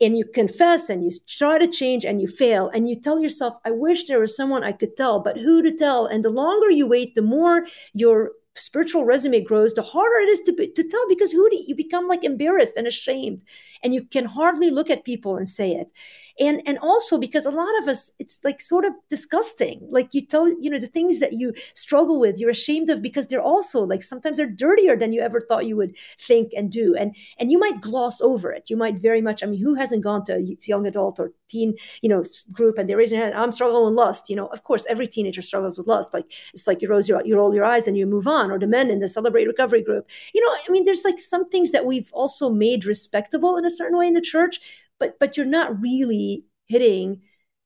and 0.00 0.16
you 0.18 0.24
confess 0.24 0.90
and 0.90 1.04
you 1.04 1.10
try 1.26 1.58
to 1.58 1.66
change 1.66 2.04
and 2.04 2.20
you 2.20 2.28
fail 2.28 2.68
and 2.74 2.88
you 2.88 3.00
tell 3.00 3.20
yourself 3.20 3.54
i 3.64 3.70
wish 3.70 4.04
there 4.04 4.18
was 4.18 4.36
someone 4.36 4.62
i 4.64 4.72
could 4.72 4.94
tell 4.96 5.20
but 5.20 5.38
who 5.38 5.62
to 5.62 5.74
tell 5.74 6.06
and 6.06 6.22
the 6.22 6.30
longer 6.30 6.70
you 6.70 6.86
wait 6.86 7.14
the 7.14 7.22
more 7.22 7.64
your 7.94 8.32
spiritual 8.54 9.04
resume 9.04 9.40
grows, 9.40 9.74
the 9.74 9.82
harder 9.82 10.20
it 10.20 10.28
is 10.28 10.40
to, 10.40 10.52
be, 10.52 10.68
to 10.68 10.84
tell 10.84 11.08
because 11.08 11.32
who 11.32 11.48
do 11.50 11.62
you 11.66 11.74
become 11.74 12.06
like 12.06 12.24
embarrassed 12.24 12.76
and 12.76 12.86
ashamed, 12.86 13.42
and 13.82 13.94
you 13.94 14.04
can 14.04 14.24
hardly 14.24 14.70
look 14.70 14.90
at 14.90 15.04
people 15.04 15.36
and 15.36 15.48
say 15.48 15.72
it 15.72 15.92
and 16.38 16.62
and 16.66 16.78
also 16.78 17.18
because 17.18 17.46
a 17.46 17.50
lot 17.50 17.78
of 17.80 17.88
us 17.88 18.12
it's 18.18 18.40
like 18.44 18.60
sort 18.60 18.84
of 18.84 18.92
disgusting. 19.08 19.86
Like 19.90 20.14
you 20.14 20.24
tell 20.24 20.48
you 20.48 20.70
know 20.70 20.78
the 20.78 20.86
things 20.86 21.20
that 21.20 21.34
you 21.34 21.52
struggle 21.74 22.18
with 22.20 22.38
you're 22.38 22.50
ashamed 22.50 22.88
of 22.90 23.02
because 23.02 23.26
they're 23.26 23.42
also 23.42 23.80
like 23.82 24.02
sometimes 24.02 24.36
they're 24.36 24.46
dirtier 24.46 24.96
than 24.96 25.12
you 25.12 25.20
ever 25.20 25.40
thought 25.40 25.66
you 25.66 25.76
would 25.76 25.94
think 26.26 26.52
and 26.56 26.70
do. 26.70 26.94
And 26.94 27.14
and 27.38 27.50
you 27.50 27.58
might 27.58 27.80
gloss 27.80 28.20
over 28.20 28.52
it. 28.52 28.70
You 28.70 28.76
might 28.76 28.98
very 28.98 29.22
much 29.22 29.42
i 29.42 29.46
mean 29.46 29.60
who 29.60 29.74
hasn't 29.74 30.04
gone 30.04 30.24
to 30.24 30.36
a 30.36 30.56
young 30.66 30.86
adult 30.86 31.18
or 31.20 31.32
teen 31.48 31.74
you 32.00 32.08
know 32.08 32.24
group 32.52 32.78
and 32.78 32.88
they're 32.88 32.96
raising 32.96 33.18
their 33.18 33.28
hand 33.28 33.38
i'm 33.38 33.52
struggling 33.52 33.84
with 33.84 33.94
lust. 33.94 34.30
You 34.30 34.36
know 34.36 34.46
of 34.46 34.62
course 34.64 34.86
every 34.88 35.06
teenager 35.06 35.42
struggles 35.42 35.78
with 35.78 35.86
lust. 35.86 36.14
Like 36.14 36.26
it's 36.54 36.66
like 36.66 36.82
you 36.82 36.88
your 37.06 37.24
you 37.24 37.36
roll 37.36 37.54
your 37.54 37.64
eyes 37.64 37.88
and 37.88 37.96
you 37.96 38.06
move 38.06 38.26
on 38.26 38.50
or 38.50 38.58
the 38.58 38.66
men 38.66 38.90
in 38.90 39.00
the 39.00 39.08
celebrate 39.08 39.46
recovery 39.46 39.82
group. 39.82 40.08
You 40.34 40.40
know 40.44 40.52
i 40.68 40.70
mean 40.70 40.84
there's 40.84 41.04
like 41.04 41.18
some 41.18 41.48
things 41.48 41.72
that 41.72 41.86
we've 41.86 42.10
also 42.12 42.50
made 42.50 42.84
respectable 42.84 43.56
in 43.56 43.64
a 43.64 43.70
certain 43.70 43.98
way 43.98 44.06
in 44.06 44.14
the 44.14 44.20
church 44.20 44.60
but 45.02 45.18
but 45.18 45.36
you're 45.36 45.46
not 45.46 45.80
really 45.80 46.44
hitting 46.68 47.20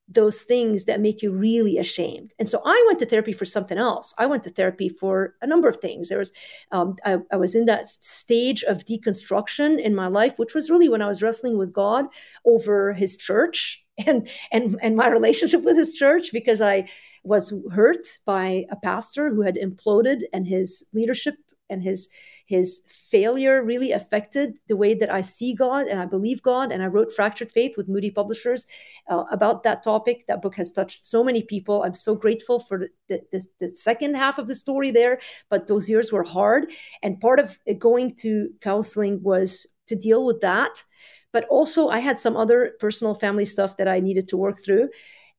those 0.08 0.42
things 0.42 0.84
that 0.84 1.00
make 1.00 1.20
you 1.20 1.32
really 1.32 1.78
ashamed. 1.78 2.32
And 2.38 2.48
so 2.48 2.62
I 2.64 2.84
went 2.86 3.00
to 3.00 3.06
therapy 3.06 3.32
for 3.32 3.44
something 3.44 3.76
else. 3.76 4.14
I 4.18 4.26
went 4.26 4.44
to 4.44 4.50
therapy 4.50 4.88
for 4.88 5.34
a 5.42 5.48
number 5.48 5.68
of 5.68 5.78
things. 5.78 6.08
There 6.08 6.18
was, 6.18 6.30
um, 6.70 6.94
I, 7.04 7.18
I, 7.32 7.36
was 7.36 7.56
in 7.56 7.64
that 7.64 7.88
stage 7.88 8.62
of 8.62 8.84
deconstruction 8.84 9.80
in 9.80 9.96
my 9.96 10.06
life, 10.06 10.38
which 10.38 10.54
was 10.54 10.70
really 10.70 10.88
when 10.88 11.02
I 11.02 11.08
was 11.08 11.24
wrestling 11.24 11.58
with 11.58 11.72
God 11.72 12.04
over 12.44 12.92
His 12.92 13.16
church 13.16 13.84
and 14.06 14.28
and 14.52 14.76
and 14.80 14.96
my 14.96 15.08
relationship 15.08 15.62
with 15.62 15.76
His 15.76 15.92
church 15.94 16.32
because 16.32 16.62
I 16.62 16.88
was 17.26 17.52
hurt 17.72 18.06
by 18.24 18.64
a 18.70 18.76
pastor 18.76 19.34
who 19.34 19.42
had 19.42 19.56
imploded 19.56 20.20
and 20.32 20.46
his 20.46 20.86
leadership 20.94 21.34
and 21.68 21.82
his 21.82 22.08
his 22.46 22.82
failure 22.86 23.62
really 23.62 23.90
affected 23.90 24.58
the 24.68 24.76
way 24.76 24.94
that 24.94 25.12
I 25.12 25.20
see 25.20 25.52
God 25.52 25.88
and 25.88 26.00
I 26.00 26.06
believe 26.06 26.42
God. 26.42 26.70
And 26.70 26.80
I 26.80 26.86
wrote 26.86 27.12
Fractured 27.12 27.50
Faith 27.50 27.76
with 27.76 27.88
Moody 27.88 28.10
Publishers 28.10 28.66
uh, 29.08 29.24
about 29.32 29.64
that 29.64 29.82
topic. 29.82 30.24
That 30.28 30.42
book 30.42 30.54
has 30.54 30.70
touched 30.70 31.06
so 31.06 31.24
many 31.24 31.42
people. 31.42 31.82
I'm 31.82 31.94
so 31.94 32.14
grateful 32.14 32.60
for 32.60 32.88
the, 33.08 33.20
the, 33.32 33.44
the, 33.58 33.68
second 33.68 34.14
half 34.14 34.38
of 34.38 34.46
the 34.46 34.54
story 34.54 34.92
there. 34.92 35.18
But 35.50 35.66
those 35.66 35.90
years 35.90 36.12
were 36.12 36.22
hard. 36.22 36.70
And 37.02 37.20
part 37.20 37.40
of 37.40 37.58
going 37.78 38.14
to 38.20 38.50
counseling 38.60 39.22
was 39.22 39.66
to 39.88 39.96
deal 39.96 40.24
with 40.24 40.40
that. 40.40 40.84
But 41.32 41.46
also, 41.48 41.88
I 41.88 41.98
had 41.98 42.18
some 42.18 42.36
other 42.36 42.74
personal 42.78 43.14
family 43.14 43.44
stuff 43.44 43.76
that 43.78 43.88
I 43.88 43.98
needed 43.98 44.28
to 44.28 44.36
work 44.36 44.64
through. 44.64 44.88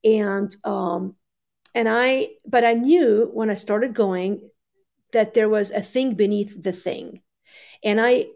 And, 0.03 0.55
um, 0.65 1.15
and 1.73 1.87
I, 1.89 2.27
but 2.45 2.65
I 2.65 2.73
knew 2.73 3.29
when 3.33 3.49
I 3.49 3.53
started 3.53 3.93
going 3.93 4.49
that 5.13 5.33
there 5.33 5.49
was 5.49 5.71
a 5.71 5.81
thing 5.81 6.15
beneath 6.15 6.61
the 6.61 6.71
thing. 6.71 7.21
And 7.83 8.01
I, 8.01 8.27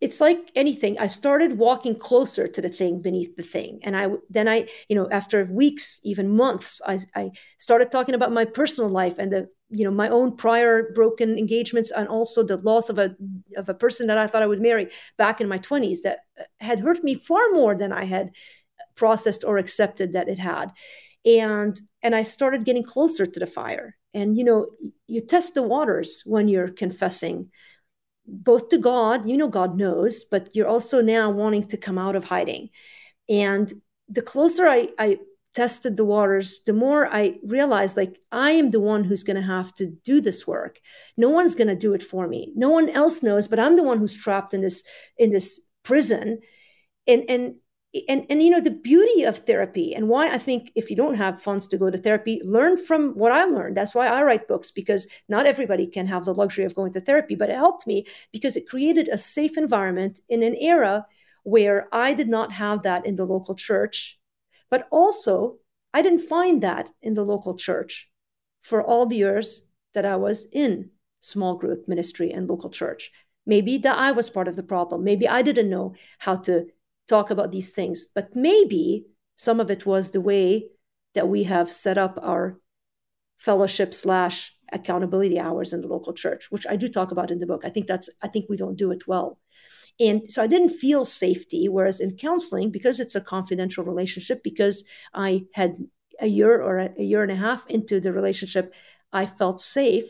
it's 0.00 0.20
like 0.20 0.50
anything. 0.54 0.98
I 0.98 1.06
started 1.06 1.58
walking 1.58 1.98
closer 1.98 2.46
to 2.46 2.62
the 2.62 2.68
thing 2.68 3.02
beneath 3.02 3.36
the 3.36 3.42
thing. 3.42 3.80
And 3.82 3.96
I, 3.96 4.08
then 4.30 4.48
I, 4.48 4.68
you 4.88 4.96
know, 4.96 5.08
after 5.10 5.44
weeks, 5.44 6.00
even 6.02 6.34
months, 6.34 6.80
I, 6.86 6.98
I 7.14 7.30
started 7.58 7.90
talking 7.90 8.14
about 8.14 8.32
my 8.32 8.44
personal 8.44 8.88
life 8.88 9.18
and 9.18 9.32
the, 9.32 9.48
you 9.68 9.84
know, 9.84 9.90
my 9.90 10.08
own 10.08 10.36
prior 10.36 10.92
broken 10.94 11.36
engagements 11.36 11.90
and 11.90 12.08
also 12.08 12.42
the 12.42 12.56
loss 12.56 12.88
of 12.88 12.98
a, 12.98 13.14
of 13.56 13.68
a 13.68 13.74
person 13.74 14.06
that 14.06 14.18
I 14.18 14.26
thought 14.26 14.42
I 14.42 14.46
would 14.46 14.62
marry 14.62 14.88
back 15.18 15.40
in 15.40 15.48
my 15.48 15.58
20s 15.58 16.02
that 16.04 16.20
had 16.58 16.80
hurt 16.80 17.04
me 17.04 17.14
far 17.14 17.50
more 17.52 17.74
than 17.74 17.92
I 17.92 18.04
had 18.04 18.30
processed 18.94 19.44
or 19.44 19.58
accepted 19.58 20.12
that 20.12 20.28
it 20.28 20.38
had. 20.38 20.72
And, 21.24 21.78
and 22.02 22.14
I 22.14 22.22
started 22.22 22.64
getting 22.64 22.84
closer 22.84 23.26
to 23.26 23.40
the 23.40 23.46
fire 23.46 23.96
and 24.14 24.36
you 24.36 24.44
know 24.44 24.66
you 25.06 25.20
test 25.20 25.54
the 25.54 25.62
waters 25.62 26.22
when 26.26 26.48
you're 26.48 26.68
confessing 26.68 27.50
both 28.26 28.68
to 28.68 28.78
god 28.78 29.26
you 29.26 29.36
know 29.36 29.48
god 29.48 29.76
knows 29.76 30.24
but 30.24 30.48
you're 30.54 30.66
also 30.66 31.00
now 31.00 31.30
wanting 31.30 31.64
to 31.64 31.76
come 31.76 31.98
out 31.98 32.16
of 32.16 32.24
hiding. 32.24 32.68
And 33.28 33.72
the 34.08 34.22
closer 34.22 34.66
i, 34.66 34.88
I 34.98 35.18
tested 35.54 35.96
the 35.96 36.04
waters 36.04 36.60
the 36.66 36.72
more 36.72 37.06
i 37.06 37.36
realized 37.42 37.96
like 37.96 38.20
i 38.30 38.50
am 38.50 38.68
the 38.68 38.80
one 38.80 39.04
who's 39.04 39.24
going 39.24 39.36
to 39.36 39.42
have 39.42 39.72
to 39.74 39.86
do 40.04 40.20
this 40.20 40.46
work. 40.46 40.80
No 41.16 41.28
one's 41.28 41.54
going 41.54 41.68
to 41.68 41.76
do 41.76 41.94
it 41.94 42.02
for 42.02 42.28
me. 42.28 42.52
No 42.54 42.70
one 42.70 42.88
else 42.88 43.22
knows 43.22 43.48
but 43.48 43.58
i'm 43.58 43.76
the 43.76 43.82
one 43.82 43.98
who's 43.98 44.16
trapped 44.16 44.54
in 44.54 44.60
this 44.60 44.84
in 45.18 45.30
this 45.30 45.60
prison. 45.82 46.40
And 47.06 47.24
and 47.28 47.54
and 48.08 48.26
and 48.30 48.42
you 48.42 48.50
know 48.50 48.60
the 48.60 48.70
beauty 48.70 49.22
of 49.24 49.38
therapy 49.38 49.94
and 49.94 50.08
why 50.08 50.32
i 50.32 50.38
think 50.38 50.72
if 50.74 50.90
you 50.90 50.96
don't 50.96 51.14
have 51.14 51.40
funds 51.40 51.66
to 51.66 51.78
go 51.78 51.90
to 51.90 51.98
therapy 51.98 52.40
learn 52.44 52.76
from 52.76 53.12
what 53.14 53.32
i 53.32 53.44
learned. 53.44 53.76
That's 53.76 53.94
why 53.94 54.06
i 54.08 54.22
write 54.22 54.48
books 54.48 54.70
because 54.70 55.06
not 55.28 55.46
everybody 55.46 55.86
can 55.86 56.06
have 56.06 56.24
the 56.24 56.34
luxury 56.34 56.64
of 56.64 56.74
going 56.74 56.92
to 56.92 57.00
therapy 57.00 57.34
but 57.34 57.50
it 57.50 57.56
helped 57.56 57.86
me 57.86 58.06
because 58.32 58.56
it 58.56 58.68
created 58.68 59.08
a 59.08 59.18
safe 59.18 59.56
environment 59.56 60.20
in 60.28 60.42
an 60.42 60.56
era 60.56 61.06
where 61.44 61.88
i 61.92 62.12
did 62.12 62.28
not 62.28 62.52
have 62.52 62.82
that 62.82 63.06
in 63.06 63.14
the 63.14 63.26
local 63.26 63.54
church 63.54 64.18
but 64.70 64.86
also 64.90 65.56
i 65.94 66.02
didn't 66.02 66.28
find 66.34 66.62
that 66.62 66.90
in 67.02 67.14
the 67.14 67.24
local 67.24 67.54
church 67.56 68.10
for 68.62 68.82
all 68.82 69.06
the 69.06 69.16
years 69.16 69.62
that 69.94 70.04
i 70.04 70.16
was 70.16 70.48
in 70.52 70.90
small 71.20 71.56
group 71.56 71.88
ministry 71.88 72.30
and 72.30 72.48
local 72.48 72.70
church. 72.70 73.10
Maybe 73.46 73.78
that 73.78 73.98
i 73.98 74.12
was 74.12 74.30
part 74.30 74.48
of 74.48 74.56
the 74.56 74.62
problem. 74.62 75.04
Maybe 75.04 75.28
i 75.28 75.42
didn't 75.42 75.70
know 75.70 75.94
how 76.18 76.36
to 76.46 76.66
talk 77.08 77.30
about 77.30 77.52
these 77.52 77.72
things. 77.72 78.06
But 78.14 78.34
maybe 78.34 79.06
some 79.36 79.60
of 79.60 79.70
it 79.70 79.86
was 79.86 80.10
the 80.10 80.20
way 80.20 80.68
that 81.14 81.28
we 81.28 81.44
have 81.44 81.70
set 81.70 81.98
up 81.98 82.18
our 82.22 82.58
fellowship 83.38 83.94
slash 83.94 84.52
accountability 84.72 85.38
hours 85.38 85.72
in 85.72 85.80
the 85.80 85.88
local 85.88 86.12
church, 86.12 86.50
which 86.50 86.66
I 86.68 86.76
do 86.76 86.88
talk 86.88 87.10
about 87.12 87.30
in 87.30 87.38
the 87.38 87.46
book. 87.46 87.64
I 87.64 87.70
think 87.70 87.86
that's 87.86 88.10
I 88.22 88.28
think 88.28 88.46
we 88.48 88.56
don't 88.56 88.76
do 88.76 88.90
it 88.90 89.06
well. 89.06 89.38
And 89.98 90.30
so 90.30 90.42
I 90.42 90.46
didn't 90.46 90.70
feel 90.70 91.04
safety. 91.04 91.68
Whereas 91.68 92.00
in 92.00 92.16
counseling, 92.16 92.70
because 92.70 93.00
it's 93.00 93.14
a 93.14 93.20
confidential 93.20 93.84
relationship, 93.84 94.42
because 94.42 94.84
I 95.14 95.46
had 95.54 95.76
a 96.20 96.26
year 96.26 96.60
or 96.60 96.78
a 96.78 97.02
year 97.02 97.22
and 97.22 97.32
a 97.32 97.36
half 97.36 97.66
into 97.68 98.00
the 98.00 98.12
relationship, 98.12 98.74
I 99.12 99.26
felt 99.26 99.60
safe. 99.60 100.06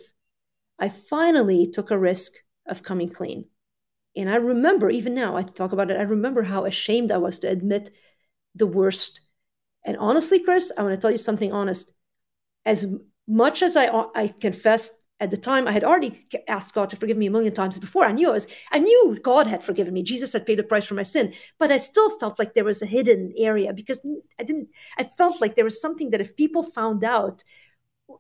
I 0.78 0.88
finally 0.88 1.70
took 1.70 1.90
a 1.90 1.98
risk 1.98 2.32
of 2.66 2.82
coming 2.82 3.08
clean. 3.08 3.46
And 4.16 4.30
I 4.30 4.36
remember, 4.36 4.88
even 4.88 5.14
now, 5.14 5.36
I 5.36 5.42
talk 5.42 5.72
about 5.72 5.90
it, 5.90 5.98
I 5.98 6.02
remember 6.02 6.42
how 6.42 6.64
ashamed 6.64 7.10
I 7.10 7.18
was 7.18 7.38
to 7.40 7.48
admit 7.48 7.90
the 8.54 8.66
worst. 8.66 9.20
And 9.84 9.96
honestly, 9.98 10.40
Chris, 10.40 10.72
I 10.76 10.82
want 10.82 10.94
to 10.94 11.00
tell 11.00 11.10
you 11.10 11.18
something 11.18 11.52
honest. 11.52 11.92
As 12.64 12.86
much 13.28 13.62
as 13.62 13.76
I, 13.76 13.86
I 14.14 14.28
confessed 14.28 14.92
at 15.20 15.30
the 15.30 15.36
time, 15.36 15.66
I 15.66 15.72
had 15.72 15.84
already 15.84 16.26
asked 16.48 16.74
God 16.74 16.90
to 16.90 16.96
forgive 16.96 17.16
me 17.16 17.26
a 17.26 17.30
million 17.30 17.54
times 17.54 17.78
before. 17.78 18.04
I 18.04 18.12
knew 18.12 18.28
I 18.28 18.32
was, 18.32 18.46
I 18.72 18.78
knew 18.78 19.18
God 19.22 19.46
had 19.46 19.62
forgiven 19.62 19.94
me. 19.94 20.02
Jesus 20.02 20.32
had 20.32 20.44
paid 20.44 20.58
the 20.58 20.62
price 20.62 20.86
for 20.86 20.94
my 20.94 21.02
sin, 21.02 21.32
but 21.58 21.70
I 21.70 21.78
still 21.78 22.10
felt 22.18 22.38
like 22.38 22.54
there 22.54 22.64
was 22.64 22.82
a 22.82 22.86
hidden 22.86 23.32
area 23.38 23.72
because 23.72 24.04
I 24.38 24.42
didn't. 24.42 24.68
I 24.98 25.04
felt 25.04 25.40
like 25.40 25.54
there 25.54 25.64
was 25.64 25.80
something 25.80 26.10
that 26.10 26.20
if 26.20 26.36
people 26.36 26.62
found 26.62 27.02
out, 27.02 27.44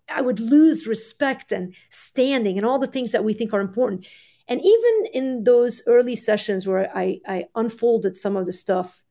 I 0.08 0.20
would 0.20 0.40
lose 0.40 0.86
respect 0.86 1.52
and 1.52 1.74
standing 1.90 2.56
and 2.56 2.66
all 2.66 2.78
the 2.78 2.86
things 2.86 3.12
that 3.12 3.24
we 3.24 3.34
think 3.34 3.52
are 3.52 3.60
important. 3.60 4.06
And 4.48 4.60
even 4.62 5.06
in 5.12 5.44
those 5.44 5.82
early 5.86 6.16
sessions 6.16 6.66
where 6.66 6.90
I, 6.96 7.20
I 7.26 7.46
unfolded 7.54 8.16
some 8.16 8.36
of 8.36 8.46
the 8.46 8.52
stuff, 8.52 9.04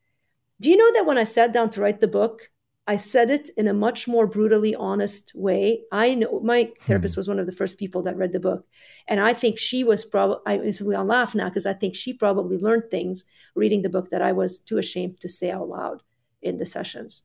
do 0.61 0.69
you 0.69 0.77
know 0.77 0.93
that 0.93 1.05
when 1.05 1.17
I 1.17 1.23
sat 1.25 1.51
down 1.51 1.69
to 1.71 1.81
write 1.81 1.99
the 1.99 2.07
book, 2.07 2.49
I 2.87 2.97
said 2.97 3.31
it 3.31 3.49
in 3.57 3.67
a 3.67 3.73
much 3.73 4.07
more 4.07 4.27
brutally 4.27 4.75
honest 4.75 5.31
way. 5.33 5.81
I 5.91 6.13
know 6.13 6.39
my 6.41 6.71
therapist 6.81 7.15
hmm. 7.15 7.19
was 7.19 7.27
one 7.27 7.39
of 7.39 7.47
the 7.47 7.51
first 7.51 7.79
people 7.79 8.03
that 8.03 8.15
read 8.15 8.31
the 8.31 8.39
book, 8.39 8.67
and 9.07 9.19
I 9.19 9.33
think 9.33 9.57
she 9.57 9.83
was 9.83 10.05
probably. 10.05 10.37
I 10.45 10.71
we 10.83 10.93
all 10.93 11.05
laugh 11.05 11.33
now 11.33 11.49
because 11.49 11.65
I 11.65 11.73
think 11.73 11.95
she 11.95 12.13
probably 12.13 12.57
learned 12.57 12.91
things 12.91 13.25
reading 13.55 13.81
the 13.81 13.89
book 13.89 14.11
that 14.11 14.21
I 14.21 14.33
was 14.33 14.59
too 14.59 14.77
ashamed 14.77 15.19
to 15.21 15.29
say 15.29 15.49
out 15.49 15.67
loud 15.67 16.03
in 16.43 16.57
the 16.57 16.65
sessions. 16.65 17.23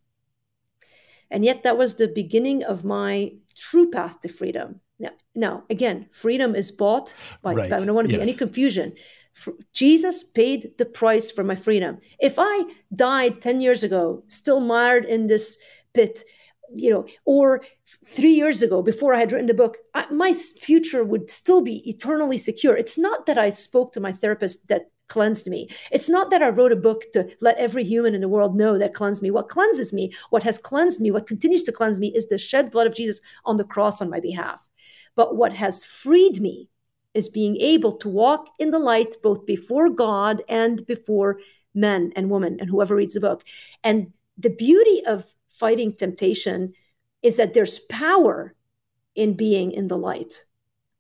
And 1.31 1.45
yet, 1.45 1.63
that 1.63 1.77
was 1.77 1.95
the 1.95 2.09
beginning 2.09 2.65
of 2.65 2.85
my 2.85 3.33
true 3.55 3.91
path 3.91 4.21
to 4.23 4.29
freedom. 4.29 4.81
Now, 5.01 5.11
now 5.35 5.65
again, 5.71 6.07
freedom 6.13 6.55
is 6.55 6.71
bought 6.71 7.15
by. 7.43 7.55
Right. 7.55 7.73
I 7.73 7.85
don't 7.85 7.95
want 7.95 8.09
to 8.09 8.13
yes. 8.13 8.23
be 8.23 8.31
any 8.31 8.39
confusion. 8.39 8.93
Jesus 9.73 10.23
paid 10.23 10.77
the 10.77 10.85
price 10.85 11.31
for 11.33 11.43
my 11.43 11.55
freedom. 11.55 11.99
If 12.21 12.35
I 12.39 12.65
died 12.95 13.41
10 13.41 13.61
years 13.61 13.83
ago, 13.83 14.23
still 14.27 14.61
mired 14.61 15.07
in 15.07 15.27
this 15.27 15.57
pit, 15.95 16.23
you 16.73 16.91
know, 16.91 17.07
or 17.25 17.63
three 18.07 18.33
years 18.33 18.63
ago 18.63 18.83
before 18.83 19.15
I 19.15 19.19
had 19.19 19.33
written 19.33 19.47
the 19.47 19.55
book, 19.55 19.79
I, 19.95 20.11
my 20.13 20.33
future 20.33 21.05
would 21.05 21.31
still 21.31 21.63
be 21.63 21.89
eternally 21.89 22.39
secure. 22.39 22.77
It's 22.77 22.99
not 22.99 23.27
that 23.27 23.39
I 23.39 23.51
spoke 23.51 23.93
to 23.93 24.01
my 24.01 24.13
therapist 24.13 24.69
that 24.69 24.91
cleansed 25.09 25.49
me. 25.49 25.69
It's 25.91 26.09
not 26.09 26.31
that 26.31 26.43
I 26.43 26.49
wrote 26.49 26.73
a 26.73 26.77
book 26.77 27.05
to 27.13 27.29
let 27.41 27.59
every 27.59 27.85
human 27.85 28.15
in 28.15 28.21
the 28.21 28.29
world 28.29 28.57
know 28.57 28.79
that 28.79 28.95
cleansed 28.95 29.23
me. 29.23 29.31
What 29.31 29.49
cleanses 29.49 29.93
me, 29.93 30.13
what 30.31 30.45
has 30.45 30.59
cleansed 30.59 31.01
me, 31.01 31.11
what 31.11 31.27
continues 31.27 31.63
to 31.65 31.73
cleanse 31.73 31.99
me 31.99 32.13
is 32.15 32.29
the 32.29 32.39
shed 32.39 32.71
blood 32.71 32.87
of 32.87 32.95
Jesus 32.95 33.21
on 33.45 33.57
the 33.57 33.65
cross 33.65 34.01
on 34.01 34.09
my 34.09 34.21
behalf. 34.21 34.67
But 35.15 35.37
what 35.37 35.53
has 35.53 35.85
freed 35.85 36.41
me 36.41 36.69
is 37.15 37.29
being 37.29 37.57
able 37.57 37.97
to 37.99 38.09
walk 38.09 38.49
in 38.59 38.71
the 38.71 38.79
light 38.79 39.17
both 39.23 39.45
before 39.47 39.91
God 39.91 40.43
and 40.49 40.85
before 40.87 41.41
men 41.75 42.13
and 42.17 42.31
women 42.31 42.59
and 42.61 42.69
whoever 42.69 42.97
reads 42.97 43.15
the 43.15 43.21
book. 43.21 43.45
And 43.83 44.13
the 44.39 44.51
beauty 44.51 45.03
of 45.07 45.25
fighting 45.49 45.93
temptation 45.93 46.73
is 47.23 47.37
that 47.37 47.53
there's 47.53 47.81
power 47.81 48.55
in 49.15 49.35
being 49.35 49.73
in 49.73 49.89
the 49.89 49.99
light. 49.99 50.45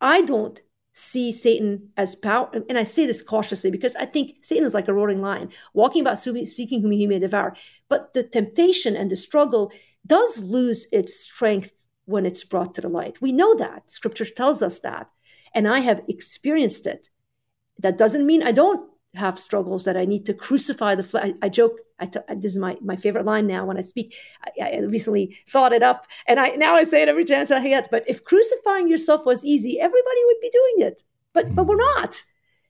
I 0.00 0.22
don't 0.22 0.60
see 0.92 1.30
Satan 1.30 1.90
as 1.96 2.16
power, 2.16 2.50
and 2.68 2.76
I 2.76 2.82
say 2.82 3.06
this 3.06 3.22
cautiously 3.22 3.70
because 3.70 3.94
I 3.96 4.06
think 4.06 4.38
Satan 4.42 4.64
is 4.64 4.74
like 4.74 4.88
a 4.88 4.92
roaring 4.92 5.22
lion, 5.22 5.50
walking 5.72 6.02
about 6.02 6.18
seeking 6.18 6.82
whom 6.82 6.90
he 6.90 7.06
may 7.06 7.20
devour. 7.20 7.54
But 7.88 8.12
the 8.12 8.24
temptation 8.24 8.96
and 8.96 9.10
the 9.10 9.16
struggle 9.16 9.72
does 10.06 10.42
lose 10.42 10.88
its 10.92 11.20
strength 11.20 11.72
when 12.06 12.26
it's 12.26 12.44
brought 12.44 12.74
to 12.74 12.80
the 12.80 12.88
light. 12.88 13.20
We 13.20 13.32
know 13.32 13.54
that. 13.56 13.90
Scripture 13.90 14.24
tells 14.24 14.62
us 14.62 14.80
that 14.80 15.08
and 15.54 15.68
I 15.68 15.80
have 15.80 16.02
experienced 16.08 16.86
it. 16.86 17.08
That 17.78 17.98
doesn't 17.98 18.26
mean 18.26 18.42
I 18.42 18.52
don't 18.52 18.88
have 19.14 19.38
struggles 19.38 19.84
that 19.84 19.96
I 19.96 20.04
need 20.04 20.26
to 20.26 20.34
crucify 20.34 20.94
the 20.94 21.02
flesh. 21.02 21.32
I, 21.42 21.46
I, 21.46 21.48
joke. 21.48 21.78
I 21.98 22.06
t- 22.06 22.20
this 22.36 22.52
is 22.52 22.58
my, 22.58 22.76
my 22.80 22.96
favorite 22.96 23.24
line 23.24 23.46
now 23.46 23.64
when 23.64 23.76
I 23.76 23.80
speak. 23.80 24.14
I, 24.60 24.76
I, 24.76 24.78
recently 24.80 25.36
thought 25.48 25.72
it 25.72 25.82
up, 25.82 26.06
and 26.28 26.38
I 26.38 26.50
now 26.50 26.74
I 26.74 26.84
say 26.84 27.02
it 27.02 27.08
every 27.08 27.24
chance 27.24 27.50
I 27.50 27.66
get. 27.66 27.90
But 27.90 28.04
if 28.06 28.24
crucifying 28.24 28.88
yourself 28.88 29.26
was 29.26 29.44
easy, 29.44 29.80
everybody 29.80 30.24
would 30.26 30.40
be 30.40 30.50
doing 30.50 30.88
it. 30.88 31.02
But 31.32 31.46
but 31.54 31.66
we're 31.66 31.74
hmm. 31.74 32.00
not. 32.00 32.22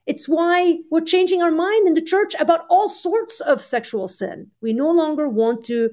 It's 0.07 0.29
why 0.29 0.79
we're 0.91 1.03
changing 1.03 1.43
our 1.43 1.51
mind 1.51 1.87
in 1.87 1.93
the 1.93 2.01
church 2.01 2.35
about 2.41 2.65
all 2.71 2.89
sorts 2.89 3.41
of 3.41 3.61
sexual 3.61 4.09
sin. 4.09 4.51
We 4.63 4.73
no 4.73 4.91
longer 4.91 5.29
want 5.29 5.65
to 5.67 5.91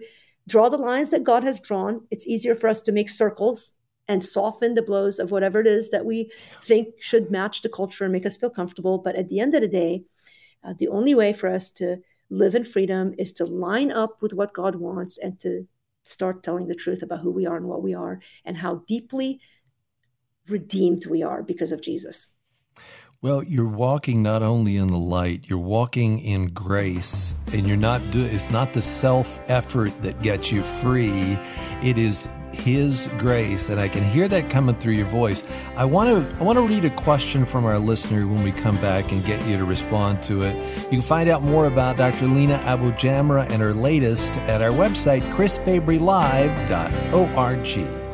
draw 0.47 0.69
the 0.69 0.77
lines 0.77 1.09
that 1.11 1.23
God 1.23 1.43
has 1.43 1.59
drawn. 1.59 2.01
It's 2.09 2.27
easier 2.27 2.55
for 2.55 2.67
us 2.67 2.81
to 2.81 2.91
make 2.91 3.09
circles 3.09 3.73
and 4.07 4.23
soften 4.23 4.73
the 4.73 4.81
blows 4.81 5.19
of 5.19 5.31
whatever 5.31 5.59
it 5.59 5.67
is 5.67 5.91
that 5.91 6.05
we 6.05 6.31
think 6.61 6.87
should 6.99 7.29
match 7.29 7.61
the 7.61 7.69
culture 7.69 8.05
and 8.05 8.13
make 8.13 8.25
us 8.25 8.37
feel 8.37 8.49
comfortable. 8.49 8.97
But 8.97 9.15
at 9.15 9.27
the 9.27 9.39
end 9.39 9.53
of 9.53 9.61
the 9.61 9.67
day, 9.67 10.03
uh, 10.63 10.73
the 10.77 10.87
only 10.87 11.13
way 11.13 11.33
for 11.33 11.49
us 11.49 11.69
to 11.71 11.97
live 12.29 12.55
in 12.55 12.63
freedom 12.63 13.13
is 13.17 13.33
to 13.33 13.45
line 13.45 13.91
up 13.91 14.21
with 14.21 14.33
what 14.33 14.53
God 14.53 14.75
wants 14.75 15.17
and 15.17 15.39
to 15.41 15.67
start 16.03 16.43
telling 16.43 16.67
the 16.67 16.75
truth 16.75 17.03
about 17.03 17.19
who 17.19 17.31
we 17.31 17.45
are 17.45 17.57
and 17.57 17.67
what 17.67 17.83
we 17.83 17.93
are 17.93 18.21
and 18.45 18.57
how 18.57 18.83
deeply 18.87 19.41
redeemed 20.47 21.05
we 21.05 21.23
are 21.23 21.43
because 21.43 21.73
of 21.73 21.81
Jesus. 21.81 22.27
Well, 23.19 23.41
you're 23.41 23.67
walking 23.67 24.21
not 24.21 24.43
only 24.43 24.77
in 24.77 24.89
the 24.89 24.97
light, 24.97 25.49
you're 25.49 25.57
walking 25.57 26.19
in 26.19 26.49
grace, 26.49 27.33
and 27.51 27.65
you're 27.65 27.75
not 27.75 27.99
do 28.11 28.23
it's 28.23 28.51
not 28.51 28.73
the 28.73 28.81
self 28.81 29.39
effort 29.49 30.03
that 30.03 30.21
gets 30.21 30.51
you 30.51 30.61
free. 30.61 31.39
It 31.81 31.97
is 31.97 32.29
his 32.51 33.09
grace, 33.17 33.69
and 33.69 33.79
I 33.79 33.87
can 33.87 34.03
hear 34.03 34.27
that 34.27 34.51
coming 34.51 34.75
through 34.75 34.93
your 34.93 35.07
voice. 35.07 35.43
I 35.75 35.85
want 35.85 36.29
to 36.29 36.37
I 36.37 36.43
want 36.43 36.59
to 36.59 36.67
read 36.67 36.85
a 36.85 36.91
question 36.91 37.43
from 37.43 37.65
our 37.65 37.79
listener 37.79 38.27
when 38.27 38.43
we 38.43 38.51
come 38.51 38.79
back 38.81 39.11
and 39.11 39.25
get 39.25 39.43
you 39.47 39.57
to 39.57 39.65
respond 39.65 40.21
to 40.23 40.43
it. 40.43 40.55
You 40.83 40.89
can 40.89 41.01
find 41.01 41.27
out 41.27 41.41
more 41.41 41.65
about 41.65 41.97
Dr. 41.97 42.27
Lina 42.27 42.59
AbuJamra 42.65 43.49
and 43.49 43.63
her 43.63 43.73
latest 43.73 44.37
at 44.41 44.61
our 44.61 44.69
website, 44.69 45.23
chrisfabrylive.org. 45.31 48.06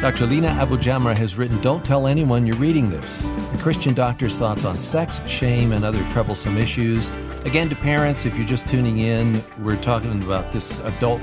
Dr. 0.00 0.26
Lina 0.26 0.50
AbuJamra 0.50 1.16
has 1.16 1.34
written 1.34 1.60
Don't 1.60 1.84
Tell 1.84 2.06
Anyone 2.06 2.46
You're 2.46 2.54
Reading 2.54 2.88
This, 2.88 3.26
a 3.26 3.58
Christian 3.58 3.94
doctor's 3.94 4.38
thoughts 4.38 4.64
on 4.64 4.78
sex, 4.78 5.20
shame, 5.28 5.72
and 5.72 5.84
other 5.84 6.00
troublesome 6.10 6.56
issues. 6.56 7.08
Again, 7.44 7.68
to 7.68 7.74
parents, 7.74 8.24
if 8.24 8.36
you're 8.36 8.46
just 8.46 8.68
tuning 8.68 8.98
in, 8.98 9.42
we're 9.58 9.74
talking 9.74 10.22
about 10.22 10.52
this 10.52 10.78
adult 10.78 11.20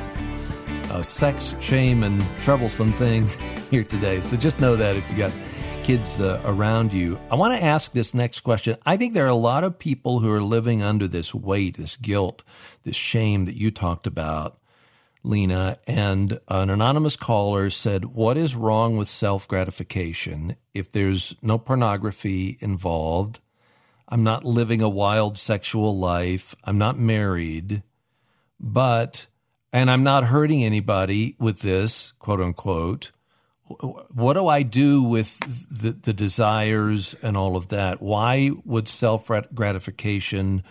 uh, 0.92 1.02
sex, 1.02 1.56
shame, 1.62 2.04
and 2.04 2.22
troublesome 2.42 2.92
things 2.92 3.36
here 3.72 3.86
today. 3.86 4.20
So 4.20 4.36
just 4.36 4.60
know 4.60 4.76
that 4.76 4.98
if 4.98 5.10
you 5.10 5.18
got 5.18 5.32
kids 5.84 6.20
uh, 6.20 6.42
around 6.44 6.92
you. 6.92 7.18
I 7.32 7.36
want 7.36 7.58
to 7.58 7.64
ask 7.64 7.94
this 7.94 8.14
next 8.14 8.42
question. 8.42 8.76
I 8.86 8.98
think 8.98 9.14
there 9.14 9.26
are 9.26 9.30
a 9.30 9.36
lot 9.36 9.64
of 9.64 9.80
people 9.80 10.20
who 10.20 10.30
are 10.34 10.42
living 10.42 10.84
under 10.84 11.08
this 11.08 11.34
weight, 11.34 11.78
this 11.78 11.96
guilt, 11.96 12.44
this 12.84 12.98
shame 12.98 13.46
that 13.46 13.56
you 13.56 13.72
talked 13.72 14.06
about. 14.06 14.58
Lina, 15.26 15.78
and 15.88 16.40
an 16.48 16.70
anonymous 16.70 17.16
caller 17.16 17.70
said, 17.70 18.06
What 18.06 18.38
is 18.38 18.56
wrong 18.56 18.96
with 18.96 19.08
self 19.08 19.48
gratification 19.48 20.56
if 20.74 20.92
there's 20.92 21.36
no 21.42 21.58
pornography 21.58 22.58
involved? 22.60 23.40
I'm 24.08 24.24
not 24.24 24.44
living 24.44 24.82
a 24.82 24.90
wild 24.90 25.38
sexual 25.38 25.98
life. 25.98 26.54
I'm 26.64 26.78
not 26.78 27.00
married, 27.00 27.82
but, 28.60 29.28
and 29.74 29.90
I'm 29.90 30.04
not 30.04 30.26
hurting 30.26 30.64
anybody 30.64 31.36
with 31.40 31.62
this, 31.62 32.12
quote 32.20 32.40
unquote. 32.40 33.12
What 34.14 34.34
do 34.34 34.48
I 34.48 34.62
do 34.62 35.02
with 35.02 35.40
the, 35.40 35.92
the 35.92 36.14
desires 36.14 37.16
and 37.24 37.36
all 37.36 37.58
of 37.58 37.70
that? 37.70 38.00
Why 38.00 38.52
would 38.64 38.88
self 38.88 39.32
gratification 39.56 40.64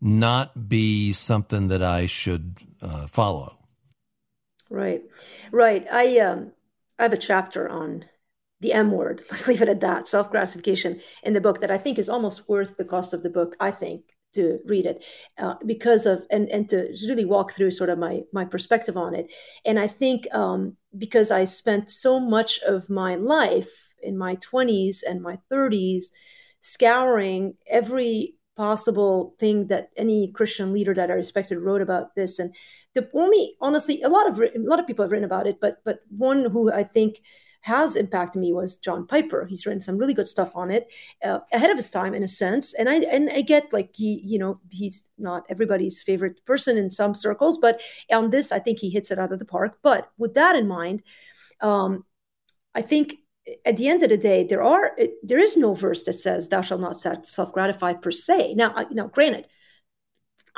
not 0.00 0.68
be 0.68 1.12
something 1.12 1.68
that 1.68 1.82
I 1.82 2.06
should 2.06 2.56
uh, 2.80 3.06
follow? 3.06 3.57
Right, 4.70 5.02
right. 5.50 5.86
I 5.90 6.18
um, 6.18 6.52
I 6.98 7.04
have 7.04 7.12
a 7.12 7.16
chapter 7.16 7.68
on 7.68 8.04
the 8.60 8.72
M 8.72 8.90
word. 8.90 9.22
Let's 9.30 9.48
leave 9.48 9.62
it 9.62 9.68
at 9.68 9.80
that. 9.80 10.08
Self 10.08 10.30
gratification 10.30 11.00
in 11.22 11.32
the 11.32 11.40
book 11.40 11.60
that 11.60 11.70
I 11.70 11.78
think 11.78 11.98
is 11.98 12.08
almost 12.08 12.48
worth 12.48 12.76
the 12.76 12.84
cost 12.84 13.14
of 13.14 13.22
the 13.22 13.30
book. 13.30 13.56
I 13.60 13.70
think 13.70 14.04
to 14.34 14.58
read 14.66 14.84
it 14.84 15.02
uh, 15.38 15.54
because 15.64 16.04
of 16.04 16.26
and 16.30 16.48
and 16.50 16.68
to 16.68 16.94
really 17.08 17.24
walk 17.24 17.52
through 17.52 17.70
sort 17.70 17.90
of 17.90 17.98
my 17.98 18.22
my 18.32 18.44
perspective 18.44 18.96
on 18.96 19.14
it. 19.14 19.32
And 19.64 19.78
I 19.78 19.86
think 19.86 20.26
um, 20.34 20.76
because 20.96 21.30
I 21.30 21.44
spent 21.44 21.90
so 21.90 22.20
much 22.20 22.58
of 22.60 22.90
my 22.90 23.14
life 23.14 23.94
in 24.02 24.18
my 24.18 24.34
twenties 24.36 25.02
and 25.02 25.22
my 25.22 25.38
thirties 25.48 26.12
scouring 26.60 27.54
every 27.68 28.34
possible 28.58 29.34
thing 29.38 29.68
that 29.68 29.90
any 29.96 30.32
Christian 30.32 30.72
leader 30.74 30.92
that 30.92 31.10
I 31.10 31.14
respected 31.14 31.58
wrote 31.58 31.80
about 31.80 32.14
this. 32.16 32.38
And 32.40 32.52
the 32.98 33.08
only 33.14 33.54
honestly 33.60 34.02
a 34.02 34.08
lot 34.08 34.28
of 34.28 34.40
a 34.40 34.50
lot 34.56 34.80
of 34.80 34.86
people 34.86 35.04
have 35.04 35.12
written 35.12 35.24
about 35.24 35.46
it 35.46 35.60
but 35.60 35.76
but 35.84 36.00
one 36.16 36.50
who 36.50 36.72
i 36.72 36.82
think 36.82 37.20
has 37.62 37.96
impacted 37.96 38.40
me 38.40 38.52
was 38.52 38.76
john 38.76 39.06
piper. 39.06 39.44
He's 39.44 39.66
written 39.66 39.80
some 39.80 39.98
really 39.98 40.14
good 40.14 40.28
stuff 40.28 40.52
on 40.54 40.70
it 40.70 40.86
uh, 41.24 41.40
ahead 41.52 41.70
of 41.70 41.76
his 41.76 41.90
time 41.90 42.14
in 42.14 42.22
a 42.22 42.28
sense. 42.28 42.74
And 42.74 42.88
i 42.88 42.96
and 43.16 43.30
i 43.30 43.40
get 43.40 43.72
like 43.72 43.90
he 43.94 44.20
you 44.24 44.38
know 44.38 44.60
he's 44.70 45.10
not 45.18 45.44
everybody's 45.48 46.02
favorite 46.02 46.44
person 46.46 46.78
in 46.78 46.90
some 46.90 47.14
circles 47.14 47.58
but 47.58 47.80
on 48.12 48.30
this 48.30 48.52
i 48.52 48.58
think 48.60 48.78
he 48.78 48.90
hits 48.90 49.10
it 49.10 49.18
out 49.18 49.32
of 49.32 49.38
the 49.38 49.44
park. 49.44 49.78
But 49.82 50.10
with 50.18 50.34
that 50.34 50.56
in 50.56 50.68
mind 50.68 51.02
um, 51.60 52.04
i 52.74 52.82
think 52.82 53.16
at 53.64 53.76
the 53.76 53.88
end 53.88 54.02
of 54.02 54.08
the 54.08 54.16
day, 54.16 54.44
there 54.44 54.62
are 54.62 54.96
there 55.22 55.38
is 55.38 55.56
no 55.56 55.74
verse 55.74 56.04
that 56.04 56.14
says 56.14 56.48
"Thou 56.48 56.60
shalt 56.60 56.80
not 56.80 56.98
self 56.98 57.52
gratify" 57.52 57.94
per 57.94 58.10
se. 58.10 58.54
Now, 58.54 58.74
now, 58.90 59.06
granted, 59.06 59.46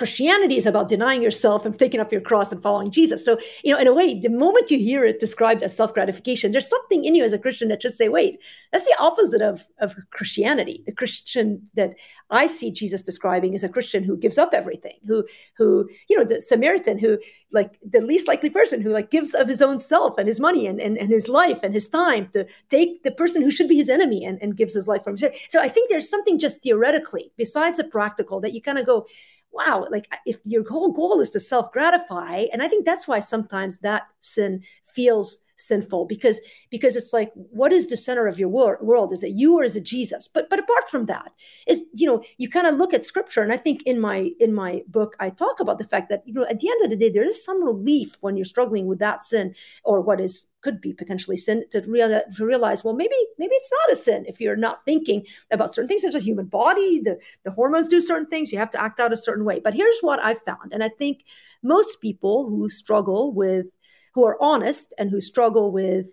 Christianity 0.01 0.57
is 0.57 0.65
about 0.65 0.89
denying 0.89 1.21
yourself 1.21 1.67
and 1.67 1.79
taking 1.79 2.01
up 2.01 2.11
your 2.11 2.23
cross 2.23 2.53
and 2.53 2.63
following 2.63 2.91
Jesus. 2.91 3.23
So, 3.23 3.37
you 3.63 3.71
know, 3.71 3.79
in 3.79 3.87
a 3.87 3.93
way, 3.93 4.19
the 4.19 4.31
moment 4.31 4.71
you 4.71 4.79
hear 4.79 5.05
it 5.05 5.21
described 5.21 5.63
as 5.63 5.77
self 5.77 5.93
gratification, 5.93 6.53
there's 6.53 6.71
something 6.71 7.05
in 7.05 7.15
you 7.15 7.23
as 7.23 7.35
a 7.35 7.39
Christian 7.39 7.69
that 7.69 7.83
should 7.83 7.93
say, 7.93 8.09
wait, 8.09 8.39
that's 8.73 8.87
the 8.87 8.97
opposite 8.99 9.43
of, 9.43 9.69
of 9.79 9.95
Christianity. 10.11 10.83
The 10.87 10.93
Christian 10.93 11.69
that 11.75 11.97
I 12.31 12.47
see 12.47 12.73
Jesus 12.73 13.03
describing 13.03 13.53
is 13.53 13.63
a 13.63 13.69
Christian 13.69 14.03
who 14.03 14.17
gives 14.17 14.39
up 14.39 14.55
everything, 14.55 14.97
who, 15.07 15.27
who, 15.59 15.87
you 16.09 16.17
know, 16.17 16.25
the 16.25 16.41
Samaritan 16.41 16.99
who, 16.99 17.19
like, 17.53 17.79
the 17.87 18.01
least 18.01 18.27
likely 18.27 18.49
person 18.49 18.81
who, 18.81 18.93
like, 18.95 19.11
gives 19.11 19.35
of 19.35 19.49
his 19.49 19.61
own 19.61 19.79
self 19.79 20.17
and 20.17 20.27
his 20.27 20.41
money 20.41 20.67
and, 20.67 20.81
and, 20.81 20.97
and 20.97 21.11
his 21.11 21.29
life 21.29 21.63
and 21.63 21.75
his 21.75 21.91
time 21.91 22.27
to 22.33 22.47
take 22.71 23.03
the 23.03 23.11
person 23.11 23.43
who 23.43 23.51
should 23.51 23.69
be 23.69 23.77
his 23.77 23.91
enemy 23.91 24.25
and, 24.25 24.39
and 24.41 24.57
gives 24.57 24.73
his 24.73 24.89
life 24.89 25.05
for 25.05 25.11
him. 25.11 25.19
So 25.19 25.61
I 25.61 25.69
think 25.69 25.91
there's 25.91 26.09
something 26.09 26.39
just 26.39 26.63
theoretically, 26.63 27.33
besides 27.37 27.77
the 27.77 27.85
practical, 27.85 28.41
that 28.41 28.55
you 28.55 28.63
kind 28.63 28.79
of 28.79 28.87
go, 28.87 29.07
wow, 29.53 29.87
like 29.91 30.07
if 30.27 30.39
your 30.45 30.67
whole 30.69 30.93
goal 30.93 31.21
is 31.21 31.31
to 31.31 31.41
self 31.41 31.73
gratify, 31.73 32.47
and 32.53 32.63
I 32.63 32.69
think 32.69 32.85
that's 32.85 33.09
why 33.09 33.21
sometimes 33.21 33.79
that 33.79 34.03
sin 34.21 34.63
feels 34.85 35.39
sinful 35.61 36.07
because 36.07 36.41
because 36.71 36.97
it's 36.97 37.13
like 37.13 37.33
what 37.35 37.73
is 37.73 37.89
the 37.89 37.97
center 37.97 38.27
of 38.27 38.39
your 38.39 38.49
world? 38.49 39.13
Is 39.13 39.23
it 39.23 39.33
you 39.33 39.59
or 39.59 39.65
is 39.65 39.77
it 39.77 39.85
jesus? 39.85 40.29
But 40.29 40.49
but 40.51 40.59
apart 40.59 40.89
from 40.89 41.07
that 41.07 41.33
is 41.67 41.83
you 41.93 42.07
know 42.07 42.23
you 42.39 42.49
kind 42.49 42.67
of 42.67 42.77
look 42.77 42.95
at 42.95 43.05
scripture 43.05 43.43
and 43.43 43.53
i 43.53 43.57
think 43.57 43.83
in 43.85 44.01
my 44.01 44.31
in 44.41 44.53
my 44.53 44.83
book 44.89 45.17
i 45.21 45.31
talk 45.31 45.61
about 45.61 45.79
the 45.79 45.87
fact 45.87 46.09
that 46.09 46.23
you 46.27 46.35
know 46.35 46.45
at 46.45 46.61
the 46.61 46.69
end 46.69 46.81
of 46.83 46.91
the 46.91 46.97
day 46.97 47.11
there 47.11 47.25
is 47.25 47.45
some 47.45 47.63
relief 47.65 48.15
when 48.21 48.37
you're 48.37 48.45
struggling 48.45 48.87
with 48.87 48.99
that 48.99 49.25
sin 49.25 49.55
or 49.85 50.01
what 50.01 50.21
is 50.21 50.47
could 50.63 50.81
be 50.81 50.93
potentially 50.93 51.39
sin 51.39 51.65
to, 51.71 51.81
real, 51.89 52.09
to 52.09 52.45
realize 52.45 52.85
well 52.85 52.95
maybe 52.95 53.15
maybe 53.39 53.55
it's 53.55 53.73
not 53.73 53.93
a 53.93 53.97
sin 53.97 54.25
if 54.27 54.41
you're 54.41 54.57
not 54.57 54.85
thinking 54.85 55.25
about 55.51 55.73
certain 55.73 55.89
things. 55.89 56.03
There's 56.03 56.15
a 56.15 56.21
human 56.21 56.47
body 56.47 57.01
the, 57.01 57.19
the 57.45 57.51
hormones 57.51 57.89
do 57.89 58.01
certain 58.01 58.27
things. 58.27 58.53
You 58.53 58.59
have 58.59 58.71
to 58.71 58.83
act 58.83 59.01
out 59.01 59.13
a 59.13 59.17
certain 59.17 59.45
way. 59.45 59.61
But 59.61 59.75
here's 59.75 60.01
what 60.01 60.21
i 60.23 60.35
found. 60.35 60.73
And 60.73 60.85
i 60.85 60.89
think 60.89 61.25
most 61.63 62.01
people 62.01 62.49
who 62.49 62.69
struggle 62.69 63.33
with 63.33 63.67
who 64.15 64.25
are 64.25 64.37
honest 64.41 64.95
and 64.99 65.11
who 65.11 65.21
struggle 65.21 65.71
with 65.71 66.11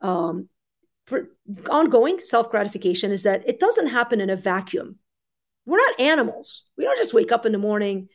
um, 0.00 0.48
ongoing 1.70 2.18
self 2.18 2.50
gratification 2.50 3.10
is 3.10 3.22
that 3.22 3.48
it 3.48 3.60
doesn't 3.60 3.88
happen 3.88 4.20
in 4.20 4.30
a 4.30 4.36
vacuum. 4.36 4.96
We're 5.66 5.78
not 5.78 6.00
animals. 6.00 6.64
We 6.76 6.84
don't 6.84 6.98
just 6.98 7.14
wake 7.14 7.32
up 7.32 7.46
in 7.46 7.52
the 7.52 7.58
morning. 7.58 8.08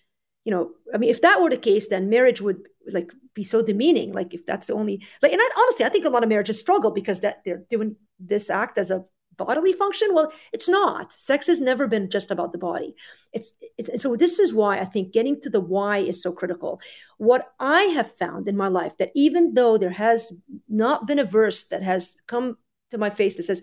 You 0.46 0.52
know, 0.52 0.72
I 0.94 0.98
mean, 0.98 1.10
if 1.10 1.22
that 1.22 1.42
were 1.42 1.50
the 1.50 1.58
case, 1.58 1.88
then 1.88 2.10
marriage 2.10 2.42
would 2.42 2.68
like 2.92 3.14
be 3.34 3.44
so 3.44 3.62
demeaning. 3.62 4.14
Like 4.14 4.34
if 4.34 4.46
that's 4.46 4.68
the 4.68 4.74
only 4.74 5.06
like, 5.22 5.32
and 5.32 5.42
I, 5.42 5.50
honestly, 5.58 5.86
I 5.86 5.90
think 5.90 6.06
a 6.06 6.10
lot 6.10 6.24
of 6.24 6.30
marriages 6.30 6.60
struggle 6.60 6.92
because 6.92 7.22
that 7.22 7.42
they're 7.46 7.64
doing 7.70 7.96
this 8.20 8.50
act 8.50 8.78
as 8.78 8.92
a 8.92 9.06
bodily 9.38 9.74
function? 9.74 10.14
Well 10.14 10.32
it's 10.52 10.70
not. 10.70 11.14
Sex 11.14 11.48
has 11.48 11.60
never 11.62 11.88
been 11.88 12.10
just 12.10 12.32
about 12.32 12.52
the 12.52 12.58
body. 12.58 12.96
It's, 13.34 13.54
it's 13.78 13.90
and 13.90 14.02
so 14.02 14.16
this 14.16 14.40
is 14.40 14.54
why 14.54 14.80
i 14.80 14.86
think 14.86 15.14
getting 15.14 15.40
to 15.42 15.50
the 15.50 15.62
why 15.62 15.98
is 16.00 16.22
so 16.22 16.32
critical. 16.32 16.82
What 17.18 17.52
i 17.60 17.84
have 17.84 18.12
found 18.12 18.48
in 18.48 18.58
my 18.58 18.68
life 18.68 18.98
that 18.98 19.12
even 19.16 19.54
though 19.54 19.78
there 19.78 19.90
has 19.90 20.32
not 20.68 21.08
been 21.08 21.20
a 21.20 21.24
verse 21.24 21.66
that 21.66 21.84
has 21.84 22.16
come 22.28 22.58
to 22.92 22.98
my 22.98 23.10
face 23.10 23.36
that 23.36 23.44
says 23.44 23.62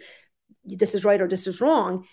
this 0.65 0.95
is 0.95 1.05
right 1.05 1.21
or 1.21 1.29
this 1.29 1.47
is 1.47 1.61
wrong 1.61 2.05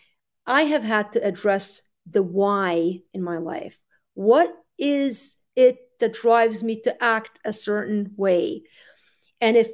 i 0.46 0.62
have 0.62 0.84
had 0.84 1.12
to 1.12 1.26
address 1.26 1.82
the 2.10 2.24
why 2.24 3.00
in 3.14 3.24
my 3.24 3.38
life. 3.38 3.80
What 4.14 4.54
is 4.78 5.38
it 5.56 5.78
that 6.00 6.14
drives 6.14 6.64
me 6.64 6.82
to 6.82 7.04
act 7.04 7.40
a 7.46 7.54
certain 7.54 8.14
way? 8.16 8.64
And 9.42 9.58
if 9.58 9.70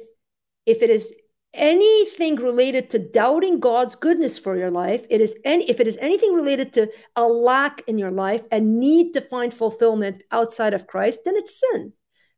if 0.66 0.82
it 0.82 0.90
is 0.90 1.14
anything 1.54 2.36
related 2.36 2.90
to 2.90 2.98
doubting 2.98 3.60
God's 3.60 3.94
goodness 3.94 4.38
for 4.38 4.56
your 4.56 4.70
life, 4.70 5.06
it 5.10 5.20
is 5.20 5.36
any 5.44 5.68
if 5.68 5.80
it 5.80 5.88
is 5.88 5.98
anything 5.98 6.32
related 6.32 6.72
to 6.74 6.90
a 7.16 7.24
lack 7.24 7.82
in 7.86 7.98
your 7.98 8.10
life 8.10 8.44
and 8.50 8.78
need 8.78 9.14
to 9.14 9.20
find 9.20 9.52
fulfillment 9.52 10.22
outside 10.30 10.74
of 10.74 10.86
Christ, 10.86 11.20
then 11.24 11.36
it's 11.36 11.60
sin 11.60 11.92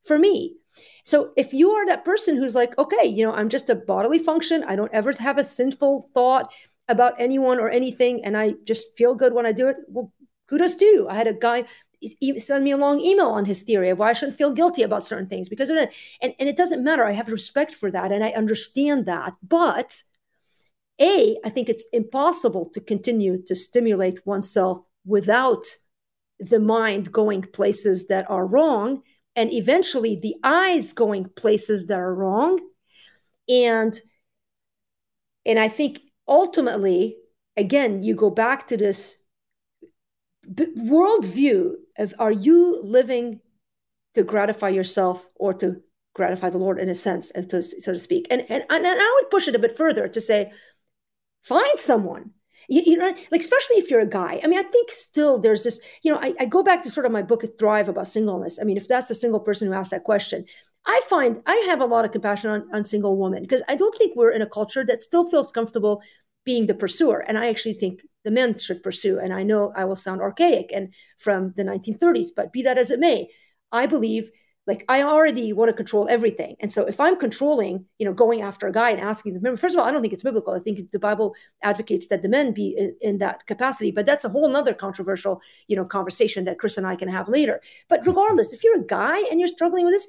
for 0.04 0.18
me. 0.18 0.56
So 1.04 1.32
if 1.36 1.52
you 1.52 1.70
are 1.70 1.86
that 1.86 2.04
person 2.04 2.36
who's 2.36 2.54
like, 2.54 2.76
okay, 2.78 3.06
you 3.06 3.24
know, 3.24 3.32
I'm 3.32 3.48
just 3.48 3.70
a 3.70 3.74
bodily 3.74 4.18
function, 4.18 4.64
I 4.64 4.76
don't 4.76 4.92
ever 4.92 5.12
have 5.18 5.38
a 5.38 5.44
sinful 5.44 6.10
thought 6.14 6.52
about 6.88 7.14
anyone 7.18 7.58
or 7.58 7.68
anything, 7.68 8.24
and 8.24 8.36
I 8.36 8.54
just 8.64 8.96
feel 8.96 9.14
good 9.14 9.32
when 9.32 9.46
I 9.46 9.52
do 9.52 9.68
it. 9.68 9.76
Well, 9.88 10.12
kudos 10.48 10.74
to 10.76 10.84
you. 10.84 11.08
I 11.08 11.14
had 11.14 11.26
a 11.26 11.32
guy 11.32 11.64
send 12.38 12.64
me 12.64 12.72
a 12.72 12.76
long 12.76 13.00
email 13.00 13.28
on 13.28 13.44
his 13.44 13.62
theory 13.62 13.90
of 13.90 13.98
why 13.98 14.10
I 14.10 14.12
shouldn't 14.12 14.38
feel 14.38 14.52
guilty 14.52 14.82
about 14.82 15.04
certain 15.04 15.26
things 15.26 15.48
because. 15.48 15.70
And, 15.70 15.88
and 16.20 16.48
it 16.48 16.56
doesn't 16.56 16.84
matter. 16.84 17.04
I 17.04 17.12
have 17.12 17.28
respect 17.28 17.74
for 17.74 17.90
that 17.90 18.12
and 18.12 18.24
I 18.24 18.30
understand 18.30 19.06
that. 19.06 19.34
But 19.42 20.02
A, 21.00 21.36
I 21.44 21.50
think 21.50 21.68
it's 21.68 21.86
impossible 21.92 22.70
to 22.70 22.80
continue 22.80 23.42
to 23.44 23.54
stimulate 23.54 24.20
oneself 24.26 24.86
without 25.04 25.64
the 26.38 26.60
mind 26.60 27.12
going 27.12 27.42
places 27.42 28.08
that 28.08 28.28
are 28.30 28.46
wrong 28.46 29.02
and 29.34 29.52
eventually 29.52 30.16
the 30.16 30.34
eyes 30.42 30.92
going 30.92 31.24
places 31.36 31.86
that 31.86 31.98
are 31.98 32.14
wrong. 32.14 32.60
And 33.48 33.98
and 35.44 35.58
I 35.60 35.68
think 35.68 36.00
ultimately, 36.26 37.16
again, 37.56 38.02
you 38.02 38.14
go 38.16 38.30
back 38.30 38.66
to 38.68 38.76
this 38.76 39.18
worldview 40.48 41.74
are 42.18 42.32
you 42.32 42.80
living 42.82 43.40
to 44.14 44.22
gratify 44.22 44.70
yourself 44.70 45.26
or 45.34 45.52
to 45.54 45.82
gratify 46.16 46.48
the 46.48 46.58
Lord 46.58 46.80
in 46.80 46.88
a 46.88 46.94
sense, 46.94 47.30
and 47.30 47.48
to, 47.50 47.62
so 47.62 47.92
to 47.92 47.98
speak. 47.98 48.26
And, 48.30 48.40
and, 48.48 48.64
and 48.70 48.86
I 48.86 49.20
would 49.20 49.30
push 49.30 49.46
it 49.46 49.54
a 49.54 49.58
bit 49.58 49.76
further 49.76 50.08
to 50.08 50.20
say, 50.20 50.50
find 51.42 51.78
someone. 51.78 52.30
You, 52.68 52.82
you, 52.84 52.96
know, 52.96 53.14
like 53.30 53.42
especially 53.42 53.76
if 53.76 53.90
you're 53.90 54.00
a 54.00 54.08
guy. 54.08 54.40
I 54.42 54.46
mean, 54.48 54.58
I 54.58 54.64
think 54.64 54.90
still 54.90 55.38
there's 55.38 55.62
this. 55.62 55.78
You 56.02 56.12
know, 56.12 56.18
I, 56.20 56.34
I 56.40 56.46
go 56.46 56.64
back 56.64 56.82
to 56.82 56.90
sort 56.90 57.06
of 57.06 57.12
my 57.12 57.22
book 57.22 57.44
Thrive 57.58 57.88
about 57.88 58.08
singleness. 58.08 58.58
I 58.60 58.64
mean, 58.64 58.76
if 58.76 58.88
that's 58.88 59.10
a 59.10 59.14
single 59.14 59.38
person 59.38 59.68
who 59.68 59.74
asked 59.74 59.92
that 59.92 60.02
question, 60.02 60.46
I 60.84 61.00
find 61.08 61.42
I 61.46 61.54
have 61.68 61.80
a 61.80 61.84
lot 61.84 62.04
of 62.04 62.10
compassion 62.10 62.50
on, 62.50 62.68
on 62.72 62.82
single 62.82 63.16
women 63.16 63.42
because 63.42 63.62
I 63.68 63.76
don't 63.76 63.96
think 63.96 64.16
we're 64.16 64.32
in 64.32 64.42
a 64.42 64.48
culture 64.48 64.84
that 64.86 65.02
still 65.02 65.28
feels 65.28 65.52
comfortable 65.52 66.02
being 66.46 66.66
the 66.66 66.74
pursuer. 66.74 67.18
And 67.18 67.36
I 67.36 67.48
actually 67.48 67.74
think 67.74 68.00
the 68.24 68.30
men 68.30 68.56
should 68.58 68.82
pursue. 68.82 69.18
And 69.18 69.34
I 69.34 69.42
know 69.42 69.72
I 69.76 69.84
will 69.84 69.96
sound 69.96 70.22
archaic 70.22 70.70
and 70.72 70.94
from 71.18 71.52
the 71.56 71.64
1930s, 71.64 72.28
but 72.34 72.52
be 72.52 72.62
that 72.62 72.78
as 72.78 72.90
it 72.90 72.98
may, 72.98 73.28
I 73.70 73.84
believe 73.84 74.30
like 74.66 74.84
I 74.88 75.02
already 75.02 75.52
want 75.52 75.68
to 75.68 75.72
control 75.72 76.08
everything. 76.10 76.56
And 76.58 76.72
so 76.72 76.86
if 76.86 76.98
I'm 76.98 77.16
controlling, 77.16 77.84
you 77.98 78.06
know, 78.06 78.12
going 78.12 78.42
after 78.42 78.66
a 78.66 78.72
guy 78.72 78.90
and 78.90 79.00
asking 79.00 79.40
them, 79.40 79.56
first 79.56 79.74
of 79.74 79.80
all, 79.80 79.86
I 79.86 79.92
don't 79.92 80.02
think 80.02 80.12
it's 80.12 80.24
biblical. 80.24 80.54
I 80.54 80.58
think 80.58 80.90
the 80.90 80.98
Bible 80.98 81.34
advocates 81.62 82.08
that 82.08 82.22
the 82.22 82.28
men 82.28 82.52
be 82.52 82.74
in, 82.76 82.96
in 83.00 83.18
that 83.18 83.46
capacity, 83.46 83.92
but 83.92 84.06
that's 84.06 84.24
a 84.24 84.28
whole 84.28 84.48
nother 84.48 84.74
controversial, 84.74 85.40
you 85.68 85.76
know, 85.76 85.84
conversation 85.84 86.44
that 86.46 86.58
Chris 86.58 86.76
and 86.76 86.86
I 86.86 86.96
can 86.96 87.08
have 87.08 87.28
later. 87.28 87.60
But 87.88 88.04
regardless, 88.06 88.52
if 88.52 88.64
you're 88.64 88.80
a 88.80 88.84
guy 88.84 89.18
and 89.30 89.38
you're 89.38 89.48
struggling 89.48 89.84
with 89.84 89.94
this, 89.94 90.08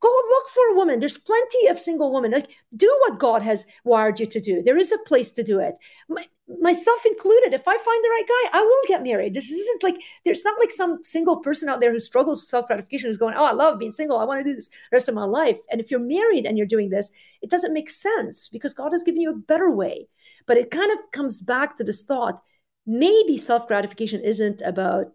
go 0.00 0.08
look 0.08 0.48
for 0.48 0.68
a 0.68 0.74
woman. 0.74 1.00
There's 1.00 1.18
plenty 1.18 1.68
of 1.68 1.78
single 1.78 2.12
women. 2.12 2.32
Like 2.32 2.50
do 2.76 2.94
what 3.06 3.18
God 3.18 3.42
has 3.42 3.66
wired 3.84 4.20
you 4.20 4.26
to 4.26 4.40
do. 4.40 4.62
There 4.62 4.78
is 4.78 4.92
a 4.92 4.98
place 5.06 5.30
to 5.32 5.42
do 5.42 5.58
it. 5.60 5.74
My, 6.08 6.26
myself 6.60 7.04
included. 7.06 7.52
If 7.52 7.66
I 7.66 7.76
find 7.76 8.04
the 8.04 8.10
right 8.10 8.28
guy, 8.28 8.58
I 8.58 8.62
will 8.62 8.82
get 8.88 9.02
married. 9.02 9.34
This 9.34 9.50
isn't 9.50 9.82
like 9.82 9.96
there's 10.24 10.44
not 10.44 10.58
like 10.58 10.70
some 10.70 11.02
single 11.02 11.36
person 11.40 11.68
out 11.68 11.80
there 11.80 11.92
who 11.92 11.98
struggles 11.98 12.42
with 12.42 12.48
self 12.48 12.66
gratification 12.66 13.08
who's 13.08 13.16
going, 13.16 13.34
"Oh, 13.36 13.44
I 13.44 13.52
love 13.52 13.78
being 13.78 13.92
single. 13.92 14.18
I 14.18 14.24
want 14.24 14.40
to 14.40 14.50
do 14.50 14.54
this 14.54 14.68
rest 14.92 15.08
of 15.08 15.14
my 15.14 15.24
life." 15.24 15.58
And 15.70 15.80
if 15.80 15.90
you're 15.90 16.00
married 16.00 16.46
and 16.46 16.56
you're 16.58 16.66
doing 16.66 16.90
this, 16.90 17.10
it 17.42 17.50
doesn't 17.50 17.72
make 17.72 17.90
sense 17.90 18.48
because 18.48 18.74
God 18.74 18.92
has 18.92 19.02
given 19.02 19.20
you 19.20 19.30
a 19.30 19.36
better 19.36 19.70
way. 19.70 20.08
But 20.46 20.58
it 20.58 20.70
kind 20.70 20.92
of 20.92 20.98
comes 21.12 21.40
back 21.40 21.76
to 21.76 21.84
this 21.84 22.04
thought: 22.04 22.40
maybe 22.86 23.38
self 23.38 23.66
gratification 23.66 24.20
isn't 24.20 24.62
about 24.62 25.06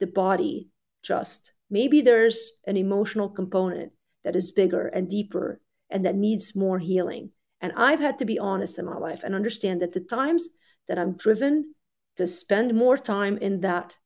the 0.00 0.06
body 0.06 0.70
just. 1.02 1.52
Maybe 1.70 2.02
there's 2.02 2.52
an 2.66 2.76
emotional 2.76 3.30
component 3.30 3.92
that 4.24 4.36
is 4.36 4.50
bigger 4.50 4.86
and 4.88 5.08
deeper 5.08 5.60
and 5.90 6.04
that 6.04 6.16
needs 6.16 6.56
more 6.56 6.78
healing. 6.78 7.30
And 7.60 7.72
I've 7.76 8.00
had 8.00 8.18
to 8.18 8.24
be 8.24 8.38
honest 8.38 8.78
in 8.78 8.84
my 8.84 8.96
life 8.96 9.22
and 9.22 9.34
understand 9.34 9.82
that 9.82 9.92
the 9.92 10.00
times 10.00 10.48
that 10.88 10.98
I'm 10.98 11.16
driven 11.16 11.74
to 12.16 12.26
spend 12.26 12.74
more 12.74 12.96
time 12.96 13.38
in 13.38 13.60
that 13.60 13.96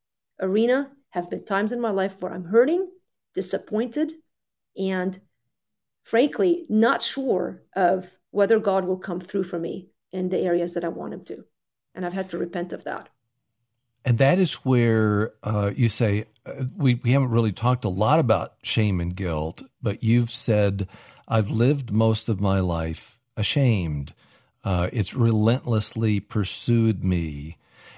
arena 0.41 0.91
have 1.11 1.31
been 1.31 1.45
times 1.45 1.73
in 1.73 1.81
my 1.81 1.91
life 1.91 2.21
where 2.21 2.33
I'm 2.33 2.45
hurting, 2.45 2.91
disappointed, 3.35 4.13
and 4.77 5.19
frankly, 6.05 6.67
not 6.69 7.03
sure 7.03 7.63
of 7.75 8.17
whether 8.31 8.59
God 8.59 8.85
will 8.85 8.99
come 8.99 9.21
through 9.21 9.45
for 9.45 9.59
me 9.59 9.89
in 10.13 10.29
the 10.29 10.41
areas 10.41 10.75
that 10.75 10.85
I 10.85 10.89
want 10.89 11.15
Him 11.15 11.23
to. 11.25 11.45
And 11.95 12.05
I've 12.05 12.13
had 12.13 12.29
to 12.31 12.39
repent 12.39 12.73
of 12.73 12.85
that. 12.85 13.09
And 14.05 14.19
that 14.19 14.39
is 14.39 14.55
where 14.57 15.33
uh, 15.43 15.71
you 15.75 15.89
say, 15.89 16.27
we, 16.77 16.95
we 17.03 17.11
haven't 17.13 17.31
really 17.31 17.53
talked 17.53 17.85
a 17.85 17.89
lot 17.91 18.19
about 18.21 18.55
shame 18.63 19.01
and 19.01 19.15
guilt, 19.15 19.63
but 19.83 20.03
you've 20.03 20.31
said, 20.31 20.89
I've 21.29 21.51
lived 21.51 21.93
most 21.93 22.29
of 22.29 22.41
my 22.41 22.61
life 22.61 23.19
ashamed. 23.37 24.15
Uh, 24.65 24.89
it's 24.93 25.15
relentlessly 25.15 26.21
pursued 26.21 27.05
me. 27.05 27.57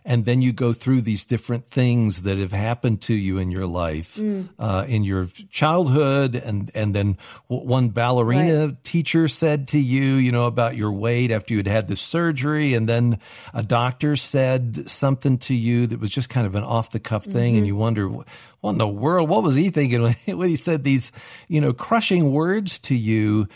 And 0.08 0.24
then 0.24 0.40
you 0.40 0.54
go 0.54 0.72
through 0.72 1.02
these 1.02 1.26
different 1.26 1.66
things 1.66 2.22
that 2.22 2.38
have 2.38 2.50
happened 2.50 3.02
to 3.02 3.14
you 3.14 3.36
in 3.36 3.50
your 3.50 3.66
life, 3.66 4.14
mm. 4.14 4.48
uh, 4.58 4.86
in 4.88 5.04
your 5.04 5.26
childhood, 5.50 6.34
and 6.34 6.70
and 6.74 6.94
then 6.94 7.18
one 7.46 7.90
ballerina 7.90 8.68
right. 8.68 8.84
teacher 8.84 9.28
said 9.28 9.68
to 9.68 9.78
you, 9.78 10.14
you 10.14 10.32
know, 10.32 10.46
about 10.46 10.76
your 10.76 10.90
weight 10.90 11.30
after 11.30 11.52
you 11.52 11.58
had 11.58 11.66
had 11.66 11.88
the 11.88 11.96
surgery, 11.96 12.72
and 12.72 12.88
then 12.88 13.18
a 13.52 13.62
doctor 13.62 14.16
said 14.16 14.88
something 14.88 15.36
to 15.36 15.54
you 15.54 15.86
that 15.86 16.00
was 16.00 16.10
just 16.10 16.30
kind 16.30 16.46
of 16.46 16.54
an 16.54 16.64
off 16.64 16.90
the 16.90 16.98
cuff 16.98 17.24
thing, 17.24 17.50
mm-hmm. 17.50 17.58
and 17.58 17.66
you 17.66 17.76
wonder, 17.76 18.08
what 18.08 18.70
in 18.70 18.78
the 18.78 18.88
world, 18.88 19.28
what 19.28 19.44
was 19.44 19.56
he 19.56 19.68
thinking 19.68 20.00
when 20.38 20.48
he 20.48 20.56
said 20.56 20.84
these, 20.84 21.12
you 21.48 21.60
know, 21.60 21.74
crushing 21.74 22.32
words 22.32 22.78
to 22.78 22.94
you? 22.94 23.46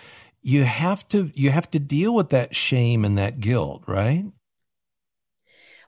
You 0.42 0.64
have 0.64 1.08
to 1.10 1.30
you 1.34 1.50
have 1.50 1.70
to 1.70 1.78
deal 1.78 2.14
with 2.14 2.30
that 2.30 2.54
shame 2.54 3.06
and 3.06 3.16
that 3.16 3.40
guilt, 3.40 3.84
right? 3.86 4.24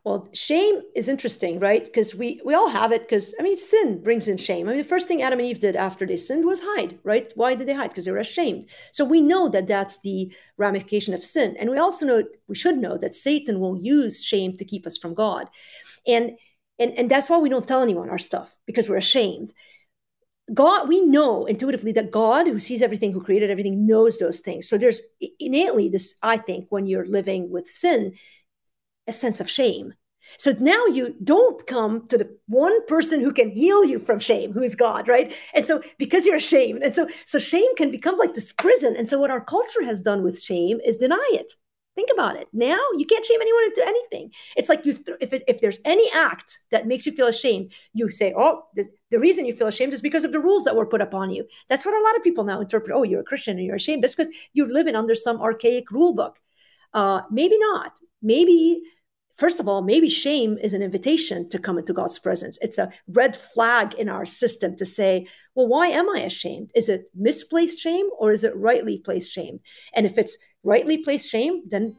Well, 0.04 0.28
shame 0.34 0.82
is 0.94 1.08
interesting, 1.08 1.58
right? 1.60 1.82
Because 1.82 2.14
we 2.14 2.38
we 2.44 2.52
all 2.52 2.68
have 2.68 2.92
it. 2.92 3.02
Because 3.02 3.34
I 3.40 3.42
mean, 3.42 3.56
sin 3.56 4.02
brings 4.02 4.28
in 4.28 4.36
shame. 4.36 4.68
I 4.68 4.72
mean, 4.72 4.82
the 4.82 4.86
first 4.88 5.08
thing 5.08 5.22
Adam 5.22 5.38
and 5.38 5.48
Eve 5.48 5.60
did 5.60 5.76
after 5.76 6.04
they 6.04 6.16
sinned 6.16 6.44
was 6.44 6.60
hide, 6.62 6.98
right? 7.04 7.32
Why 7.36 7.54
did 7.54 7.66
they 7.66 7.72
hide? 7.74 7.88
Because 7.88 8.04
they 8.04 8.12
were 8.12 8.18
ashamed. 8.18 8.66
So 8.92 9.04
we 9.06 9.22
know 9.22 9.48
that 9.48 9.66
that's 9.66 9.98
the 10.02 10.30
ramification 10.58 11.14
of 11.14 11.24
sin, 11.24 11.56
and 11.58 11.70
we 11.70 11.78
also 11.78 12.04
know 12.04 12.22
we 12.48 12.54
should 12.54 12.76
know 12.76 12.98
that 12.98 13.14
Satan 13.14 13.60
will 13.60 13.78
use 13.78 14.22
shame 14.22 14.52
to 14.58 14.64
keep 14.66 14.86
us 14.86 14.98
from 14.98 15.14
God, 15.14 15.48
and 16.06 16.32
and 16.78 16.92
and 16.98 17.10
that's 17.10 17.30
why 17.30 17.38
we 17.38 17.48
don't 17.48 17.66
tell 17.66 17.82
anyone 17.82 18.10
our 18.10 18.18
stuff 18.18 18.58
because 18.66 18.88
we're 18.90 18.96
ashamed. 18.96 19.54
God, 20.52 20.88
we 20.88 21.00
know 21.00 21.46
intuitively 21.46 21.92
that 21.92 22.10
God, 22.10 22.46
who 22.46 22.58
sees 22.58 22.82
everything, 22.82 23.12
who 23.12 23.22
created 23.22 23.50
everything, 23.50 23.86
knows 23.86 24.18
those 24.18 24.40
things. 24.40 24.68
So 24.68 24.76
there's 24.76 25.00
innately 25.40 25.88
this, 25.88 26.14
I 26.22 26.36
think, 26.36 26.66
when 26.68 26.86
you're 26.86 27.06
living 27.06 27.50
with 27.50 27.66
sin, 27.70 28.12
a 29.06 29.12
sense 29.12 29.40
of 29.40 29.50
shame. 29.50 29.94
So 30.38 30.54
now 30.58 30.86
you 30.86 31.14
don't 31.22 31.64
come 31.66 32.06
to 32.08 32.18
the 32.18 32.36
one 32.46 32.84
person 32.86 33.20
who 33.20 33.32
can 33.32 33.50
heal 33.50 33.84
you 33.84 33.98
from 33.98 34.18
shame, 34.18 34.52
who 34.52 34.62
is 34.62 34.74
God, 34.74 35.06
right? 35.06 35.34
And 35.52 35.66
so 35.66 35.82
because 35.98 36.26
you're 36.26 36.36
ashamed, 36.36 36.82
and 36.82 36.94
so 36.94 37.08
so 37.26 37.38
shame 37.38 37.74
can 37.76 37.90
become 37.90 38.16
like 38.16 38.34
this 38.34 38.52
prison. 38.52 38.96
And 38.96 39.08
so 39.08 39.18
what 39.18 39.30
our 39.30 39.44
culture 39.44 39.84
has 39.84 40.00
done 40.00 40.22
with 40.22 40.40
shame 40.40 40.80
is 40.84 40.96
deny 40.96 41.28
it. 41.32 41.52
Think 41.94 42.08
about 42.12 42.36
it. 42.36 42.48
Now 42.52 42.78
you 42.98 43.06
can't 43.06 43.24
shame 43.24 43.40
anyone 43.40 43.64
into 43.64 43.86
anything. 43.86 44.32
It's 44.56 44.68
like 44.68 44.84
you, 44.84 44.96
if 45.20 45.32
it, 45.32 45.44
if 45.46 45.60
there's 45.60 45.78
any 45.84 46.10
act 46.12 46.58
that 46.72 46.88
makes 46.88 47.06
you 47.06 47.12
feel 47.12 47.28
ashamed, 47.28 47.72
you 47.92 48.10
say, 48.10 48.32
"Oh, 48.36 48.64
the, 48.74 48.88
the 49.10 49.20
reason 49.20 49.44
you 49.44 49.52
feel 49.52 49.68
ashamed 49.68 49.92
is 49.92 50.00
because 50.00 50.24
of 50.24 50.32
the 50.32 50.40
rules 50.40 50.64
that 50.64 50.74
were 50.74 50.86
put 50.86 51.02
upon 51.02 51.30
you." 51.30 51.46
That's 51.68 51.86
what 51.86 51.94
a 51.94 52.02
lot 52.02 52.16
of 52.16 52.24
people 52.24 52.42
now 52.42 52.60
interpret. 52.60 52.96
Oh, 52.96 53.04
you're 53.04 53.20
a 53.20 53.24
Christian 53.24 53.58
and 53.58 53.66
you're 53.66 53.76
ashamed. 53.76 54.02
That's 54.02 54.16
because 54.16 54.34
you're 54.54 54.72
living 54.72 54.96
under 54.96 55.14
some 55.14 55.40
archaic 55.40 55.90
rule 55.92 56.14
book. 56.14 56.40
Uh, 56.92 57.22
maybe 57.30 57.58
not. 57.58 57.92
Maybe 58.24 58.82
First 59.34 59.58
of 59.58 59.66
all, 59.66 59.82
maybe 59.82 60.08
shame 60.08 60.58
is 60.58 60.74
an 60.74 60.82
invitation 60.82 61.48
to 61.48 61.58
come 61.58 61.76
into 61.76 61.92
God's 61.92 62.20
presence. 62.20 62.56
It's 62.62 62.78
a 62.78 62.92
red 63.08 63.34
flag 63.34 63.94
in 63.94 64.08
our 64.08 64.24
system 64.24 64.76
to 64.76 64.86
say, 64.86 65.26
well, 65.56 65.66
why 65.66 65.88
am 65.88 66.08
I 66.08 66.20
ashamed? 66.20 66.70
Is 66.76 66.88
it 66.88 67.10
misplaced 67.16 67.80
shame 67.80 68.08
or 68.16 68.30
is 68.30 68.44
it 68.44 68.56
rightly 68.56 68.98
placed 68.98 69.32
shame? 69.32 69.58
And 69.94 70.06
if 70.06 70.18
it's 70.18 70.38
rightly 70.62 70.98
placed 70.98 71.28
shame, 71.28 71.62
then 71.66 71.96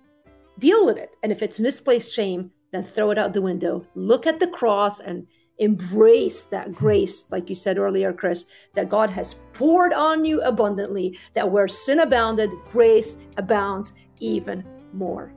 deal 0.60 0.86
with 0.86 0.98
it. 0.98 1.18
And 1.24 1.32
if 1.32 1.42
it's 1.42 1.60
misplaced 1.60 2.14
shame, 2.14 2.52
then 2.72 2.86
throw 2.86 3.12
it 3.12 3.18
out 3.18 3.34
the 3.34 3.42
window. 3.42 3.86
Look 3.96 4.26
at 4.28 4.40
the 4.40 4.48
cross 4.48 5.02
and 5.02 5.28
embrace 5.58 6.46
that 6.46 6.68
hmm. 6.68 6.72
grace, 6.72 7.26
like 7.32 7.50
you 7.50 7.56
said 7.56 7.78
earlier, 7.78 8.14
Chris, 8.14 8.46
that 8.76 8.88
God 8.88 9.10
has 9.10 9.36
poured 9.52 9.92
on 9.92 10.24
you 10.24 10.42
abundantly, 10.42 11.20
that 11.34 11.52
where 11.52 11.68
sin 11.68 12.00
abounded, 12.00 12.52
grace 12.70 13.18
abounds 13.36 13.92
even 14.22 14.64
more. 14.94 15.35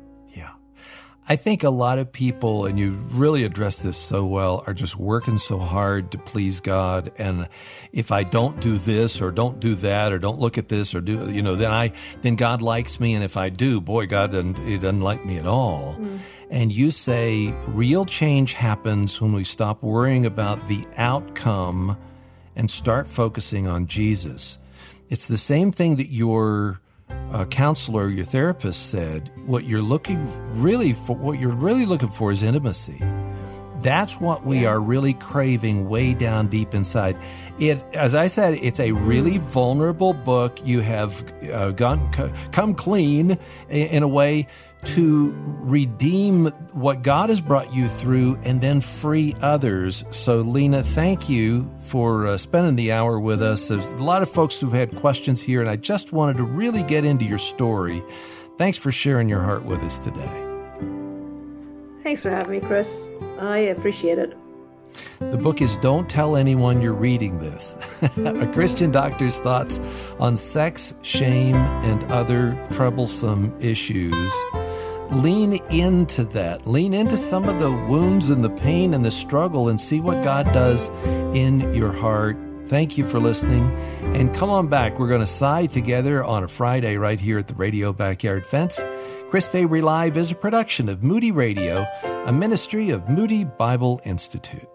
I 1.30 1.36
think 1.36 1.62
a 1.62 1.68
lot 1.68 1.98
of 1.98 2.10
people, 2.10 2.64
and 2.64 2.78
you 2.78 2.92
really 3.10 3.44
address 3.44 3.80
this 3.80 3.98
so 3.98 4.24
well, 4.24 4.64
are 4.66 4.72
just 4.72 4.96
working 4.96 5.36
so 5.36 5.58
hard 5.58 6.10
to 6.12 6.18
please 6.18 6.60
God. 6.60 7.12
And 7.18 7.48
if 7.92 8.10
I 8.10 8.22
don't 8.22 8.58
do 8.62 8.78
this 8.78 9.20
or 9.20 9.30
don't 9.30 9.60
do 9.60 9.74
that 9.74 10.10
or 10.10 10.18
don't 10.18 10.38
look 10.38 10.56
at 10.56 10.68
this 10.68 10.94
or 10.94 11.02
do, 11.02 11.30
you 11.30 11.42
know, 11.42 11.54
then 11.54 11.70
I, 11.70 11.92
then 12.22 12.34
God 12.36 12.62
likes 12.62 12.98
me. 12.98 13.14
And 13.14 13.22
if 13.22 13.36
I 13.36 13.50
do, 13.50 13.78
boy, 13.78 14.06
God 14.06 14.32
doesn't, 14.32 14.56
he 14.58 14.78
doesn't 14.78 15.02
like 15.02 15.26
me 15.26 15.36
at 15.36 15.46
all. 15.46 15.96
Mm. 16.00 16.18
And 16.50 16.72
you 16.72 16.90
say 16.90 17.54
real 17.66 18.06
change 18.06 18.54
happens 18.54 19.20
when 19.20 19.34
we 19.34 19.44
stop 19.44 19.82
worrying 19.82 20.24
about 20.24 20.66
the 20.66 20.82
outcome 20.96 21.98
and 22.56 22.70
start 22.70 23.06
focusing 23.06 23.66
on 23.66 23.86
Jesus. 23.86 24.56
It's 25.10 25.28
the 25.28 25.36
same 25.36 25.72
thing 25.72 25.96
that 25.96 26.08
you're 26.10 26.80
uh, 27.32 27.44
counselor, 27.46 28.08
your 28.08 28.24
therapist 28.24 28.90
said, 28.90 29.30
what 29.46 29.64
you're 29.64 29.82
looking 29.82 30.26
really 30.60 30.92
for, 30.92 31.16
what 31.16 31.38
you're 31.38 31.50
really 31.50 31.86
looking 31.86 32.08
for 32.08 32.32
is 32.32 32.42
intimacy. 32.42 33.02
That's 33.80 34.20
what 34.20 34.44
we 34.44 34.66
are 34.66 34.80
really 34.80 35.14
craving 35.14 35.88
way 35.88 36.14
down 36.14 36.48
deep 36.48 36.74
inside. 36.74 37.16
It, 37.58 37.84
as 37.92 38.14
I 38.14 38.26
said, 38.26 38.54
it's 38.54 38.80
a 38.80 38.92
really 38.92 39.38
vulnerable 39.38 40.12
book. 40.12 40.58
You 40.64 40.80
have 40.80 41.32
uh, 41.52 41.70
gone, 41.72 42.10
come 42.52 42.74
clean 42.74 43.38
in 43.68 44.02
a 44.02 44.08
way 44.08 44.46
to 44.84 45.34
redeem 45.36 46.46
what 46.72 47.02
God 47.02 47.30
has 47.30 47.40
brought 47.40 47.72
you 47.74 47.88
through 47.88 48.38
and 48.44 48.60
then 48.60 48.80
free 48.80 49.34
others. 49.42 50.04
So, 50.10 50.38
Lina, 50.38 50.82
thank 50.82 51.28
you 51.28 51.68
for 51.80 52.28
uh, 52.28 52.36
spending 52.38 52.76
the 52.76 52.92
hour 52.92 53.18
with 53.18 53.42
us. 53.42 53.68
There's 53.68 53.90
a 53.92 53.96
lot 53.96 54.22
of 54.22 54.30
folks 54.30 54.60
who've 54.60 54.72
had 54.72 54.94
questions 54.96 55.42
here, 55.42 55.60
and 55.60 55.68
I 55.68 55.76
just 55.76 56.12
wanted 56.12 56.36
to 56.36 56.44
really 56.44 56.84
get 56.84 57.04
into 57.04 57.24
your 57.24 57.38
story. 57.38 58.02
Thanks 58.56 58.78
for 58.78 58.92
sharing 58.92 59.28
your 59.28 59.40
heart 59.40 59.64
with 59.64 59.80
us 59.80 59.98
today. 59.98 60.44
Thanks 62.02 62.22
for 62.22 62.30
having 62.30 62.52
me, 62.52 62.60
Chris. 62.60 63.08
I 63.38 63.58
appreciate 63.58 64.18
it. 64.18 64.36
The 65.20 65.36
book 65.36 65.60
is 65.60 65.76
Don't 65.76 66.08
Tell 66.08 66.36
Anyone 66.36 66.80
You're 66.80 66.94
Reading 66.94 67.38
This 67.38 67.76
A 68.18 68.46
Christian 68.52 68.90
Doctor's 68.90 69.38
Thoughts 69.38 69.80
on 70.18 70.36
Sex, 70.36 70.94
Shame, 71.02 71.56
and 71.56 72.04
Other 72.04 72.58
Troublesome 72.70 73.54
Issues 73.60 74.32
lean 75.10 75.54
into 75.70 76.24
that. 76.26 76.66
Lean 76.66 76.94
into 76.94 77.16
some 77.16 77.48
of 77.48 77.58
the 77.58 77.70
wounds 77.70 78.28
and 78.30 78.44
the 78.44 78.50
pain 78.50 78.94
and 78.94 79.04
the 79.04 79.10
struggle 79.10 79.68
and 79.68 79.80
see 79.80 80.00
what 80.00 80.22
God 80.22 80.52
does 80.52 80.90
in 81.34 81.72
your 81.74 81.92
heart. 81.92 82.36
Thank 82.66 82.98
you 82.98 83.04
for 83.04 83.18
listening. 83.18 83.70
And 84.14 84.34
come 84.34 84.50
on 84.50 84.68
back. 84.68 84.98
We're 84.98 85.08
going 85.08 85.20
to 85.20 85.26
sigh 85.26 85.66
together 85.66 86.22
on 86.22 86.44
a 86.44 86.48
Friday 86.48 86.96
right 86.96 87.18
here 87.18 87.38
at 87.38 87.46
the 87.48 87.54
Radio 87.54 87.92
Backyard 87.92 88.44
Fence. 88.44 88.78
Chris 89.30 89.46
Fabry 89.46 89.82
Live 89.82 90.16
is 90.16 90.30
a 90.30 90.34
production 90.34 90.88
of 90.88 91.02
Moody 91.02 91.32
Radio, 91.32 91.84
a 92.24 92.32
ministry 92.32 92.88
of 92.88 93.10
Moody 93.10 93.44
Bible 93.44 94.00
Institute. 94.06 94.66